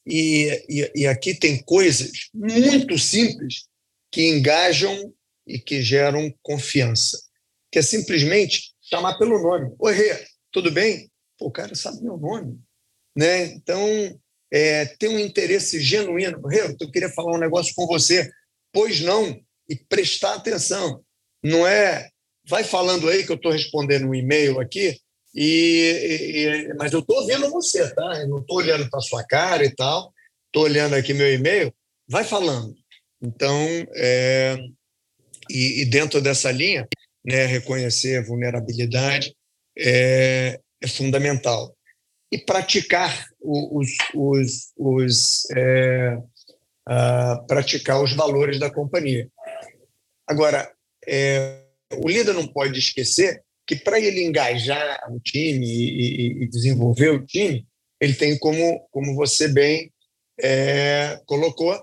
E, 0.06 0.64
e, 0.68 0.92
e, 1.02 1.06
aqui 1.06 1.34
tem 1.34 1.62
coisas 1.62 2.10
muito 2.32 2.98
simples 2.98 3.66
que 4.10 4.28
engajam 4.28 5.12
e 5.50 5.58
que 5.58 5.82
geram 5.82 6.32
confiança, 6.42 7.18
que 7.72 7.78
é 7.78 7.82
simplesmente 7.82 8.72
chamar 8.80 9.18
pelo 9.18 9.42
nome. 9.42 9.74
Oi, 9.78 9.92
Rê, 9.92 10.24
tudo 10.52 10.70
bem? 10.70 11.10
Pô, 11.38 11.46
o 11.46 11.50
cara 11.50 11.74
sabe 11.74 12.02
meu 12.02 12.16
nome. 12.16 12.58
Né? 13.16 13.46
Então, 13.46 13.84
é, 14.52 14.84
ter 14.84 15.08
um 15.08 15.18
interesse 15.18 15.80
genuíno. 15.80 16.40
Eu 16.80 16.90
queria 16.90 17.10
falar 17.10 17.34
um 17.34 17.40
negócio 17.40 17.74
com 17.74 17.86
você. 17.86 18.30
Pois 18.72 19.00
não, 19.00 19.40
e 19.68 19.76
prestar 19.76 20.34
atenção. 20.34 21.02
Não 21.42 21.66
é. 21.66 22.08
Vai 22.48 22.64
falando 22.64 23.08
aí 23.08 23.24
que 23.24 23.32
eu 23.32 23.36
estou 23.36 23.52
respondendo 23.52 24.08
um 24.08 24.14
e-mail 24.14 24.60
aqui, 24.60 24.98
e, 25.34 26.68
e, 26.70 26.74
mas 26.74 26.92
eu 26.92 27.00
estou 27.00 27.26
vendo 27.26 27.50
você, 27.50 27.92
tá? 27.94 28.20
Eu 28.20 28.28
não 28.28 28.38
estou 28.40 28.56
olhando 28.56 28.88
para 28.90 29.00
sua 29.00 29.24
cara 29.24 29.64
e 29.64 29.74
tal. 29.74 30.12
Estou 30.46 30.64
olhando 30.64 30.94
aqui 30.94 31.14
meu 31.14 31.32
e-mail. 31.32 31.72
Vai 32.08 32.24
falando. 32.24 32.74
Então, 33.22 33.54
é, 33.94 34.56
e, 35.50 35.82
e, 35.82 35.84
dentro 35.84 36.20
dessa 36.20 36.50
linha, 36.50 36.88
né, 37.24 37.46
reconhecer 37.46 38.18
a 38.18 38.22
vulnerabilidade 38.22 39.34
é, 39.76 40.58
é 40.82 40.88
fundamental 40.88 41.74
e 42.32 42.38
praticar 42.38 43.26
os, 43.40 43.88
os, 44.14 44.72
os 44.76 45.50
é, 45.56 46.16
praticar 47.46 48.02
os 48.02 48.14
valores 48.14 48.58
da 48.58 48.70
companhia. 48.70 49.28
Agora, 50.26 50.72
é, 51.06 51.64
o 51.94 52.08
líder 52.08 52.32
não 52.34 52.46
pode 52.46 52.78
esquecer 52.78 53.42
que 53.66 53.76
para 53.76 54.00
ele 54.00 54.24
engajar 54.24 54.98
o 55.10 55.20
time 55.20 55.64
e, 55.66 56.42
e, 56.42 56.48
desenvolver 56.48 57.10
o 57.10 57.24
time, 57.24 57.66
ele 58.00 58.14
tem 58.14 58.36
como, 58.38 58.80
como 58.90 59.14
você 59.14 59.48
bem 59.48 59.92
é, 60.40 61.20
colocou, 61.26 61.80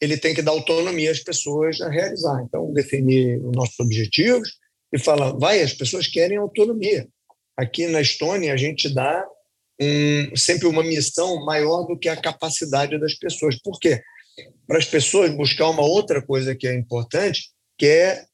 ele 0.00 0.16
tem 0.16 0.34
que 0.34 0.42
dar 0.42 0.52
autonomia 0.52 1.10
às 1.10 1.20
pessoas 1.20 1.80
a 1.80 1.88
realizar. 1.88 2.42
Então, 2.46 2.72
definir 2.72 3.38
os 3.44 3.52
nossos 3.52 3.78
objetivos 3.80 4.56
e 4.92 4.98
falar, 4.98 5.32
vai, 5.32 5.60
as 5.60 5.72
pessoas 5.72 6.06
querem 6.06 6.38
autonomia. 6.38 7.06
Aqui 7.56 7.86
na 7.86 8.00
Estônia, 8.00 8.52
a 8.52 8.56
gente 8.56 8.88
dá 8.88 9.26
um, 9.80 10.36
sempre 10.36 10.68
uma 10.68 10.82
missão 10.82 11.44
maior 11.44 11.84
do 11.84 11.98
que 11.98 12.08
a 12.08 12.16
capacidade 12.16 12.98
das 12.98 13.14
pessoas. 13.14 13.60
Por 13.60 13.78
quê? 13.78 14.00
Para 14.66 14.78
as 14.78 14.84
pessoas 14.84 15.34
buscar 15.34 15.68
uma 15.68 15.82
outra 15.82 16.22
coisa 16.22 16.54
que 16.54 16.66
é 16.66 16.74
importante, 16.74 17.50
que 17.76 17.86
é, 17.86 18.24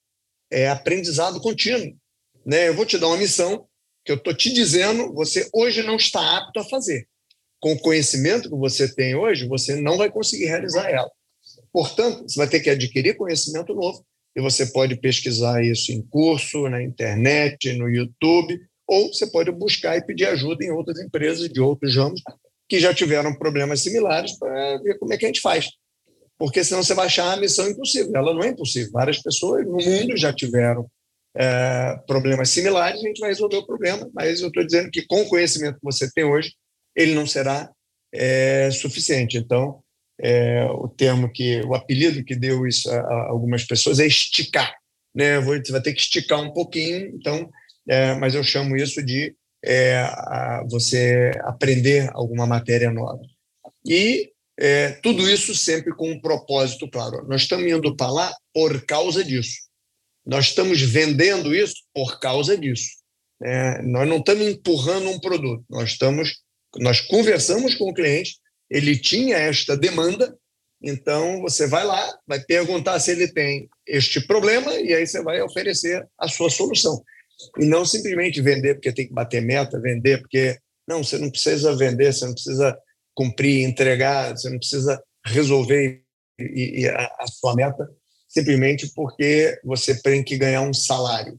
é 0.50 0.68
aprendizado 0.68 1.40
contínuo. 1.40 1.96
Né? 2.44 2.68
Eu 2.68 2.74
vou 2.74 2.84
te 2.84 2.98
dar 2.98 3.08
uma 3.08 3.16
missão 3.16 3.66
que 4.04 4.12
eu 4.12 4.16
estou 4.16 4.34
te 4.34 4.52
dizendo, 4.52 5.14
você 5.14 5.48
hoje 5.52 5.82
não 5.82 5.96
está 5.96 6.36
apto 6.36 6.60
a 6.60 6.64
fazer. 6.64 7.08
Com 7.58 7.72
o 7.72 7.80
conhecimento 7.80 8.50
que 8.50 8.56
você 8.56 8.92
tem 8.94 9.14
hoje, 9.14 9.48
você 9.48 9.76
não 9.76 9.96
vai 9.96 10.10
conseguir 10.10 10.44
realizar 10.44 10.90
ela. 10.90 11.10
Portanto, 11.74 12.22
você 12.22 12.38
vai 12.38 12.48
ter 12.48 12.60
que 12.60 12.70
adquirir 12.70 13.16
conhecimento 13.16 13.74
novo 13.74 14.06
e 14.36 14.40
você 14.40 14.66
pode 14.66 14.94
pesquisar 14.94 15.60
isso 15.60 15.90
em 15.90 16.00
curso, 16.02 16.68
na 16.68 16.80
internet, 16.80 17.72
no 17.72 17.88
YouTube, 17.88 18.60
ou 18.86 19.12
você 19.12 19.26
pode 19.26 19.50
buscar 19.50 19.96
e 19.96 20.06
pedir 20.06 20.26
ajuda 20.26 20.64
em 20.64 20.70
outras 20.70 21.00
empresas 21.00 21.48
de 21.48 21.60
outros 21.60 21.96
ramos 21.96 22.22
que 22.68 22.78
já 22.78 22.94
tiveram 22.94 23.34
problemas 23.34 23.80
similares 23.80 24.38
para 24.38 24.78
ver 24.78 25.00
como 25.00 25.12
é 25.12 25.18
que 25.18 25.24
a 25.24 25.28
gente 25.28 25.40
faz. 25.40 25.68
Porque 26.38 26.62
senão 26.62 26.80
você 26.80 26.94
vai 26.94 27.06
achar 27.06 27.32
a 27.32 27.40
missão 27.40 27.68
impossível. 27.68 28.12
Ela 28.14 28.32
não 28.32 28.44
é 28.44 28.48
impossível. 28.48 28.92
Várias 28.92 29.20
pessoas 29.20 29.66
no 29.66 29.78
mundo 29.78 30.16
já 30.16 30.32
tiveram 30.32 30.88
é, 31.36 31.96
problemas 32.06 32.50
similares, 32.50 33.00
a 33.00 33.08
gente 33.08 33.18
vai 33.18 33.30
resolver 33.30 33.56
o 33.56 33.66
problema, 33.66 34.08
mas 34.14 34.40
eu 34.40 34.46
estou 34.46 34.64
dizendo 34.64 34.90
que 34.92 35.04
com 35.06 35.22
o 35.22 35.28
conhecimento 35.28 35.74
que 35.74 35.84
você 35.84 36.08
tem 36.12 36.22
hoje, 36.22 36.54
ele 36.94 37.14
não 37.14 37.26
será 37.26 37.68
é, 38.12 38.70
suficiente. 38.70 39.36
Então, 39.36 39.82
é, 40.20 40.64
o 40.66 40.88
termo 40.88 41.30
que, 41.32 41.60
o 41.62 41.74
apelido 41.74 42.24
que 42.24 42.36
deu 42.36 42.66
isso 42.66 42.90
a, 42.90 42.96
a 42.96 43.28
algumas 43.28 43.64
pessoas 43.64 43.98
é 43.98 44.06
esticar. 44.06 44.74
Né? 45.14 45.40
Você 45.40 45.72
vai 45.72 45.80
ter 45.80 45.92
que 45.92 46.00
esticar 46.00 46.40
um 46.40 46.52
pouquinho, 46.52 47.06
então 47.14 47.50
é, 47.88 48.14
mas 48.14 48.34
eu 48.34 48.42
chamo 48.42 48.76
isso 48.76 49.02
de 49.04 49.34
é, 49.64 49.98
a, 49.98 50.64
você 50.68 51.32
aprender 51.44 52.10
alguma 52.12 52.46
matéria 52.46 52.90
nova. 52.90 53.20
E 53.86 54.30
é, 54.58 54.90
tudo 55.02 55.28
isso 55.28 55.54
sempre 55.54 55.94
com 55.94 56.10
um 56.10 56.20
propósito 56.20 56.88
claro. 56.88 57.26
Nós 57.26 57.42
estamos 57.42 57.70
indo 57.70 57.96
para 57.96 58.10
lá 58.10 58.34
por 58.52 58.84
causa 58.86 59.24
disso. 59.24 59.64
Nós 60.24 60.46
estamos 60.46 60.80
vendendo 60.80 61.54
isso 61.54 61.74
por 61.92 62.18
causa 62.18 62.56
disso. 62.56 62.90
É, 63.42 63.82
nós 63.82 64.08
não 64.08 64.18
estamos 64.18 64.46
empurrando 64.46 65.10
um 65.10 65.20
produto. 65.20 65.64
Nós 65.68 65.90
estamos, 65.90 66.40
nós 66.78 67.00
conversamos 67.00 67.74
com 67.74 67.90
o 67.90 67.94
cliente. 67.94 68.38
Ele 68.74 68.98
tinha 68.98 69.36
esta 69.36 69.76
demanda, 69.76 70.36
então 70.82 71.40
você 71.40 71.64
vai 71.68 71.84
lá, 71.84 72.18
vai 72.26 72.40
perguntar 72.40 72.98
se 72.98 73.12
ele 73.12 73.28
tem 73.28 73.68
este 73.86 74.26
problema 74.26 74.74
e 74.74 74.92
aí 74.92 75.06
você 75.06 75.22
vai 75.22 75.40
oferecer 75.40 76.04
a 76.18 76.26
sua 76.26 76.50
solução. 76.50 77.00
E 77.60 77.66
não 77.66 77.84
simplesmente 77.84 78.42
vender 78.42 78.74
porque 78.74 78.92
tem 78.92 79.06
que 79.06 79.14
bater 79.14 79.40
meta, 79.40 79.80
vender 79.80 80.18
porque. 80.20 80.58
Não, 80.86 81.02
você 81.02 81.16
não 81.16 81.30
precisa 81.30 81.74
vender, 81.76 82.12
você 82.12 82.26
não 82.26 82.34
precisa 82.34 82.76
cumprir, 83.14 83.62
entregar, 83.62 84.36
você 84.36 84.50
não 84.50 84.58
precisa 84.58 85.02
resolver 85.24 86.02
e, 86.38 86.82
e 86.82 86.88
a, 86.88 87.10
a, 87.20 87.26
sua 87.28 87.54
meta 87.54 87.88
simplesmente 88.28 88.92
porque 88.92 89.56
você 89.64 90.00
tem 90.02 90.22
que 90.22 90.36
ganhar 90.36 90.62
um 90.62 90.74
salário. 90.74 91.38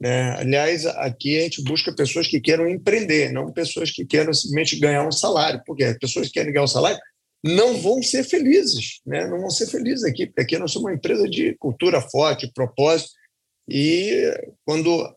Né? 0.00 0.36
Aliás, 0.38 0.84
aqui 0.86 1.38
a 1.38 1.42
gente 1.42 1.62
busca 1.62 1.94
pessoas 1.94 2.26
que 2.26 2.40
queiram 2.40 2.68
empreender, 2.68 3.32
não 3.32 3.52
pessoas 3.52 3.90
que 3.90 4.04
queiram 4.04 4.32
simplesmente 4.32 4.78
ganhar 4.78 5.06
um 5.06 5.12
salário, 5.12 5.62
porque 5.66 5.84
as 5.84 5.98
pessoas 5.98 6.26
que 6.26 6.34
querem 6.34 6.52
ganhar 6.52 6.64
um 6.64 6.68
salário 6.68 6.98
não 7.42 7.76
vão 7.78 8.02
ser 8.02 8.24
felizes, 8.24 9.00
né? 9.06 9.26
não 9.26 9.40
vão 9.40 9.50
ser 9.50 9.66
felizes 9.66 10.04
aqui, 10.04 10.26
porque 10.26 10.42
aqui 10.42 10.58
nós 10.58 10.72
somos 10.72 10.88
uma 10.88 10.96
empresa 10.96 11.28
de 11.28 11.54
cultura 11.58 12.00
forte, 12.00 12.50
propósito, 12.52 13.10
e 13.68 14.32
quando 14.64 15.08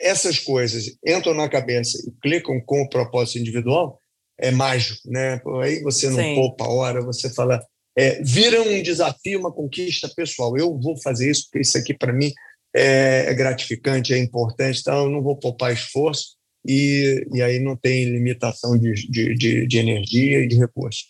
essas 0.00 0.38
coisas 0.38 0.96
entram 1.06 1.34
na 1.34 1.48
cabeça 1.48 1.98
e 2.06 2.12
clicam 2.20 2.60
com 2.60 2.82
o 2.82 2.88
propósito 2.88 3.38
individual, 3.38 3.98
é 4.38 4.50
mágico, 4.50 5.00
né? 5.10 5.40
Aí 5.62 5.82
você 5.82 6.10
não 6.10 6.18
Sim. 6.18 6.34
poupa 6.34 6.64
a 6.64 6.68
hora, 6.68 7.00
você 7.00 7.32
fala, 7.32 7.64
é, 7.96 8.22
vira 8.22 8.60
um 8.62 8.82
desafio, 8.82 9.40
uma 9.40 9.52
conquista 9.52 10.08
pessoal. 10.14 10.56
Eu 10.56 10.78
vou 10.78 11.00
fazer 11.00 11.30
isso 11.30 11.44
porque 11.44 11.60
isso 11.60 11.78
aqui 11.78 11.94
para 11.94 12.12
mim 12.12 12.32
é, 12.76 13.30
é, 13.30 13.34
gratificante, 13.34 14.12
é 14.12 14.18
importante, 14.18 14.80
então 14.80 15.04
eu 15.04 15.10
não 15.10 15.22
vou 15.22 15.36
poupar 15.36 15.72
esforço 15.72 16.36
e, 16.66 17.26
e 17.32 17.40
aí 17.40 17.58
não 17.58 17.74
tem 17.74 18.04
limitação 18.04 18.78
de, 18.78 18.92
de, 19.08 19.34
de, 19.34 19.66
de 19.66 19.78
energia 19.78 20.40
e 20.40 20.46
de 20.46 20.56
recurso. 20.56 21.04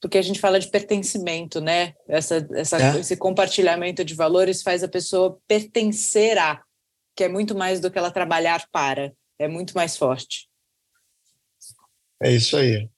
Porque 0.00 0.18
a 0.18 0.22
gente 0.22 0.40
fala 0.40 0.58
de 0.58 0.68
pertencimento, 0.68 1.60
né? 1.60 1.94
Essa, 2.08 2.48
essa, 2.54 2.82
é. 2.82 3.00
Esse 3.00 3.16
compartilhamento 3.16 4.04
de 4.04 4.14
valores 4.14 4.62
faz 4.62 4.82
a 4.82 4.88
pessoa 4.88 5.38
pertencer 5.46 6.38
a 6.38 6.62
que 7.14 7.24
é 7.24 7.28
muito 7.28 7.54
mais 7.54 7.78
do 7.78 7.90
que 7.90 7.98
ela 7.98 8.10
trabalhar 8.10 8.66
para, 8.72 9.12
é 9.38 9.46
muito 9.46 9.74
mais 9.74 9.96
forte. 9.96 10.48
É 12.22 12.32
isso 12.32 12.56
aí. 12.56 12.88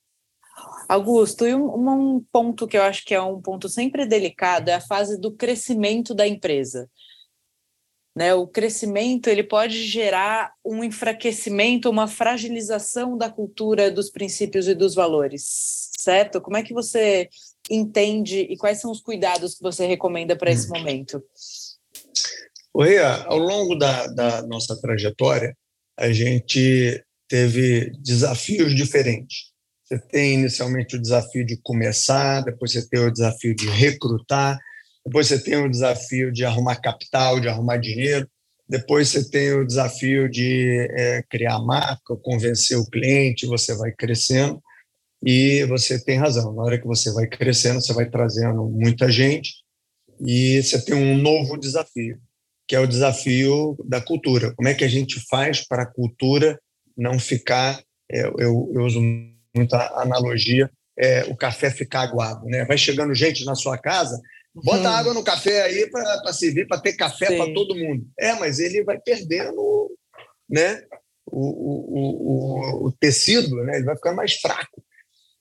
Augusto, 0.89 1.47
e 1.47 1.55
um, 1.55 2.17
um, 2.17 2.25
ponto 2.31 2.69
que 2.69 2.77
eu 2.77 2.83
acho 2.83 3.05
que 3.05 3.15
é 3.15 3.21
um 3.21 3.41
ponto 3.41 3.69
sempre 3.69 4.07
delicado 4.07 4.69
é 4.69 4.75
a 4.75 4.81
fase 4.81 5.19
do 5.19 5.33
crescimento 5.33 6.15
da 6.15 6.29
empresa. 6.29 6.89
Né, 8.17 8.33
o 8.33 8.47
crescimento 8.47 9.27
ele 9.27 9.43
pode 9.43 9.85
gerar 9.89 10.53
um 10.65 10.85
enfraquecimento, 10.85 11.91
uma 11.91 12.07
fragilização 12.07 13.19
da 13.19 13.29
cultura, 13.29 13.91
dos 13.91 14.09
princípios 14.09 14.69
e 14.69 14.75
dos 14.75 14.95
valores, 14.95 15.91
certo? 15.99 16.41
Como 16.41 16.57
é 16.57 16.63
que 16.63 16.73
você 16.73 17.29
entende 17.69 18.39
e 18.39 18.57
quais 18.57 18.81
são 18.81 18.93
os 18.93 19.01
cuidados 19.01 19.57
que 19.57 19.63
você 19.63 19.85
recomenda 19.85 20.37
para 20.37 20.53
esse 20.53 20.69
hum. 20.69 20.79
momento? 20.79 21.21
Correia, 22.73 23.25
ao 23.25 23.39
longo 23.39 23.75
da, 23.77 24.07
da 24.09 24.43
nossa 24.47 24.81
trajetória, 24.81 25.57
a 25.97 26.13
gente 26.13 27.05
teve 27.29 27.91
desafios 28.03 28.75
diferentes. 28.75 29.53
Você 29.85 29.99
tem 29.99 30.35
inicialmente 30.35 30.97
o 30.97 31.01
desafio 31.01 31.45
de 31.45 31.57
começar, 31.63 32.43
depois 32.43 32.73
você 32.73 32.89
tem 32.89 33.01
o 33.01 33.13
desafio 33.13 33.55
de 33.55 33.69
recrutar, 33.69 34.59
depois 35.05 35.27
você 35.27 35.43
tem 35.43 35.57
o 35.57 35.71
desafio 35.71 36.33
de 36.33 36.45
arrumar 36.45 36.77
capital, 36.77 37.41
de 37.41 37.49
arrumar 37.49 37.77
dinheiro, 37.77 38.29
depois 38.69 39.09
você 39.09 39.29
tem 39.29 39.53
o 39.53 39.67
desafio 39.67 40.29
de 40.29 40.89
é, 40.93 41.23
criar 41.29 41.59
marca, 41.59 42.17
convencer 42.17 42.79
o 42.79 42.89
cliente, 42.89 43.47
você 43.47 43.75
vai 43.75 43.93
crescendo. 43.93 44.63
E 45.23 45.65
você 45.65 46.03
tem 46.03 46.19
razão, 46.19 46.53
na 46.53 46.63
hora 46.63 46.79
que 46.79 46.87
você 46.87 47.11
vai 47.13 47.27
crescendo, 47.27 47.81
você 47.81 47.93
vai 47.93 48.09
trazendo 48.09 48.65
muita 48.65 49.11
gente 49.11 49.55
e 50.27 50.63
você 50.63 50.83
tem 50.83 50.95
um 50.95 51.17
novo 51.17 51.57
desafio 51.57 52.19
que 52.67 52.75
é 52.75 52.81
o 52.81 52.87
desafio 52.87 53.77
da 53.85 54.01
cultura. 54.01 54.55
Como 54.55 54.69
é 54.69 54.75
que 54.75 54.85
a 54.85 54.89
gente 54.89 55.21
faz 55.29 55.67
para 55.67 55.83
a 55.83 55.87
cultura 55.87 56.59
não 56.97 57.19
ficar, 57.19 57.83
é, 58.11 58.27
eu, 58.27 58.71
eu 58.75 58.83
uso 58.85 59.01
muita 59.55 59.87
analogia, 60.01 60.71
é, 60.99 61.25
o 61.25 61.37
café 61.37 61.71
ficar 61.71 62.03
aguado. 62.03 62.47
Né? 62.47 62.65
Vai 62.65 62.79
chegando 62.79 63.15
gente 63.15 63.45
na 63.45 63.55
sua 63.55 63.77
casa, 63.77 64.21
bota 64.55 64.89
uhum. 64.89 64.95
água 64.95 65.15
no 65.15 65.25
café 65.25 65.63
aí 65.63 65.91
para 65.91 66.33
servir, 66.33 66.67
para 66.67 66.81
ter 66.81 66.95
café 66.95 67.37
para 67.37 67.53
todo 67.53 67.77
mundo. 67.77 68.07
É, 68.19 68.35
mas 68.35 68.59
ele 68.59 68.85
vai 68.85 68.99
perdendo 69.01 69.91
né, 70.49 70.83
o, 71.27 71.41
o, 71.41 72.85
o, 72.85 72.87
o, 72.87 72.93
tecido, 72.93 73.57
né? 73.65 73.77
ele 73.77 73.85
vai 73.85 73.97
ficar 73.97 74.13
mais 74.13 74.35
fraco. 74.35 74.83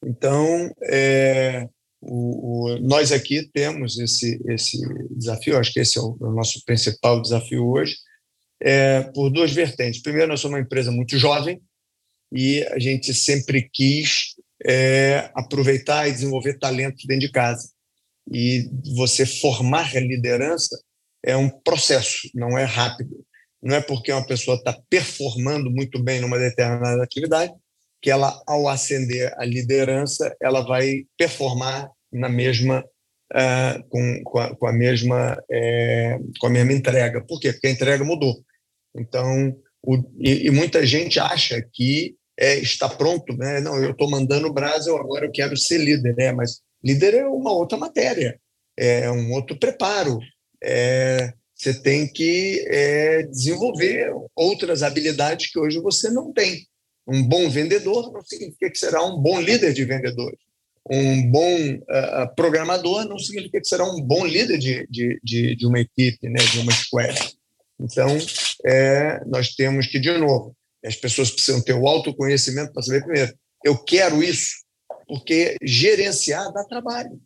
Então, 0.06 0.74
é, 0.84 1.68
o, 2.02 2.72
o, 2.72 2.80
nós 2.80 3.12
aqui 3.12 3.50
temos 3.54 3.98
esse, 4.00 4.42
esse 4.48 4.78
desafio, 5.12 5.58
acho 5.58 5.72
que 5.72 5.80
esse 5.80 5.98
é 5.98 6.02
o, 6.02 6.18
o 6.20 6.32
nosso 6.32 6.64
principal 6.66 7.22
desafio 7.22 7.68
hoje, 7.68 7.96
é, 8.62 9.02
por 9.14 9.30
duas 9.30 9.52
vertentes. 9.52 10.02
Primeiro, 10.02 10.28
nós 10.28 10.40
somos 10.40 10.58
uma 10.58 10.64
empresa 10.64 10.92
muito 10.92 11.18
jovem 11.18 11.62
e 12.32 12.64
a 12.72 12.80
gente 12.80 13.14
sempre 13.14 13.70
quis 13.72 14.34
é 14.66 15.30
aproveitar 15.36 16.08
e 16.08 16.12
desenvolver 16.12 16.58
talentos 16.58 17.04
dentro 17.06 17.28
de 17.28 17.32
casa. 17.32 17.70
E 18.32 18.70
você 18.96 19.26
formar 19.26 19.94
liderança 19.96 20.80
é 21.24 21.36
um 21.36 21.50
processo, 21.50 22.30
não 22.34 22.58
é 22.58 22.64
rápido. 22.64 23.26
Não 23.62 23.76
é 23.76 23.82
porque 23.82 24.12
uma 24.12 24.26
pessoa 24.26 24.58
está 24.58 24.78
performando 24.90 25.72
muito 25.72 26.02
bem 26.02 26.20
numa 26.20 26.38
determinada 26.38 27.02
atividade 27.02 27.54
que 28.02 28.12
ela, 28.12 28.44
ao 28.46 28.68
ascender 28.68 29.34
a 29.38 29.46
liderança, 29.46 30.36
ela 30.42 30.60
vai 30.60 31.06
performar 31.18 31.90
na 32.12 32.28
mesma 32.28 32.84
uh, 33.32 33.84
com, 33.88 34.22
com, 34.26 34.40
a, 34.40 34.56
com, 34.56 34.68
a, 34.68 34.74
mesma 34.74 35.42
é, 35.50 36.18
com 36.38 36.48
a 36.48 36.50
mesma 36.50 36.74
entrega. 36.74 37.24
Por 37.26 37.40
quê? 37.40 37.54
Porque 37.54 37.68
a 37.68 37.72
entrega 37.72 38.04
mudou. 38.04 38.44
Então, 38.94 39.56
o, 39.82 39.96
e, 40.20 40.48
e, 40.48 40.52
muita 40.52 40.86
gente 40.86 41.18
acha 41.18 41.66
que 41.72 42.16
é, 42.38 42.58
está 42.58 42.90
pronto, 42.90 43.36
né? 43.38 43.62
Não, 43.62 43.82
eu 43.82 43.92
estou 43.92 44.10
mandando 44.10 44.48
o 44.48 44.54
Brasil, 44.54 44.98
agora 44.98 45.26
eu 45.26 45.32
quero 45.32 45.56
ser 45.56 45.78
líder, 45.78 46.14
né? 46.16 46.34
Mas 46.34 46.62
líder 46.84 47.16
é 47.16 47.28
uma 47.28 47.52
outra 47.52 47.78
matéria, 47.78 48.40
é 48.78 49.10
um 49.12 49.32
outro 49.32 49.58
preparo. 49.58 50.20
É, 50.64 51.34
você 51.56 51.74
tem 51.74 52.08
que 52.08 52.66
é, 52.68 53.24
desenvolver 53.24 54.12
outras 54.36 54.84
habilidades 54.84 55.52
que 55.52 55.60
hoje 55.60 55.80
você 55.80 56.10
não 56.10 56.34
tem. 56.34 56.68
Um 57.08 57.24
bom 57.24 57.50
vendedor 57.50 58.12
não 58.12 58.22
significa 58.24 58.70
que 58.70 58.78
será 58.78 59.04
um 59.04 59.18
bom 59.18 59.40
líder 59.40 59.74
de 59.74 59.86
vendedores. 59.86 60.40
Um 60.90 61.32
bom 61.32 61.76
uh, 61.76 62.36
programador 62.36 63.06
não 63.08 63.18
significa 63.18 63.62
que 63.62 63.68
será 63.68 63.86
um 63.86 64.02
bom 64.02 64.26
líder 64.26 64.58
de, 64.58 64.86
de, 64.90 65.20
de, 65.24 65.56
de 65.56 65.66
uma 65.66 65.80
equipe, 65.80 66.28
né, 66.30 66.44
de 66.52 66.60
uma 66.60 66.74
squad. 66.74 67.18
Então, 67.80 68.18
é, 68.66 69.24
nós 69.26 69.56
temos 69.56 69.88
que, 69.88 70.00
de 70.00 70.18
novo, 70.18 70.56
as 70.84 70.96
pessoas 70.96 71.32
precisam 71.32 71.62
ter 71.62 71.74
o 71.74 71.88
autoconhecimento 71.88 72.74
para 72.74 72.84
saber, 72.84 73.04
primeiro, 73.04 73.34
eu 73.64 73.78
quero 73.78 74.22
isso, 74.22 74.63
porque 75.08 75.56
gerenciar 75.62 76.52
dá 76.52 76.64
trabalho. 76.64 77.20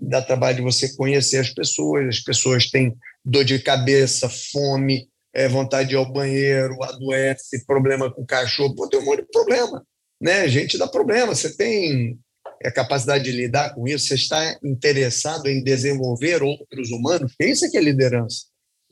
Dá 0.00 0.20
trabalho 0.20 0.56
de 0.56 0.62
você 0.62 0.94
conhecer 0.96 1.38
as 1.38 1.50
pessoas, 1.50 2.08
as 2.08 2.20
pessoas 2.20 2.68
têm 2.68 2.96
dor 3.24 3.44
de 3.44 3.58
cabeça, 3.58 4.28
fome, 4.28 5.08
é, 5.32 5.48
vontade 5.48 5.90
de 5.90 5.94
ir 5.94 5.98
ao 5.98 6.10
banheiro, 6.10 6.82
adoece, 6.82 7.64
problema 7.64 8.12
com 8.12 8.22
o 8.22 8.26
cachorro, 8.26 8.74
pô, 8.74 8.88
tem 8.88 8.98
um 8.98 9.04
monte 9.04 9.20
de 9.20 9.30
problema. 9.30 9.84
Né? 10.20 10.48
Gente 10.48 10.78
dá 10.78 10.88
problema, 10.88 11.34
você 11.34 11.56
tem 11.56 12.18
a 12.64 12.72
capacidade 12.72 13.24
de 13.24 13.30
lidar 13.30 13.74
com 13.74 13.86
isso, 13.86 14.08
você 14.08 14.14
está 14.14 14.58
interessado 14.64 15.46
em 15.46 15.62
desenvolver 15.62 16.42
outros 16.42 16.90
humanos, 16.90 17.32
isso 17.38 17.66
é 17.66 17.68
que 17.68 17.76
é 17.78 17.80
liderança. 17.80 18.46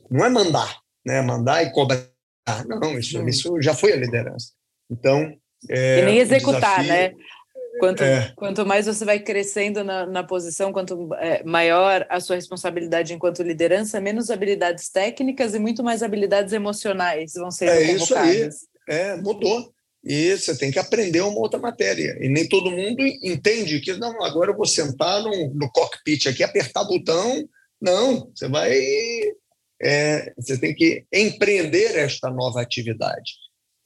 Não 0.09 0.25
é 0.25 0.29
mandar, 0.29 0.79
né? 1.05 1.21
mandar 1.21 1.65
e 1.65 1.73
cobrar. 1.73 2.07
Não, 2.65 2.97
isso, 2.97 3.21
isso 3.29 3.61
já 3.61 3.75
foi 3.75 3.93
a 3.93 3.97
liderança. 3.97 4.53
Então. 4.89 5.37
É, 5.69 5.99
e 6.01 6.05
nem 6.05 6.19
executar, 6.19 6.83
desafio, 6.83 6.89
né? 6.89 7.13
Quanto, 7.79 8.03
é. 8.03 8.33
quanto 8.37 8.65
mais 8.65 8.87
você 8.87 9.05
vai 9.05 9.19
crescendo 9.19 9.85
na, 9.85 10.07
na 10.07 10.25
posição, 10.25 10.73
quanto 10.73 11.13
é, 11.15 11.43
maior 11.45 12.07
a 12.09 12.21
sua 12.21 12.37
responsabilidade 12.37 13.13
enquanto 13.13 13.43
liderança, 13.43 14.01
menos 14.01 14.31
habilidades 14.31 14.89
técnicas 14.89 15.55
e 15.55 15.59
muito 15.59 15.83
mais 15.85 16.03
habilidades 16.03 16.53
emocionais 16.53 17.35
vão 17.35 17.51
ser 17.51 17.67
é 17.67 17.87
convocadas. 17.87 18.55
Isso 18.55 18.69
aí. 18.89 18.97
É, 18.97 19.17
mudou. 19.17 19.73
E 20.05 20.37
você 20.37 20.57
tem 20.57 20.71
que 20.71 20.79
aprender 20.79 21.21
uma 21.21 21.39
outra 21.39 21.59
matéria. 21.59 22.17
E 22.21 22.29
nem 22.29 22.49
todo 22.49 22.71
mundo 22.71 23.05
entende 23.05 23.81
que, 23.81 23.93
não, 23.95 24.23
agora 24.23 24.53
eu 24.53 24.57
vou 24.57 24.67
sentar 24.67 25.21
no, 25.21 25.53
no 25.53 25.71
cockpit 25.73 26.27
aqui, 26.29 26.45
apertar 26.45 26.85
botão. 26.85 27.47
Não, 27.81 28.31
você 28.33 28.49
vai. 28.49 28.73
É, 29.83 30.33
você 30.39 30.57
tem 30.57 30.75
que 30.75 31.05
empreender 31.13 31.97
esta 31.97 32.31
nova 32.31 32.63
atividade. 32.63 33.33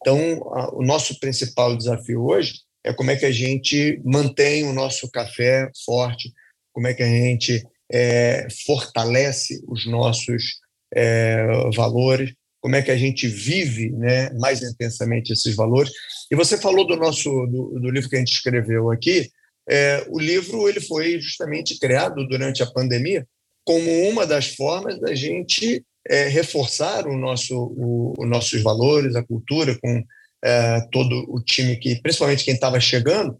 Então, 0.00 0.42
a, 0.54 0.74
o 0.74 0.82
nosso 0.82 1.18
principal 1.18 1.74
desafio 1.74 2.22
hoje 2.24 2.60
é 2.84 2.92
como 2.92 3.10
é 3.10 3.16
que 3.16 3.26
a 3.26 3.32
gente 3.32 4.00
mantém 4.04 4.64
o 4.64 4.72
nosso 4.72 5.10
café 5.10 5.70
forte, 5.84 6.32
como 6.72 6.86
é 6.86 6.94
que 6.94 7.02
a 7.02 7.08
gente 7.08 7.62
é, 7.90 8.46
fortalece 8.66 9.60
os 9.66 9.86
nossos 9.86 10.60
é, 10.94 11.46
valores, 11.74 12.32
como 12.60 12.76
é 12.76 12.82
que 12.82 12.90
a 12.90 12.96
gente 12.96 13.26
vive 13.26 13.90
né, 13.90 14.30
mais 14.34 14.62
intensamente 14.62 15.32
esses 15.32 15.54
valores. 15.54 15.92
E 16.30 16.36
você 16.36 16.58
falou 16.58 16.86
do 16.86 16.96
nosso 16.96 17.30
do, 17.46 17.80
do 17.80 17.90
livro 17.90 18.08
que 18.08 18.16
a 18.16 18.18
gente 18.18 18.32
escreveu 18.32 18.90
aqui. 18.90 19.30
É, 19.68 20.04
o 20.08 20.18
livro 20.18 20.68
ele 20.68 20.80
foi 20.80 21.20
justamente 21.20 21.78
criado 21.78 22.26
durante 22.26 22.62
a 22.62 22.66
pandemia 22.66 23.26
como 23.64 24.08
uma 24.08 24.26
das 24.26 24.54
formas 24.54 24.98
da 25.00 25.14
gente 25.14 25.84
é, 26.08 26.28
reforçar 26.28 27.06
o 27.06 27.16
nosso, 27.16 27.56
o, 27.56 28.14
os 28.18 28.28
nossos 28.28 28.62
valores, 28.62 29.14
a 29.14 29.22
cultura, 29.22 29.78
com 29.80 30.02
é, 30.44 30.80
todo 30.92 31.26
o 31.28 31.40
time 31.42 31.76
que, 31.76 32.00
principalmente 32.00 32.44
quem 32.44 32.54
estava 32.54 32.80
chegando, 32.80 33.36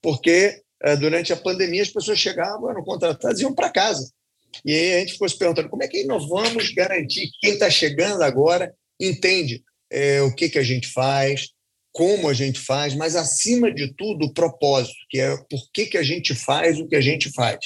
porque 0.00 0.60
é, 0.82 0.96
durante 0.96 1.32
a 1.32 1.36
pandemia 1.36 1.82
as 1.82 1.90
pessoas 1.90 2.18
chegavam, 2.18 2.70
eram 2.70 2.82
contratadas 2.82 3.40
e 3.40 3.42
iam 3.42 3.54
para 3.54 3.70
casa. 3.70 4.10
E 4.64 4.72
aí 4.72 4.94
a 4.94 5.00
gente 5.00 5.14
ficou 5.14 5.28
se 5.28 5.38
perguntando 5.38 5.68
como 5.68 5.82
é 5.82 5.88
que 5.88 6.04
nós 6.04 6.28
vamos 6.28 6.70
garantir 6.72 7.22
que 7.22 7.38
quem 7.40 7.52
está 7.52 7.70
chegando 7.70 8.22
agora 8.22 8.72
entende 9.00 9.62
é, 9.90 10.20
o 10.22 10.34
que, 10.34 10.48
que 10.48 10.58
a 10.58 10.62
gente 10.62 10.88
faz, 10.88 11.48
como 11.92 12.28
a 12.28 12.34
gente 12.34 12.58
faz, 12.58 12.94
mas 12.94 13.14
acima 13.14 13.72
de 13.72 13.92
tudo 13.94 14.26
o 14.26 14.32
propósito, 14.32 14.96
que 15.10 15.20
é 15.20 15.36
por 15.48 15.70
que, 15.72 15.86
que 15.86 15.98
a 15.98 16.02
gente 16.02 16.34
faz 16.34 16.80
o 16.80 16.88
que 16.88 16.96
a 16.96 17.00
gente 17.00 17.30
faz. 17.32 17.58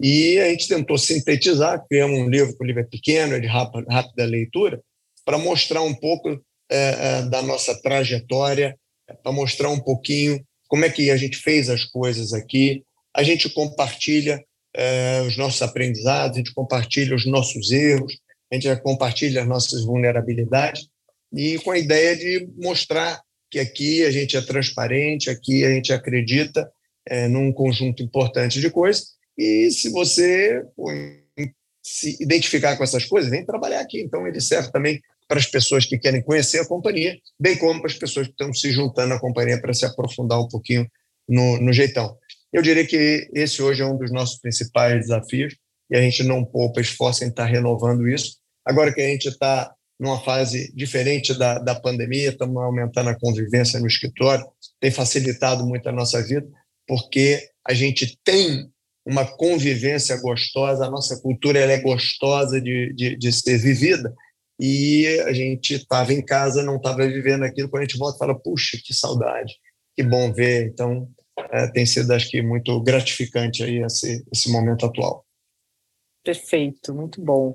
E 0.00 0.38
a 0.40 0.48
gente 0.48 0.66
tentou 0.66 0.98
sintetizar, 0.98 1.84
criamos 1.88 2.18
um 2.18 2.28
livro, 2.28 2.56
que 2.56 2.62
o 2.62 2.66
livro 2.66 2.82
é 2.82 2.86
pequeno, 2.86 3.34
é 3.34 3.40
de 3.40 3.46
rápida 3.46 4.24
leitura, 4.24 4.80
para 5.24 5.38
mostrar 5.38 5.82
um 5.82 5.94
pouco 5.94 6.42
é, 6.70 6.76
é, 7.18 7.22
da 7.22 7.42
nossa 7.42 7.74
trajetória, 7.82 8.78
para 9.22 9.32
mostrar 9.32 9.68
um 9.70 9.80
pouquinho 9.80 10.40
como 10.68 10.84
é 10.84 10.90
que 10.90 11.10
a 11.10 11.16
gente 11.16 11.36
fez 11.36 11.68
as 11.68 11.84
coisas 11.84 12.32
aqui. 12.32 12.84
A 13.14 13.24
gente 13.24 13.48
compartilha 13.50 14.42
é, 14.74 15.20
os 15.26 15.36
nossos 15.36 15.60
aprendizados, 15.62 16.36
a 16.36 16.38
gente 16.38 16.54
compartilha 16.54 17.16
os 17.16 17.26
nossos 17.26 17.72
erros, 17.72 18.16
a 18.50 18.54
gente 18.54 18.82
compartilha 18.82 19.42
as 19.42 19.48
nossas 19.48 19.84
vulnerabilidades 19.84 20.88
e 21.32 21.58
com 21.58 21.72
a 21.72 21.78
ideia 21.78 22.16
de 22.16 22.48
mostrar 22.56 23.20
que 23.50 23.58
aqui 23.58 24.04
a 24.04 24.10
gente 24.10 24.36
é 24.36 24.40
transparente, 24.40 25.28
aqui 25.28 25.64
a 25.64 25.70
gente 25.70 25.92
acredita 25.92 26.70
é, 27.06 27.26
num 27.26 27.52
conjunto 27.52 28.02
importante 28.02 28.60
de 28.60 28.70
coisas 28.70 29.14
e 29.36 29.70
se 29.70 29.88
você 29.90 30.62
se 31.82 32.16
identificar 32.22 32.76
com 32.76 32.84
essas 32.84 33.04
coisas, 33.04 33.30
vem 33.30 33.44
trabalhar 33.44 33.80
aqui. 33.80 34.00
Então 34.00 34.26
ele 34.26 34.40
serve 34.40 34.70
também 34.70 35.00
para 35.30 35.38
as 35.38 35.46
pessoas 35.46 35.86
que 35.86 35.96
querem 35.96 36.20
conhecer 36.20 36.58
a 36.58 36.66
companhia, 36.66 37.16
bem 37.38 37.56
como 37.56 37.80
para 37.80 37.88
as 37.88 37.96
pessoas 37.96 38.26
que 38.26 38.32
estão 38.32 38.52
se 38.52 38.72
juntando 38.72 39.14
à 39.14 39.20
companhia 39.20 39.60
para 39.60 39.72
se 39.72 39.86
aprofundar 39.86 40.40
um 40.40 40.48
pouquinho 40.48 40.90
no, 41.28 41.56
no 41.60 41.72
jeitão. 41.72 42.18
Eu 42.52 42.60
diria 42.60 42.84
que 42.84 43.30
esse 43.32 43.62
hoje 43.62 43.80
é 43.80 43.86
um 43.86 43.96
dos 43.96 44.10
nossos 44.10 44.40
principais 44.40 45.02
desafios 45.02 45.54
e 45.88 45.96
a 45.96 46.02
gente 46.02 46.24
não 46.24 46.44
poupa 46.44 46.80
esforço 46.80 47.22
em 47.22 47.28
estar 47.28 47.44
renovando 47.44 48.08
isso. 48.08 48.38
Agora 48.66 48.92
que 48.92 49.00
a 49.00 49.06
gente 49.06 49.28
está 49.28 49.72
numa 50.00 50.18
fase 50.20 50.74
diferente 50.74 51.32
da, 51.38 51.60
da 51.60 51.76
pandemia, 51.76 52.30
estamos 52.30 52.60
aumentando 52.60 53.10
a 53.10 53.18
convivência 53.20 53.78
no 53.78 53.86
escritório, 53.86 54.44
tem 54.80 54.90
facilitado 54.90 55.64
muito 55.64 55.88
a 55.88 55.92
nossa 55.92 56.20
vida, 56.20 56.48
porque 56.88 57.40
a 57.64 57.72
gente 57.72 58.18
tem 58.24 58.68
uma 59.06 59.24
convivência 59.24 60.20
gostosa, 60.20 60.86
a 60.86 60.90
nossa 60.90 61.20
cultura 61.20 61.60
ela 61.60 61.70
é 61.70 61.78
gostosa 61.78 62.60
de, 62.60 62.92
de, 62.94 63.16
de 63.16 63.32
ser 63.32 63.58
vivida, 63.58 64.12
e 64.60 65.06
a 65.26 65.32
gente 65.32 65.74
estava 65.74 66.12
em 66.12 66.22
casa, 66.22 66.62
não 66.62 66.76
estava 66.76 67.06
vivendo 67.06 67.44
aquilo. 67.44 67.70
Quando 67.70 67.82
a 67.82 67.86
gente 67.86 67.98
volta, 67.98 68.18
fala: 68.18 68.38
puxa, 68.38 68.78
que 68.84 68.92
saudade, 68.92 69.54
que 69.96 70.02
bom 70.02 70.30
ver. 70.32 70.66
Então, 70.66 71.08
é, 71.50 71.66
tem 71.68 71.86
sido, 71.86 72.12
acho 72.12 72.28
que, 72.28 72.42
muito 72.42 72.78
gratificante 72.82 73.64
aí 73.64 73.82
esse, 73.82 74.22
esse 74.30 74.52
momento 74.52 74.84
atual. 74.84 75.24
Perfeito, 76.22 76.94
muito 76.94 77.22
bom. 77.22 77.54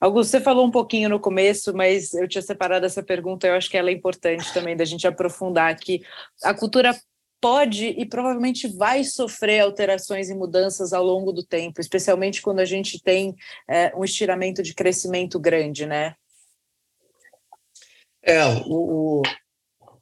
Augusto, 0.00 0.32
você 0.32 0.40
falou 0.40 0.66
um 0.66 0.70
pouquinho 0.70 1.08
no 1.08 1.20
começo, 1.20 1.72
mas 1.72 2.12
eu 2.12 2.28
tinha 2.28 2.42
separado 2.42 2.84
essa 2.84 3.02
pergunta, 3.02 3.46
eu 3.46 3.54
acho 3.54 3.70
que 3.70 3.76
ela 3.76 3.88
é 3.88 3.92
importante 3.92 4.52
também 4.52 4.76
da 4.76 4.84
gente 4.84 5.06
aprofundar 5.06 5.70
aqui. 5.70 6.02
A 6.42 6.52
cultura 6.52 6.94
pode 7.40 7.86
e 7.86 8.06
provavelmente 8.06 8.68
vai 8.68 9.04
sofrer 9.04 9.60
alterações 9.60 10.28
e 10.28 10.34
mudanças 10.34 10.92
ao 10.92 11.04
longo 11.04 11.32
do 11.32 11.44
tempo, 11.44 11.80
especialmente 11.80 12.42
quando 12.42 12.60
a 12.60 12.64
gente 12.64 13.00
tem 13.00 13.34
é, 13.68 13.94
um 13.94 14.04
estiramento 14.04 14.62
de 14.62 14.74
crescimento 14.74 15.38
grande, 15.38 15.86
né? 15.86 16.14
É, 18.22 18.44
o, 18.66 19.20
o 19.20 19.22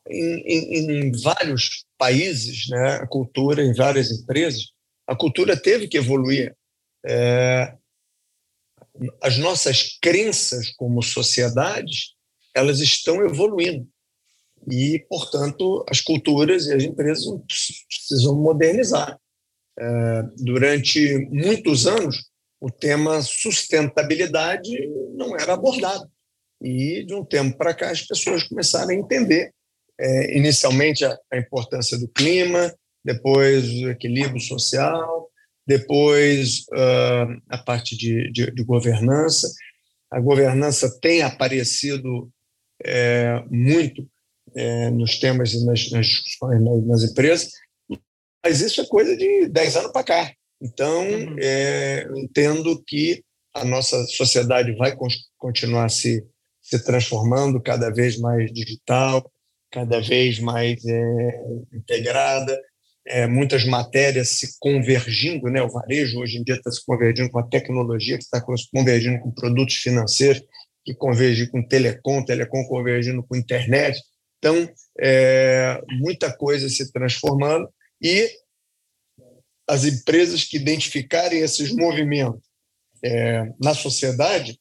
em, 0.09 0.41
em, 0.47 0.91
em, 0.91 1.13
vários 1.23 1.85
países, 1.97 2.69
né, 2.69 2.97
a 2.97 3.07
cultura, 3.07 3.63
em 3.63 3.75
várias 3.75 4.11
empresas, 4.11 4.73
a 5.07 5.17
cultura 5.17 5.61
teve 5.61 5.89
que 5.89 5.99
evoluir. 5.99 6.55
É, 7.07 7.75
as 9.23 9.39
nossas 9.39 9.99
crenças 10.01 10.71
como 10.77 11.03
sociedades, 11.03 12.15
elas 12.55 12.81
estão 12.81 13.25
evoluindo 13.25 13.89
e, 14.71 15.05
portanto, 15.09 15.85
as 15.89 16.01
culturas 16.01 16.67
e 16.67 16.73
as 16.73 16.83
empresas 16.83 17.25
precisam 17.89 18.37
modernizar. 18.37 19.19
É, 19.79 20.23
durante 20.37 21.29
muitos 21.31 21.87
anos, 21.87 22.31
o 22.61 22.71
tema 22.71 23.21
sustentabilidade 23.23 24.71
não 25.15 25.37
era 25.37 25.55
abordado. 25.55 26.09
E, 26.63 27.05
de 27.05 27.15
um 27.15 27.25
tempo 27.25 27.59
para 27.59 27.75
cá, 27.75 27.91
as 27.91 28.03
pessoas 28.03 28.45
começaram 28.45 28.91
a 28.91 28.95
entender, 28.95 29.53
é, 30.01 30.39
inicialmente, 30.39 31.05
a, 31.05 31.19
a, 31.33 31.37
importância 31.37 31.99
do 31.99 32.09
clima, 32.09 32.75
depois 33.05 33.69
o 33.83 33.91
equilíbrio 33.91 34.41
social, 34.41 35.29
depois 35.67 36.61
uh, 36.73 37.43
a 37.51 37.59
parte 37.59 37.97
de, 37.97 38.31
de, 38.31 38.51
de, 38.51 38.65
governança. 38.65 39.53
A 40.11 40.21
governança 40.21 40.99
tem 41.01 41.23
aparecido 41.23 42.31
é, 42.83 43.43
muito 43.51 44.09
é, 44.57 44.91
nos 44.91 45.19
temas 45.19 45.53
e 45.53 45.65
nas, 45.65 45.91
nas 45.91 46.07
discussões 46.07 46.63
nas, 46.63 46.87
nas, 46.87 47.03
empresas, 47.11 47.51
mas 48.45 48.61
isso 48.61 48.81
é 48.81 48.87
coisa 48.87 49.17
de 49.17 49.49
10 49.49 49.77
anos 49.77 49.93
para 49.93 50.05
cá. 50.05 50.33
Então, 50.61 51.03
uhum. 51.03 51.37
é, 51.39 52.05
eu 52.05 52.17
entendo 52.17 52.83
que 52.87 53.23
a 53.55 53.65
nossa 53.65 54.05
sociedade 54.07 54.75
vai 54.77 54.95
continuar 55.39 55.89
se, 55.89 56.25
se 56.61 56.85
transformando 56.85 57.61
cada 57.61 57.91
vez 57.91 58.19
mais 58.19 58.53
digital, 58.53 59.31
cada 59.71 60.01
vez 60.01 60.39
mais 60.39 60.85
é, 60.85 61.41
integrada, 61.73 62.59
é, 63.07 63.27
muitas 63.27 63.65
matérias 63.65 64.31
se 64.31 64.59
convergindo, 64.59 65.51
né? 65.51 65.63
o 65.63 65.69
varejo 65.69 66.21
hoje 66.21 66.39
em 66.39 66.43
dia 66.43 66.55
está 66.55 66.71
se 66.71 66.85
convergindo 66.85 67.31
com 67.31 67.39
a 67.39 67.47
tecnologia, 67.47 68.17
que 68.17 68.25
está 68.25 68.43
convergindo 68.73 69.21
com 69.21 69.31
produtos 69.31 69.77
financeiros, 69.77 70.43
que 70.85 70.95
converge 70.95 71.47
com 71.49 71.67
telecom, 71.67 72.25
telecom 72.25 72.65
convergindo 72.67 73.23
com 73.23 73.37
internet. 73.37 73.99
Então, 74.45 74.69
é, 75.01 75.81
muita 75.93 76.31
coisa 76.31 76.69
se 76.69 76.93
transformando 76.93 77.67
e 77.99 78.31
as 79.67 79.87
empresas 79.87 80.45
que 80.45 80.59
identificarem 80.59 81.41
esses 81.41 81.75
movimentos 81.75 82.43
é, 83.03 83.47
na 83.59 83.73
sociedade 83.73 84.61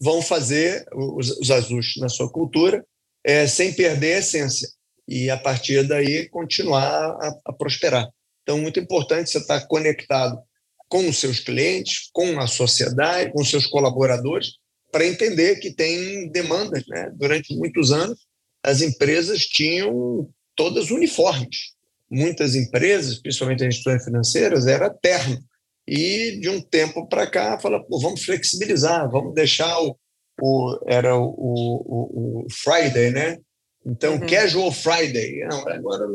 vão 0.00 0.20
fazer 0.20 0.84
os, 0.92 1.30
os 1.38 1.48
ajustes 1.48 2.02
na 2.02 2.08
sua 2.08 2.28
cultura 2.28 2.84
é, 3.22 3.46
sem 3.46 3.72
perder 3.72 4.14
a 4.14 4.18
essência 4.18 4.68
e, 5.06 5.30
a 5.30 5.36
partir 5.36 5.86
daí, 5.86 6.28
continuar 6.28 6.82
a, 6.82 7.40
a 7.44 7.52
prosperar. 7.52 8.10
Então, 8.42 8.58
muito 8.58 8.80
importante 8.80 9.30
você 9.30 9.38
estar 9.38 9.64
conectado 9.68 10.42
com 10.88 11.08
os 11.08 11.18
seus 11.18 11.38
clientes, 11.38 12.10
com 12.12 12.40
a 12.40 12.48
sociedade, 12.48 13.30
com 13.30 13.42
os 13.42 13.48
seus 13.48 13.66
colaboradores, 13.66 14.54
para 14.90 15.06
entender 15.06 15.60
que 15.60 15.72
tem 15.72 16.28
demandas. 16.32 16.84
Né? 16.88 17.12
Durante 17.14 17.54
muitos 17.54 17.92
anos, 17.92 18.26
as 18.66 18.82
empresas 18.82 19.46
tinham 19.46 20.28
todas 20.56 20.90
uniformes. 20.90 21.76
Muitas 22.10 22.56
empresas, 22.56 23.18
principalmente 23.18 23.62
as 23.62 23.68
instituições 23.68 24.04
financeiras, 24.04 24.66
era 24.66 24.90
terno. 24.90 25.38
E 25.86 26.38
de 26.40 26.48
um 26.48 26.60
tempo 26.60 27.08
para 27.08 27.30
cá, 27.30 27.58
fala, 27.60 27.84
vamos 27.88 28.24
flexibilizar, 28.24 29.08
vamos 29.08 29.34
deixar 29.34 29.78
o, 29.80 29.96
o 30.42 30.80
era 30.84 31.16
o, 31.16 31.28
o, 31.28 32.44
o 32.44 32.46
Friday, 32.50 33.12
né? 33.12 33.38
Então, 33.86 34.14
uhum. 34.14 34.26
casual 34.26 34.72
Friday. 34.72 35.46
Não, 35.48 35.68
agora, 35.68 36.06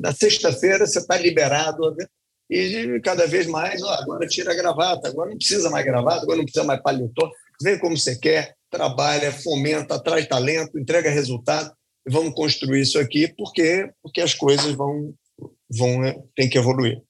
na 0.00 0.12
sexta-feira, 0.12 0.84
você 0.84 0.98
está 0.98 1.16
liberado. 1.16 1.96
E 2.50 3.00
cada 3.04 3.28
vez 3.28 3.46
mais, 3.46 3.80
ó, 3.82 3.94
agora 3.94 4.26
tira 4.26 4.50
a 4.50 4.56
gravata, 4.56 5.08
agora 5.08 5.30
não 5.30 5.38
precisa 5.38 5.70
mais 5.70 5.84
gravata, 5.84 6.22
agora 6.22 6.38
não 6.38 6.44
precisa 6.44 6.64
mais 6.64 6.82
paletó. 6.82 7.30
Vem 7.62 7.78
como 7.78 7.96
você 7.96 8.18
quer, 8.18 8.56
trabalha, 8.68 9.30
fomenta, 9.30 10.02
traz 10.02 10.26
talento, 10.26 10.76
entrega 10.76 11.08
resultado. 11.08 11.72
Vamos 12.08 12.34
construir 12.34 12.80
isso 12.80 12.98
aqui 12.98 13.32
porque, 13.36 13.90
porque 14.02 14.20
as 14.20 14.34
coisas 14.34 14.72
vão, 14.72 15.14
vão 15.68 16.28
tem 16.34 16.48
que 16.48 16.58
evoluir 16.58 17.02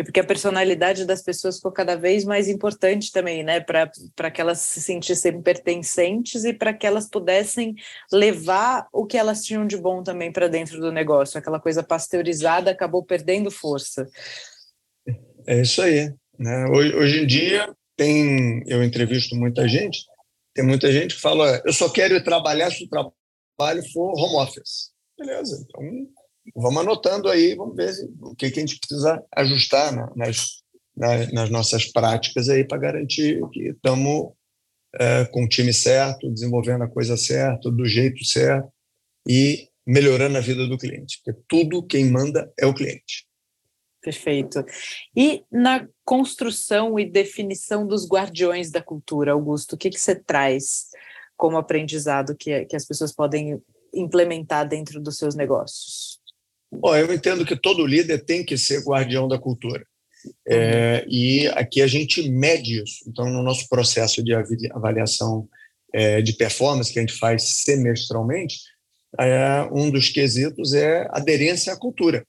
e 0.00 0.04
porque 0.04 0.20
a 0.20 0.24
personalidade 0.24 1.04
das 1.04 1.22
pessoas 1.22 1.56
ficou 1.56 1.70
cada 1.70 1.94
vez 1.94 2.24
mais 2.24 2.48
importante 2.48 3.12
também, 3.12 3.42
né, 3.42 3.60
para 3.60 4.30
que 4.30 4.40
elas 4.40 4.58
se 4.58 4.80
sentissem 4.80 5.42
pertencentes 5.42 6.44
e 6.44 6.54
para 6.54 6.72
que 6.72 6.86
elas 6.86 7.06
pudessem 7.06 7.74
levar 8.10 8.88
o 8.92 9.04
que 9.04 9.18
elas 9.18 9.44
tinham 9.44 9.66
de 9.66 9.76
bom 9.76 10.02
também 10.02 10.32
para 10.32 10.48
dentro 10.48 10.80
do 10.80 10.90
negócio. 10.90 11.38
Aquela 11.38 11.60
coisa 11.60 11.82
pasteurizada 11.82 12.70
acabou 12.70 13.04
perdendo 13.04 13.50
força. 13.50 14.08
É 15.46 15.60
isso 15.60 15.82
aí. 15.82 16.10
Né? 16.38 16.66
Hoje, 16.68 16.94
hoje 16.94 17.22
em 17.22 17.26
dia, 17.26 17.70
tem, 17.94 18.62
eu 18.66 18.82
entrevisto 18.82 19.36
muita 19.36 19.68
gente, 19.68 19.98
tem 20.54 20.64
muita 20.64 20.90
gente 20.90 21.14
que 21.14 21.20
fala: 21.20 21.60
eu 21.66 21.72
só 21.74 21.90
quero 21.90 22.14
ir 22.14 22.24
trabalhar 22.24 22.70
se 22.70 22.84
o 22.84 22.88
trabalho 22.88 23.14
for 23.92 24.12
home 24.18 24.36
office. 24.36 24.90
Beleza, 25.18 25.64
então 25.68 25.82
vamos 26.54 26.80
anotando 26.80 27.28
aí, 27.28 27.54
vamos 27.54 27.76
ver 27.76 27.92
o 28.20 28.34
que, 28.34 28.50
que 28.50 28.58
a 28.58 28.62
gente 28.62 28.78
precisa 28.78 29.22
ajustar 29.36 30.16
nas, 30.16 30.62
nas, 30.96 31.32
nas 31.32 31.50
nossas 31.50 31.84
práticas 31.86 32.48
aí 32.48 32.64
para 32.64 32.78
garantir 32.78 33.40
que 33.52 33.68
estamos 33.68 34.32
é, 34.94 35.24
com 35.26 35.44
o 35.44 35.48
time 35.48 35.72
certo, 35.72 36.30
desenvolvendo 36.30 36.84
a 36.84 36.90
coisa 36.90 37.16
certa, 37.16 37.70
do 37.70 37.84
jeito 37.84 38.24
certo 38.24 38.70
e 39.28 39.68
melhorando 39.86 40.38
a 40.38 40.40
vida 40.40 40.66
do 40.66 40.78
cliente, 40.78 41.20
porque 41.24 41.40
tudo 41.48 41.86
quem 41.86 42.10
manda 42.10 42.52
é 42.58 42.66
o 42.66 42.74
cliente. 42.74 43.26
Perfeito. 44.02 44.64
E 45.14 45.44
na 45.50 45.86
construção 46.04 46.98
e 46.98 47.04
definição 47.04 47.86
dos 47.86 48.08
guardiões 48.08 48.70
da 48.70 48.82
cultura, 48.82 49.32
Augusto, 49.32 49.74
o 49.74 49.78
que, 49.78 49.90
que 49.90 50.00
você 50.00 50.14
traz 50.14 50.89
como 51.40 51.56
aprendizado 51.56 52.36
que, 52.36 52.66
que 52.66 52.76
as 52.76 52.84
pessoas 52.84 53.12
podem 53.12 53.58
implementar 53.94 54.68
dentro 54.68 55.00
dos 55.00 55.16
seus 55.16 55.34
negócios? 55.34 56.20
Bom, 56.70 56.94
eu 56.94 57.12
entendo 57.14 57.46
que 57.46 57.56
todo 57.56 57.86
líder 57.86 58.26
tem 58.26 58.44
que 58.44 58.58
ser 58.58 58.84
guardião 58.84 59.26
da 59.26 59.38
cultura. 59.38 59.82
É, 60.46 61.02
e 61.08 61.48
aqui 61.48 61.80
a 61.80 61.86
gente 61.86 62.28
mede 62.28 62.82
isso. 62.82 63.04
Então, 63.08 63.26
no 63.30 63.42
nosso 63.42 63.66
processo 63.70 64.22
de 64.22 64.34
avaliação 64.70 65.48
é, 65.94 66.20
de 66.20 66.34
performance, 66.34 66.92
que 66.92 66.98
a 66.98 67.02
gente 67.02 67.18
faz 67.18 67.42
semestralmente, 67.64 68.58
é, 69.18 69.66
um 69.72 69.90
dos 69.90 70.10
quesitos 70.10 70.74
é 70.74 71.08
aderência 71.10 71.72
à 71.72 71.76
cultura. 71.76 72.22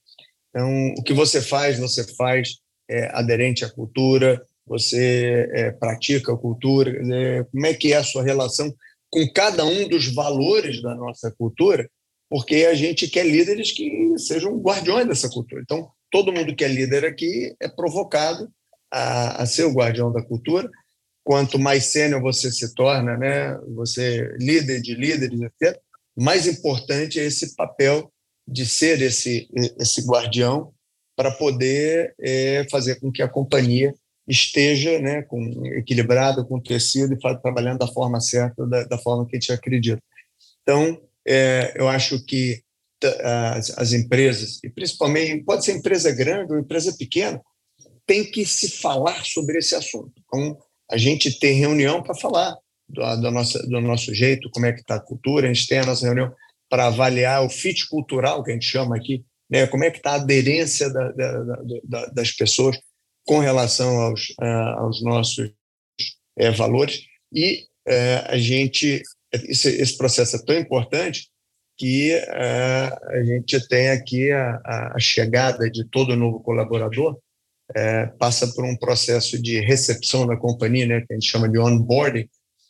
Então, 0.48 0.94
o 0.98 1.02
que 1.02 1.12
você 1.12 1.42
faz, 1.42 1.78
você 1.78 2.02
faz 2.14 2.56
é, 2.88 3.14
aderente 3.14 3.62
à 3.62 3.68
cultura, 3.68 4.42
você 4.66 5.50
é, 5.52 5.70
pratica 5.70 6.32
a 6.32 6.36
cultura, 6.36 6.90
é, 6.90 7.44
como 7.44 7.66
é 7.66 7.74
que 7.74 7.92
é 7.92 7.96
a 7.96 8.04
sua 8.04 8.22
relação 8.22 8.74
com 9.12 9.30
cada 9.30 9.64
um 9.64 9.86
dos 9.86 10.12
valores 10.12 10.80
da 10.82 10.94
nossa 10.94 11.30
cultura, 11.30 11.88
porque 12.30 12.64
a 12.64 12.74
gente 12.74 13.06
quer 13.08 13.26
líderes 13.26 13.70
que 13.70 14.14
sejam 14.16 14.58
guardiões 14.58 15.06
dessa 15.06 15.28
cultura. 15.28 15.60
Então, 15.60 15.90
todo 16.10 16.32
mundo 16.32 16.56
que 16.56 16.64
é 16.64 16.68
líder 16.68 17.04
aqui 17.04 17.54
é 17.60 17.68
provocado 17.68 18.50
a, 18.90 19.42
a 19.42 19.46
ser 19.46 19.64
o 19.64 19.72
guardião 19.72 20.10
da 20.10 20.22
cultura. 20.22 20.68
Quanto 21.22 21.58
mais 21.58 21.84
sênior 21.84 22.22
você 22.22 22.50
se 22.50 22.74
torna, 22.74 23.18
né, 23.18 23.54
você 23.74 24.34
líder 24.40 24.80
de 24.80 24.94
líderes, 24.94 25.40
etc., 25.42 25.78
mais 26.16 26.46
importante 26.46 27.20
é 27.20 27.24
esse 27.24 27.54
papel 27.54 28.10
de 28.48 28.66
ser 28.66 29.00
esse, 29.02 29.48
esse 29.78 30.02
guardião 30.06 30.72
para 31.14 31.30
poder 31.30 32.14
é, 32.18 32.66
fazer 32.70 32.98
com 32.98 33.12
que 33.12 33.22
a 33.22 33.28
companhia 33.28 33.94
esteja 34.32 34.98
né, 34.98 35.22
com, 35.22 35.66
equilibrada, 35.66 36.42
com 36.42 36.58
tecido 36.58 37.12
e 37.12 37.18
trabalhando 37.18 37.80
da 37.80 37.86
forma 37.86 38.18
certa, 38.18 38.66
da, 38.66 38.84
da 38.84 38.98
forma 38.98 39.26
que 39.26 39.36
a 39.36 39.38
gente 39.38 39.52
acredita. 39.52 40.02
Então, 40.62 40.98
é, 41.26 41.74
eu 41.76 41.86
acho 41.86 42.24
que 42.24 42.62
as, 43.22 43.76
as, 43.78 43.92
empresas, 43.92 44.58
e 44.64 44.70
principalmente, 44.70 45.44
pode 45.44 45.64
ser 45.64 45.72
empresa 45.72 46.10
grande 46.12 46.52
ou 46.52 46.58
empresa 46.58 46.96
pequena, 46.96 47.40
tem 48.06 48.24
que 48.24 48.46
se 48.46 48.70
falar 48.70 49.24
sobre 49.24 49.58
esse 49.58 49.74
assunto. 49.74 50.12
Então, 50.26 50.56
a 50.90 50.96
gente 50.96 51.38
tem 51.38 51.58
reunião 51.58 52.02
para 52.02 52.14
falar 52.14 52.56
do, 52.88 53.16
do, 53.16 53.30
nosso, 53.30 53.58
do 53.68 53.80
nosso 53.80 54.14
jeito, 54.14 54.50
como 54.50 54.66
é 54.66 54.72
que 54.72 54.80
está 54.80 54.94
a 54.94 55.00
cultura, 55.00 55.46
a 55.46 55.52
gente 55.52 55.66
tem 55.66 55.80
a 55.80 55.86
nossa 55.86 56.06
reunião 56.06 56.32
para 56.70 56.86
avaliar 56.86 57.44
o 57.44 57.50
fit 57.50 57.86
cultural, 57.88 58.42
que 58.42 58.50
a 58.50 58.54
gente 58.54 58.66
chama 58.66 58.96
aqui, 58.96 59.22
né? 59.50 59.66
como 59.66 59.84
é 59.84 59.90
que 59.90 59.98
está 59.98 60.12
a 60.12 60.14
aderência 60.14 60.90
da, 60.90 61.12
da, 61.12 61.44
da, 61.84 62.06
das 62.06 62.30
pessoas 62.30 62.78
com 63.24 63.38
relação 63.38 64.00
aos, 64.00 64.34
aos 64.78 65.02
nossos 65.02 65.52
é, 66.36 66.50
valores, 66.50 67.04
e 67.32 67.66
é, 67.86 68.16
a 68.28 68.36
gente 68.36 69.02
esse, 69.32 69.96
processo 69.96 70.36
é 70.36 70.44
tão 70.44 70.56
importante 70.56 71.28
que 71.78 72.12
a 72.14 73.22
gente 73.24 73.66
tem 73.66 73.90
aqui 73.90 74.30
a, 74.30 74.92
a, 74.94 74.98
chegada 74.98 75.70
de 75.70 75.84
todo 75.88 76.14
novo 76.14 76.40
colaborador 76.40 77.18
uh, 77.70 78.18
passa 78.18 78.46
por 78.54 78.64
um 78.64 78.76
processo 78.76 79.40
de 79.40 79.58
recepção 79.60 80.26
da 80.26 80.36
companhia, 80.36 80.86
né, 80.86 81.00
que 81.00 81.12
a 81.12 81.14
gente 81.14 81.30
chama 81.30 81.48
de 81.48 81.58
onboarding, 81.58 82.28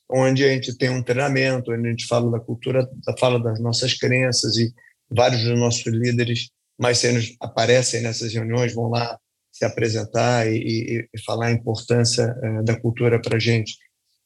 onde 0.08 0.44
a 0.44 0.48
gente 0.48 0.76
tem 0.76 0.90
um 0.90 1.02
treinamento, 1.02 1.72
onde 1.72 1.88
a 1.88 1.90
gente 1.90 2.06
fala 2.06 2.30
da 2.30 2.40
cultura, 2.40 2.88
fala 3.18 3.42
das 3.42 3.60
nossas 3.60 3.94
crenças 3.94 4.56
e 4.56 4.72
vários 5.10 5.42
dos 5.42 5.58
nossos 5.58 5.86
líderes 5.86 6.50
mais 6.78 6.98
sérios 6.98 7.36
aparecem 7.40 8.02
nessas 8.02 8.32
reuniões, 8.32 8.74
vão 8.74 8.88
lá 8.88 9.18
se 9.62 9.64
apresentar 9.64 10.50
e, 10.50 11.06
e, 11.12 11.20
falar 11.22 11.46
a 11.46 11.52
importância 11.52 12.34
uh, 12.42 12.64
da 12.64 12.78
cultura 12.78 13.20
para 13.20 13.36
a 13.36 13.40
gente. 13.40 13.76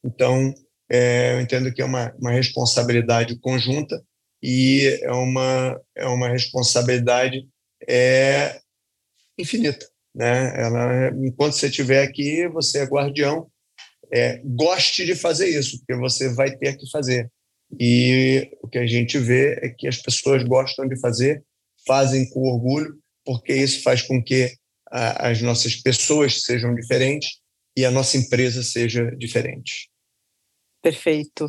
Então, 0.02 0.54
é, 0.90 1.34
eu 1.34 1.40
entendo 1.40 1.72
que 1.72 1.82
é 1.82 1.84
uma, 1.84 2.14
uma 2.18 2.30
responsabilidade 2.30 3.38
conjunta 3.40 4.02
e 4.42 4.98
é 5.02 5.12
uma, 5.12 5.80
é 5.94 6.06
uma 6.06 6.28
responsabilidade 6.28 7.46
é, 7.86 8.58
infinita. 9.38 9.86
Né? 10.14 10.54
Ela, 10.56 11.08
enquanto 11.26 11.52
você 11.52 11.66
estiver 11.66 12.02
aqui, 12.02 12.48
você 12.48 12.78
é 12.78 12.86
guardião, 12.86 13.50
é, 14.12 14.40
goste 14.44 15.04
de 15.04 15.14
fazer 15.14 15.48
isso, 15.48 15.78
porque 15.78 16.00
você 16.00 16.32
vai 16.32 16.56
ter 16.56 16.76
que 16.78 16.88
fazer. 16.90 17.30
E 17.78 18.50
o 18.62 18.68
que 18.68 18.78
a 18.78 18.86
gente 18.86 19.18
vê 19.18 19.58
é 19.60 19.68
que 19.68 19.88
as 19.88 19.98
pessoas 19.98 20.44
gostam 20.44 20.88
de 20.88 20.98
fazer, 21.00 21.44
fazem 21.86 22.28
com 22.30 22.48
orgulho 22.48 22.96
porque 23.26 23.52
isso 23.52 23.82
faz 23.82 24.00
com 24.02 24.22
que 24.22 24.54
a, 24.90 25.30
as 25.30 25.40
nossas 25.42 25.76
pessoas 25.76 26.42
sejam 26.42 26.74
diferentes 26.74 27.40
e 27.76 27.84
a 27.84 27.90
nossa 27.90 28.16
empresa 28.16 28.62
seja 28.62 29.10
diferente. 29.16 29.90
Perfeito. 30.86 31.48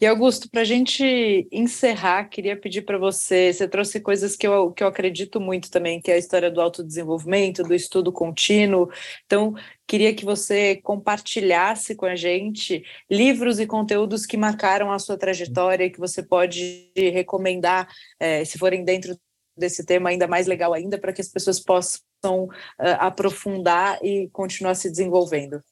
E 0.00 0.04
Augusto, 0.04 0.50
para 0.50 0.62
a 0.62 0.64
gente 0.64 1.46
encerrar, 1.52 2.24
queria 2.24 2.56
pedir 2.56 2.82
para 2.82 2.98
você, 2.98 3.52
você 3.52 3.68
trouxe 3.68 4.00
coisas 4.00 4.34
que 4.34 4.44
eu, 4.44 4.72
que 4.72 4.82
eu 4.82 4.88
acredito 4.88 5.40
muito 5.40 5.70
também, 5.70 6.00
que 6.00 6.10
é 6.10 6.14
a 6.14 6.18
história 6.18 6.50
do 6.50 6.60
autodesenvolvimento, 6.60 7.62
do 7.62 7.72
estudo 7.76 8.10
contínuo. 8.10 8.90
Então, 9.24 9.54
queria 9.86 10.12
que 10.12 10.24
você 10.24 10.80
compartilhasse 10.82 11.94
com 11.94 12.06
a 12.06 12.16
gente 12.16 12.82
livros 13.08 13.60
e 13.60 13.68
conteúdos 13.68 14.26
que 14.26 14.36
marcaram 14.36 14.90
a 14.90 14.98
sua 14.98 15.16
trajetória, 15.16 15.88
que 15.88 16.00
você 16.00 16.20
pode 16.20 16.90
recomendar, 16.96 17.88
é, 18.18 18.44
se 18.44 18.58
forem 18.58 18.84
dentro 18.84 19.16
desse 19.56 19.86
tema, 19.86 20.10
ainda 20.10 20.26
mais 20.26 20.48
legal 20.48 20.74
ainda, 20.74 20.98
para 20.98 21.12
que 21.12 21.20
as 21.20 21.28
pessoas 21.28 21.60
possam 21.60 22.00
uh, 22.24 22.50
aprofundar 22.98 23.98
e 24.04 24.28
continuar 24.32 24.74
se 24.74 24.90
desenvolvendo. 24.90 25.62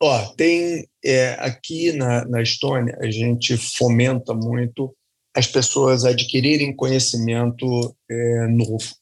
Ó, 0.00 0.26
tem 0.34 0.88
é, 1.04 1.30
aqui 1.40 1.92
na, 1.92 2.24
na 2.24 2.40
Estônia 2.40 2.96
a 3.00 3.10
gente 3.10 3.56
fomenta 3.56 4.32
muito 4.32 4.94
as 5.34 5.46
pessoas 5.46 6.04
adquirirem 6.04 6.74
conhecimento 6.74 7.96
é, 8.08 8.46
novo 8.46 8.94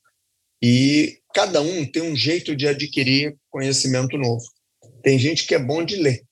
e 0.63 1.19
cada 1.35 1.61
um 1.61 1.85
tem 1.85 2.03
um 2.03 2.17
jeito 2.17 2.57
de 2.57 2.67
adquirir 2.67 3.37
conhecimento 3.51 4.17
novo. 4.17 4.45
Tem 5.03 5.19
gente 5.19 5.47
que 5.47 5.55
é 5.55 5.59
bom 5.59 5.85
de 5.85 5.97
ler, 5.97 6.23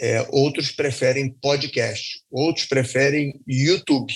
é, 0.00 0.24
outros 0.30 0.70
preferem 0.70 1.28
podcast, 1.28 2.22
outros 2.30 2.66
preferem 2.66 3.40
YouTube, 3.46 4.12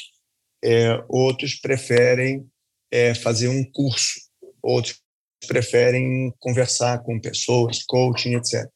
é, 0.64 1.04
outros 1.08 1.56
preferem 1.56 2.46
é, 2.90 3.14
fazer 3.14 3.48
um 3.48 3.64
curso, 3.72 4.20
outros 4.62 5.01
preferem 5.46 6.32
conversar 6.38 7.02
com 7.02 7.20
pessoas, 7.20 7.82
coaching, 7.82 8.34
etc. 8.34 8.68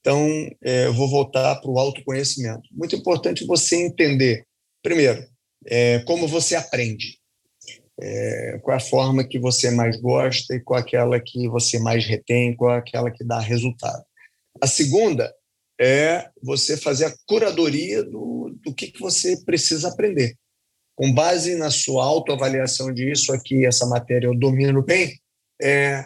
Então, 0.00 0.26
é, 0.62 0.86
eu 0.86 0.92
vou 0.92 1.08
voltar 1.08 1.56
para 1.56 1.70
o 1.70 1.78
autoconhecimento. 1.78 2.62
Muito 2.70 2.94
importante 2.94 3.46
você 3.46 3.76
entender, 3.76 4.44
primeiro, 4.82 5.26
é, 5.66 6.00
como 6.00 6.28
você 6.28 6.54
aprende. 6.54 7.18
É, 8.00 8.58
qual 8.62 8.76
a 8.76 8.80
forma 8.80 9.26
que 9.26 9.38
você 9.38 9.70
mais 9.70 9.96
gosta 10.00 10.54
e 10.54 10.60
qual 10.60 10.80
aquela 10.80 11.18
que 11.20 11.48
você 11.48 11.78
mais 11.78 12.04
retém, 12.04 12.54
qual 12.54 12.72
aquela 12.72 13.10
que 13.10 13.24
dá 13.24 13.38
resultado. 13.38 14.04
A 14.60 14.66
segunda 14.66 15.32
é 15.80 16.28
você 16.42 16.76
fazer 16.76 17.06
a 17.06 17.14
curadoria 17.26 18.02
do, 18.02 18.54
do 18.62 18.74
que, 18.74 18.88
que 18.88 19.00
você 19.00 19.42
precisa 19.44 19.88
aprender. 19.88 20.36
Com 20.96 21.12
base 21.12 21.56
na 21.56 21.70
sua 21.70 22.04
autoavaliação 22.04 22.92
de 22.92 23.10
isso 23.10 23.32
aqui, 23.32 23.64
essa 23.64 23.86
matéria 23.86 24.26
eu 24.26 24.38
domino 24.38 24.82
bem, 24.82 25.18
é, 25.62 26.04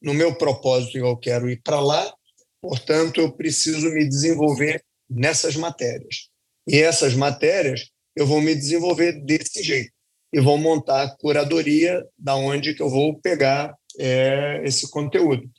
no 0.00 0.14
meu 0.14 0.34
propósito 0.34 0.98
eu 0.98 1.16
quero 1.16 1.50
ir 1.50 1.60
para 1.62 1.80
lá, 1.80 2.12
Portanto, 2.60 3.20
eu 3.20 3.32
preciso 3.32 3.90
me 3.90 4.06
desenvolver 4.06 4.84
nessas 5.08 5.56
matérias. 5.56 6.28
E 6.68 6.78
essas 6.78 7.14
matérias 7.14 7.90
eu 8.14 8.26
vou 8.26 8.40
me 8.40 8.54
desenvolver 8.54 9.12
desse 9.24 9.62
jeito 9.62 9.92
e 10.32 10.40
vou 10.40 10.58
montar 10.58 11.02
a 11.02 11.16
curadoria 11.16 12.04
da 12.18 12.36
onde 12.36 12.74
que 12.74 12.82
eu 12.82 12.90
vou 12.90 13.18
pegar 13.18 13.74
é, 13.98 14.60
esse 14.64 14.90
conteúdo. 14.90 15.50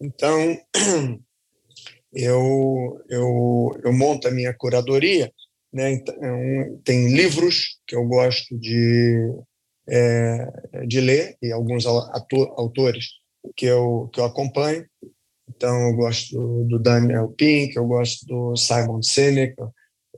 Então, 0.00 0.58
eu, 2.12 3.00
eu, 3.08 3.80
eu 3.82 3.92
monto 3.92 4.28
a 4.28 4.30
minha 4.30 4.54
curadoria, 4.54 5.32
né? 5.72 5.92
Então, 5.92 6.14
tem 6.84 7.14
livros 7.14 7.80
que 7.86 7.96
eu 7.96 8.04
gosto 8.04 8.56
de, 8.58 9.32
é, 9.88 10.86
de 10.86 11.00
ler 11.00 11.36
e 11.42 11.50
alguns 11.52 11.86
autores 11.86 13.19
que 13.56 13.66
eu, 13.66 14.08
que 14.12 14.20
eu 14.20 14.24
acompanho, 14.24 14.84
então, 15.56 15.88
eu 15.88 15.94
gosto 15.94 16.64
do 16.64 16.78
Daniel 16.78 17.28
Pink, 17.36 17.76
eu 17.76 17.86
gosto 17.86 18.24
do 18.24 18.56
Simon 18.56 19.02
Sinek, 19.02 19.54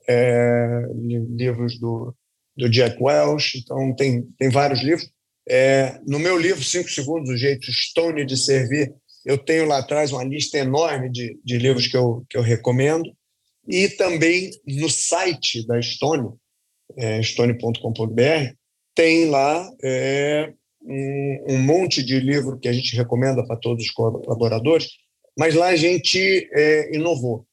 é, 0.08 0.86
livros 0.92 1.80
do, 1.80 2.14
do 2.56 2.70
Jack 2.70 2.96
Welch. 3.02 3.58
Então, 3.58 3.94
tem, 3.94 4.22
tem 4.38 4.50
vários 4.50 4.82
livros. 4.82 5.10
É, 5.48 5.98
no 6.06 6.18
meu 6.18 6.38
livro, 6.38 6.62
Cinco 6.62 6.88
Segundos, 6.88 7.30
O 7.30 7.36
Jeito 7.36 7.72
Stone 7.72 8.24
de 8.24 8.36
Servir, 8.36 8.94
eu 9.24 9.38
tenho 9.38 9.66
lá 9.66 9.78
atrás 9.78 10.12
uma 10.12 10.22
lista 10.22 10.58
enorme 10.58 11.10
de, 11.10 11.36
de 11.44 11.58
livros 11.58 11.88
que 11.88 11.96
eu, 11.96 12.24
que 12.28 12.36
eu 12.36 12.42
recomendo. 12.42 13.10
E 13.66 13.88
também 13.88 14.50
no 14.66 14.88
site 14.88 15.66
da 15.66 15.80
Stone, 15.80 16.28
é, 16.96 17.22
stone.com.br, 17.22 18.54
tem 18.94 19.28
lá 19.28 19.68
é, 19.82 20.52
um, 20.84 21.44
um 21.50 21.58
monte 21.58 22.02
de 22.02 22.18
livro 22.18 22.58
que 22.58 22.68
a 22.68 22.72
gente 22.72 22.96
recomenda 22.96 23.46
para 23.46 23.56
todos 23.56 23.84
os 23.84 23.90
colaboradores, 23.90 24.88
mas 25.38 25.54
lá 25.54 25.68
a 25.68 25.76
gente 25.76 26.48
é, 26.52 26.94
inovou. 26.94 27.46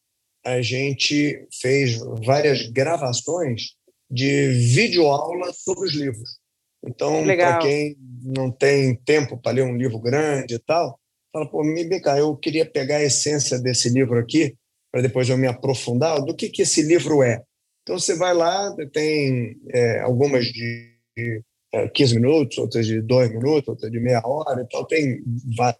A 0.46 0.62
gente 0.62 1.46
fez 1.62 2.00
várias 2.26 2.68
gravações 2.70 3.74
de 4.10 4.50
videoaula 4.74 5.54
sobre 5.54 5.88
os 5.88 5.94
livros. 5.94 6.40
Então, 6.84 7.24
para 7.24 7.60
quem 7.60 7.96
não 8.24 8.50
tem 8.50 8.96
tempo 8.96 9.38
para 9.38 9.52
ler 9.52 9.64
um 9.64 9.76
livro 9.76 10.00
grande 10.00 10.56
e 10.56 10.60
tal, 10.60 11.00
fala, 11.32 11.50
pô, 11.50 11.62
cá, 12.02 12.18
eu 12.18 12.36
queria 12.36 12.66
pegar 12.66 12.98
a 12.98 13.04
essência 13.04 13.60
desse 13.60 13.90
livro 13.90 14.18
aqui, 14.18 14.56
para 14.92 15.02
depois 15.02 15.30
eu 15.30 15.38
me 15.38 15.48
aprofundar, 15.48 16.22
do 16.22 16.36
que, 16.36 16.50
que 16.50 16.62
esse 16.62 16.82
livro 16.82 17.22
é. 17.22 17.44
Então, 17.84 18.00
você 18.00 18.16
vai 18.16 18.34
lá, 18.34 18.76
tem 18.92 19.58
é, 19.74 20.00
algumas 20.00 20.46
de, 20.46 20.96
de 21.18 21.44
15 21.94 22.16
minutos, 22.16 22.58
outras 22.58 22.86
de 22.86 23.02
2 23.02 23.30
minutos, 23.32 23.68
outras 23.68 23.92
de 23.92 24.00
meia 24.00 24.22
hora 24.26 24.62
e 24.62 24.68
tal, 24.68 24.86
tem 24.86 25.22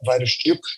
vários 0.06 0.34
tipos 0.34 0.70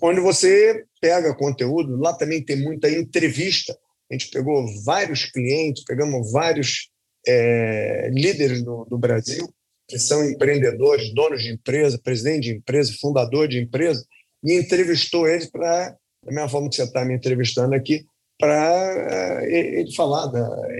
onde 0.00 0.20
você 0.20 0.84
pega 1.00 1.34
conteúdo, 1.34 1.96
lá 1.96 2.12
também 2.12 2.44
tem 2.44 2.56
muita 2.56 2.90
entrevista. 2.90 3.76
A 4.10 4.14
gente 4.14 4.30
pegou 4.30 4.64
vários 4.84 5.24
clientes, 5.24 5.84
pegamos 5.84 6.30
vários 6.30 6.90
é, 7.26 8.10
líderes 8.12 8.62
do, 8.62 8.84
do, 8.84 8.98
Brasil, 8.98 9.48
que 9.88 9.98
são 9.98 10.24
empreendedores, 10.28 11.12
donos 11.14 11.42
de 11.42 11.52
empresa, 11.52 12.00
presidente 12.02 12.44
de 12.44 12.56
empresa, 12.56 12.96
fundador 13.00 13.48
de 13.48 13.60
empresa, 13.60 14.04
e 14.44 14.54
entrevistou 14.54 15.28
eles 15.28 15.50
para, 15.50 15.90
da 16.24 16.32
mesma 16.32 16.48
forma 16.48 16.68
que 16.68 16.76
você 16.76 16.84
está 16.84 17.04
me 17.04 17.14
entrevistando 17.14 17.74
aqui, 17.74 18.04
para 18.38 19.42
é, 19.44 19.80
ele 19.80 19.94
falar, 19.94 20.30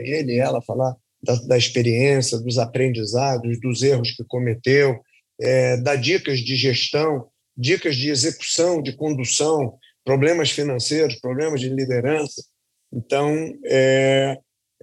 ele 0.05 0.39
ela 0.39 0.63
falar 0.63 0.97
da, 1.23 1.35
da, 1.47 1.59
experiência, 1.59 2.39
dos 2.39 2.59
aprendizados, 2.59 3.61
dos 3.61 3.83
erros 3.83 4.13
que 4.13 4.25
cometeu, 4.25 5.01
é, 5.41 5.77
dicas 5.97 6.41
de 6.41 6.57
gestão 6.57 7.29
dicas 7.61 7.95
de 7.95 8.09
execução, 8.09 8.81
de 8.81 8.97
condução, 8.97 9.75
problemas 10.03 10.51
financeiros, 10.51 11.21
problemas 11.21 11.61
de 11.61 11.69
liderança. 11.69 12.43
Então, 12.91 13.31
é, 13.67 14.39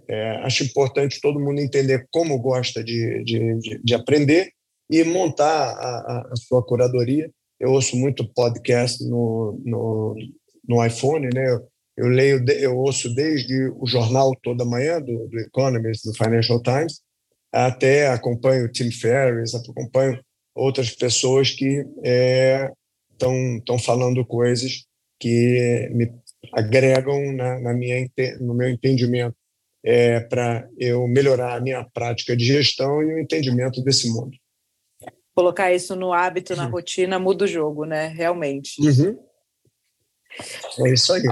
é, 0.07 0.29
acho 0.43 0.63
importante 0.63 1.19
todo 1.19 1.39
mundo 1.39 1.59
entender 1.59 2.07
como 2.11 2.39
gosta 2.39 2.83
de, 2.83 3.23
de, 3.23 3.79
de 3.83 3.93
aprender 3.95 4.51
e 4.89 5.03
montar 5.03 5.71
a, 5.71 6.29
a, 6.31 6.35
sua 6.35 6.63
curadoria. 6.63 7.29
Eu 7.59 7.71
ouço 7.71 7.97
muito 7.97 8.31
podcast 8.33 9.03
no, 9.03 9.59
no, 9.65 10.15
no 10.67 10.85
iPhone, 10.85 11.27
né? 11.33 11.59
Eu 11.97 12.07
leio, 12.07 12.45
eu 12.51 12.77
ouço 12.77 13.13
desde 13.13 13.69
o 13.79 13.87
jornal 13.87 14.35
toda 14.43 14.63
manhã 14.63 15.01
do, 15.01 15.27
do 15.27 15.39
Economist, 15.39 16.07
do 16.07 16.15
Financial 16.15 16.61
Times, 16.61 17.01
até 17.51 18.07
acompanho 18.07 18.65
o 18.65 18.71
Tim 18.71 18.91
Ferriss, 18.91 19.55
acompanho 19.55 20.23
outras 20.53 20.91
pessoas 20.91 21.51
que 21.51 21.83
estão 23.11 23.75
é, 23.75 23.79
falando 23.79 24.23
coisas 24.25 24.85
que 25.19 25.89
me 25.91 26.13
agregam 26.53 27.33
na, 27.33 27.59
na 27.59 27.73
minha, 27.73 28.07
no 28.39 28.53
meu 28.53 28.69
entendimento 28.69 29.35
é, 29.83 30.19
para 30.19 30.69
eu 30.77 31.07
melhorar 31.07 31.55
a 31.55 31.61
minha 31.61 31.83
prática 31.83 32.37
de 32.37 32.45
gestão 32.45 33.01
e 33.01 33.15
o 33.15 33.19
entendimento 33.19 33.81
desse 33.83 34.07
mundo. 34.11 34.37
Colocar 35.33 35.73
isso 35.73 35.95
no 35.95 36.13
hábito, 36.13 36.55
na 36.55 36.65
uhum. 36.65 36.71
rotina, 36.71 37.17
muda 37.17 37.45
o 37.45 37.47
jogo, 37.47 37.85
né? 37.85 38.07
Realmente. 38.07 38.81
Uhum. 38.81 39.17
É 40.85 40.93
isso 40.93 41.13
aí. 41.13 41.23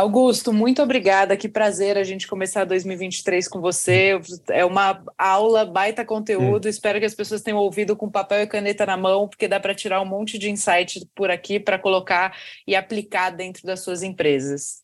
Augusto, 0.00 0.50
muito 0.50 0.82
obrigada. 0.82 1.36
Que 1.36 1.46
prazer 1.46 1.98
a 1.98 2.02
gente 2.02 2.26
começar 2.26 2.64
2023 2.64 3.46
com 3.46 3.60
você. 3.60 4.18
É 4.48 4.64
uma 4.64 5.04
aula, 5.18 5.66
baita 5.66 6.06
conteúdo. 6.06 6.64
Hum. 6.64 6.70
Espero 6.70 6.98
que 6.98 7.04
as 7.04 7.14
pessoas 7.14 7.42
tenham 7.42 7.58
ouvido 7.58 7.94
com 7.94 8.10
papel 8.10 8.40
e 8.40 8.46
caneta 8.46 8.86
na 8.86 8.96
mão, 8.96 9.28
porque 9.28 9.46
dá 9.46 9.60
para 9.60 9.74
tirar 9.74 10.00
um 10.00 10.06
monte 10.06 10.38
de 10.38 10.48
insight 10.48 11.06
por 11.14 11.30
aqui 11.30 11.60
para 11.60 11.78
colocar 11.78 12.34
e 12.66 12.74
aplicar 12.74 13.28
dentro 13.28 13.66
das 13.66 13.80
suas 13.80 14.02
empresas. 14.02 14.82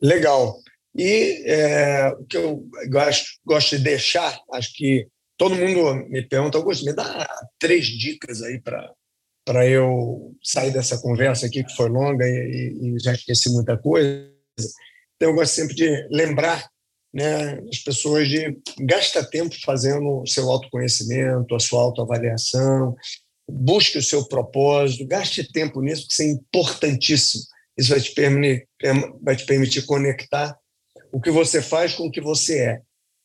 Legal. 0.00 0.60
E 0.94 1.42
é, 1.46 2.10
o 2.10 2.24
que 2.26 2.36
eu 2.36 2.64
gosto, 2.88 3.26
gosto 3.44 3.76
de 3.76 3.82
deixar, 3.82 4.40
acho 4.52 4.72
que 4.72 5.08
todo 5.36 5.56
mundo 5.56 5.96
me 6.08 6.22
pergunta, 6.22 6.58
Augusto, 6.58 6.84
me 6.84 6.92
dá 6.92 7.28
três 7.58 7.86
dicas 7.86 8.40
aí 8.40 8.60
para 8.60 8.88
para 9.46 9.64
eu 9.64 10.34
sair 10.42 10.72
dessa 10.72 10.98
conversa 10.98 11.46
aqui, 11.46 11.62
que 11.62 11.76
foi 11.76 11.88
longa 11.88 12.26
e, 12.28 12.78
e, 12.82 12.98
já 12.98 13.12
esqueci 13.12 13.48
muita 13.48 13.78
coisa. 13.78 14.28
Então, 15.14 15.30
eu 15.30 15.34
gosto 15.34 15.54
sempre 15.54 15.74
de 15.76 16.08
lembrar 16.10 16.68
né, 17.14 17.60
as 17.72 17.78
pessoas 17.78 18.28
de 18.28 18.58
gasta 18.80 19.24
tempo 19.24 19.54
fazendo 19.64 20.22
o 20.22 20.26
seu 20.26 20.50
autoconhecimento, 20.50 21.54
a 21.54 21.60
sua 21.60 21.80
autoavaliação, 21.80 22.96
busque 23.48 23.98
o 23.98 24.02
seu 24.02 24.26
propósito, 24.26 25.06
gaste 25.06 25.50
tempo 25.52 25.80
nisso, 25.80 26.02
porque 26.02 26.14
isso 26.14 26.22
é 26.22 26.26
importantíssimo. 26.26 27.44
Isso 27.78 27.90
vai 27.90 28.00
te, 28.00 28.12
permitir, 28.12 28.66
vai 29.22 29.36
te 29.36 29.46
permitir 29.46 29.86
conectar 29.86 30.58
o 31.12 31.20
que 31.20 31.30
você 31.30 31.62
faz 31.62 31.94
com 31.94 32.08
o 32.08 32.10
que 32.10 32.20
você 32.20 32.58
é. 32.58 32.80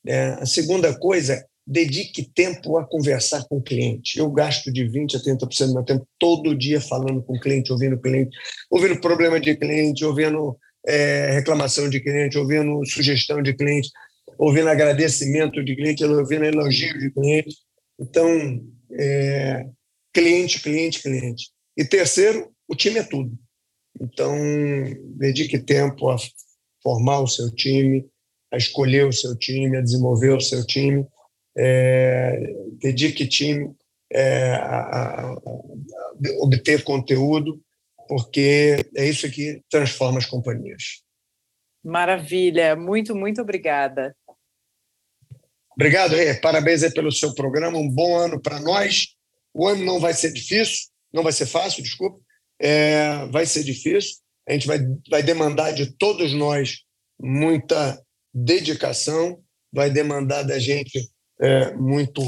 é. 0.05 0.26
A 0.34 0.45
segunda 0.45 0.93
coisa, 0.97 1.43
dedique 1.72 2.30
tempo 2.36 2.78
a 2.78 2.86
conversar 2.86 3.45
com 3.47 3.57
o 3.57 3.61
cliente. 3.63 4.19
Eu 4.19 4.30
gasto 4.30 4.72
de 4.72 4.84
20% 4.84 5.15
a 5.15 5.19
30% 5.19 5.67
do 5.67 5.74
meu 5.74 5.84
tempo 5.84 6.05
todo 6.19 6.57
dia 6.57 6.82
falando 6.82 7.24
com 7.24 7.38
o 7.38 7.39
cliente, 7.39 7.72
ouvindo 7.72 7.95
o 7.95 8.01
cliente, 8.01 8.38
ouvindo 8.69 8.99
problema 8.99 9.39
de 9.39 9.55
cliente, 9.55 10.03
ouvindo 10.03 10.57
é, 10.86 11.32
reclamação 11.32 11.89
de 11.89 12.01
cliente, 12.01 12.38
ouvindo 12.38 12.86
sugestão 12.86 13.41
de 13.41 13.53
cliente, 13.53 13.89
ouvindo 14.38 14.67
agradecimento 14.67 15.63
de 15.63 15.74
cliente, 15.74 16.03
ouvindo 16.03 16.43
elogio 16.43 16.99
de 16.99 17.09
cliente. 17.09 17.55
Então, 17.97 18.28
é, 18.91 19.65
cliente, 20.13 20.61
cliente, 20.61 21.01
cliente. 21.01 21.51
E 21.78 21.86
terceiro, 21.86 22.51
o 22.67 22.76
time 22.76 22.99
é 22.99 23.03
tudo. 23.03 23.32
Então, 24.01 24.36
dedique 25.15 25.57
tempo 25.57 26.09
a 26.09 26.17
formar 26.84 27.22
o 27.22 27.28
seu 27.28 27.49
time, 27.49 28.05
a 28.51 28.57
escolher 28.57 29.05
o 29.07 29.13
seu 29.13 29.38
time, 29.38 29.78
a 29.78 29.82
desenvolver 29.82 30.36
o 30.36 30.41
seu 30.41 30.65
time. 30.65 31.05
É, 31.58 32.54
dedique 32.80 33.28
time 33.28 33.76
é, 34.12 34.54
a, 34.54 35.22
a, 35.22 35.36
obter 36.39 36.84
conteúdo, 36.84 37.62
porque 38.08 38.86
é 38.95 39.06
isso 39.06 39.30
que 39.32 39.62
transforma 39.70 40.18
as 40.18 40.26
companhias. 40.26 41.02
Maravilha, 41.84 42.76
muito, 42.76 43.16
muito 43.16 43.41
obrigada. 43.41 44.16
Obrigado, 45.76 46.16
Rê. 46.16 46.36
Parabéns 46.36 46.88
pelo 46.93 47.12
seu 47.12 47.34
programa. 47.34 47.78
Um 47.78 47.89
bom 47.89 48.16
ano 48.16 48.39
para 48.39 48.60
nós. 48.60 49.16
O 49.54 49.68
ano 49.68 49.84
não 49.84 49.99
vai 49.99 50.14
ser 50.14 50.32
difícil, 50.32 50.89
não 51.12 51.24
vai 51.24 51.32
ser 51.32 51.45
fácil, 51.45 51.82
desculpa. 51.82 52.20
É, 52.62 53.26
vai 53.28 53.45
ser 53.45 53.64
difícil. 53.64 54.18
A 54.47 54.54
gente 54.54 54.68
vai, 54.68 54.80
vai 55.10 55.24
demandar 55.24 55.72
de 55.72 55.91
todos 55.97 56.34
nós 56.34 56.84
muita 57.20 58.02
dedicação, 58.34 59.41
vai 59.72 59.89
demandar 59.89 60.43
da 60.43 60.60
gente 60.60 61.11
é, 61.42 61.74
muito 61.74 62.22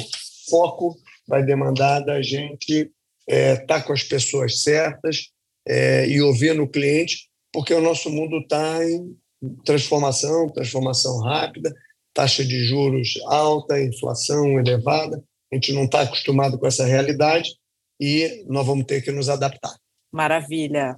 foco, 0.50 0.98
vai 1.28 1.44
demandar 1.44 2.02
da 2.02 2.22
gente 2.22 2.92
estar 3.28 3.36
é, 3.36 3.56
tá 3.56 3.82
com 3.82 3.94
as 3.94 4.04
pessoas 4.04 4.62
certas 4.62 5.30
é, 5.68 6.08
e 6.08 6.22
ouvir 6.22 6.54
no 6.54 6.68
cliente, 6.68 7.30
porque 7.52 7.74
o 7.74 7.82
nosso 7.82 8.10
mundo 8.10 8.40
está 8.40 8.84
em 8.84 9.16
transformação, 9.64 10.50
transformação 10.50 11.20
rápida, 11.20 11.74
taxa 12.14 12.44
de 12.44 12.66
juros 12.66 13.14
alta, 13.28 13.82
inflação 13.82 14.60
elevada. 14.60 15.24
A 15.52 15.56
gente 15.56 15.72
não 15.74 15.84
está 15.86 16.02
acostumado 16.02 16.58
com 16.58 16.66
essa 16.66 16.86
realidade 16.86 17.52
e 18.00 18.44
nós 18.48 18.66
vamos 18.66 18.86
ter 18.86 19.02
que 19.02 19.12
nos 19.12 19.30
adaptar. 19.30 19.76
Maravilha. 20.12 20.96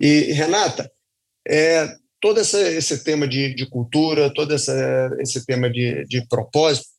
E, 0.00 0.32
Renata, 0.32 0.90
é, 1.46 1.86
todo 2.20 2.40
essa, 2.40 2.60
esse 2.60 3.04
tema 3.04 3.26
de, 3.26 3.54
de 3.54 3.66
cultura, 3.66 4.32
todo 4.32 4.54
essa, 4.54 5.10
esse 5.20 5.44
tema 5.44 5.70
de, 5.70 6.04
de 6.06 6.26
propósito, 6.28 6.89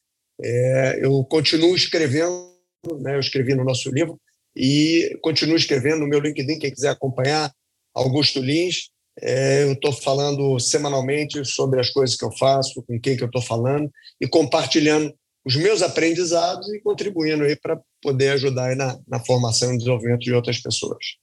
é, 0.44 1.00
eu 1.04 1.24
continuo 1.26 1.76
escrevendo, 1.76 2.52
né, 3.00 3.16
eu 3.16 3.20
escrevi 3.20 3.54
no 3.54 3.64
nosso 3.64 3.90
livro, 3.92 4.20
e 4.56 5.18
continuo 5.22 5.56
escrevendo 5.56 6.00
no 6.00 6.08
meu 6.08 6.20
LinkedIn, 6.20 6.60
quem 6.60 6.74
quiser 6.74 6.90
acompanhar, 6.90 7.54
Augusto 7.94 8.42
Lins. 8.42 8.90
É, 9.20 9.64
eu 9.64 9.74
estou 9.74 9.92
falando 9.92 10.58
semanalmente 10.60 11.44
sobre 11.46 11.80
as 11.80 11.90
coisas 11.90 12.16
que 12.16 12.26
eu 12.26 12.32
faço, 12.32 12.84
com 12.84 13.00
quem 13.00 13.16
que 13.16 13.24
eu 13.24 13.28
estou 13.28 13.42
falando, 13.42 13.90
e 14.20 14.28
compartilhando 14.28 15.14
os 15.46 15.56
meus 15.56 15.82
aprendizados 15.82 16.68
e 16.74 16.80
contribuindo 16.82 17.44
aí 17.44 17.56
para 17.56 17.80
poder 18.02 18.30
ajudar 18.30 18.76
na, 18.76 19.00
na 19.08 19.20
formação 19.20 19.74
e 19.74 19.78
desenvolvimento 19.78 20.22
de 20.22 20.34
outras 20.34 20.60
pessoas. 20.60 21.18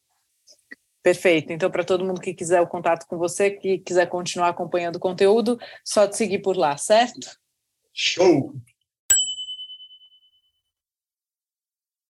Perfeito. 1.03 1.53
Então, 1.53 1.71
para 1.71 1.85
todo 1.85 2.05
mundo 2.05 2.21
que 2.21 2.35
quiser 2.35 2.61
o 2.61 2.67
contato 2.67 3.07
com 3.07 3.17
você, 3.17 3.51
que 3.51 3.79
quiser 3.79 4.07
continuar 4.09 4.49
acompanhando 4.49 4.97
o 4.97 5.01
conteúdo, 5.01 5.59
só 5.85 6.07
te 6.07 6.17
seguir 6.17 6.41
por 6.41 6.57
lá, 6.57 6.77
certo? 6.77 7.31
Show! 7.95 8.55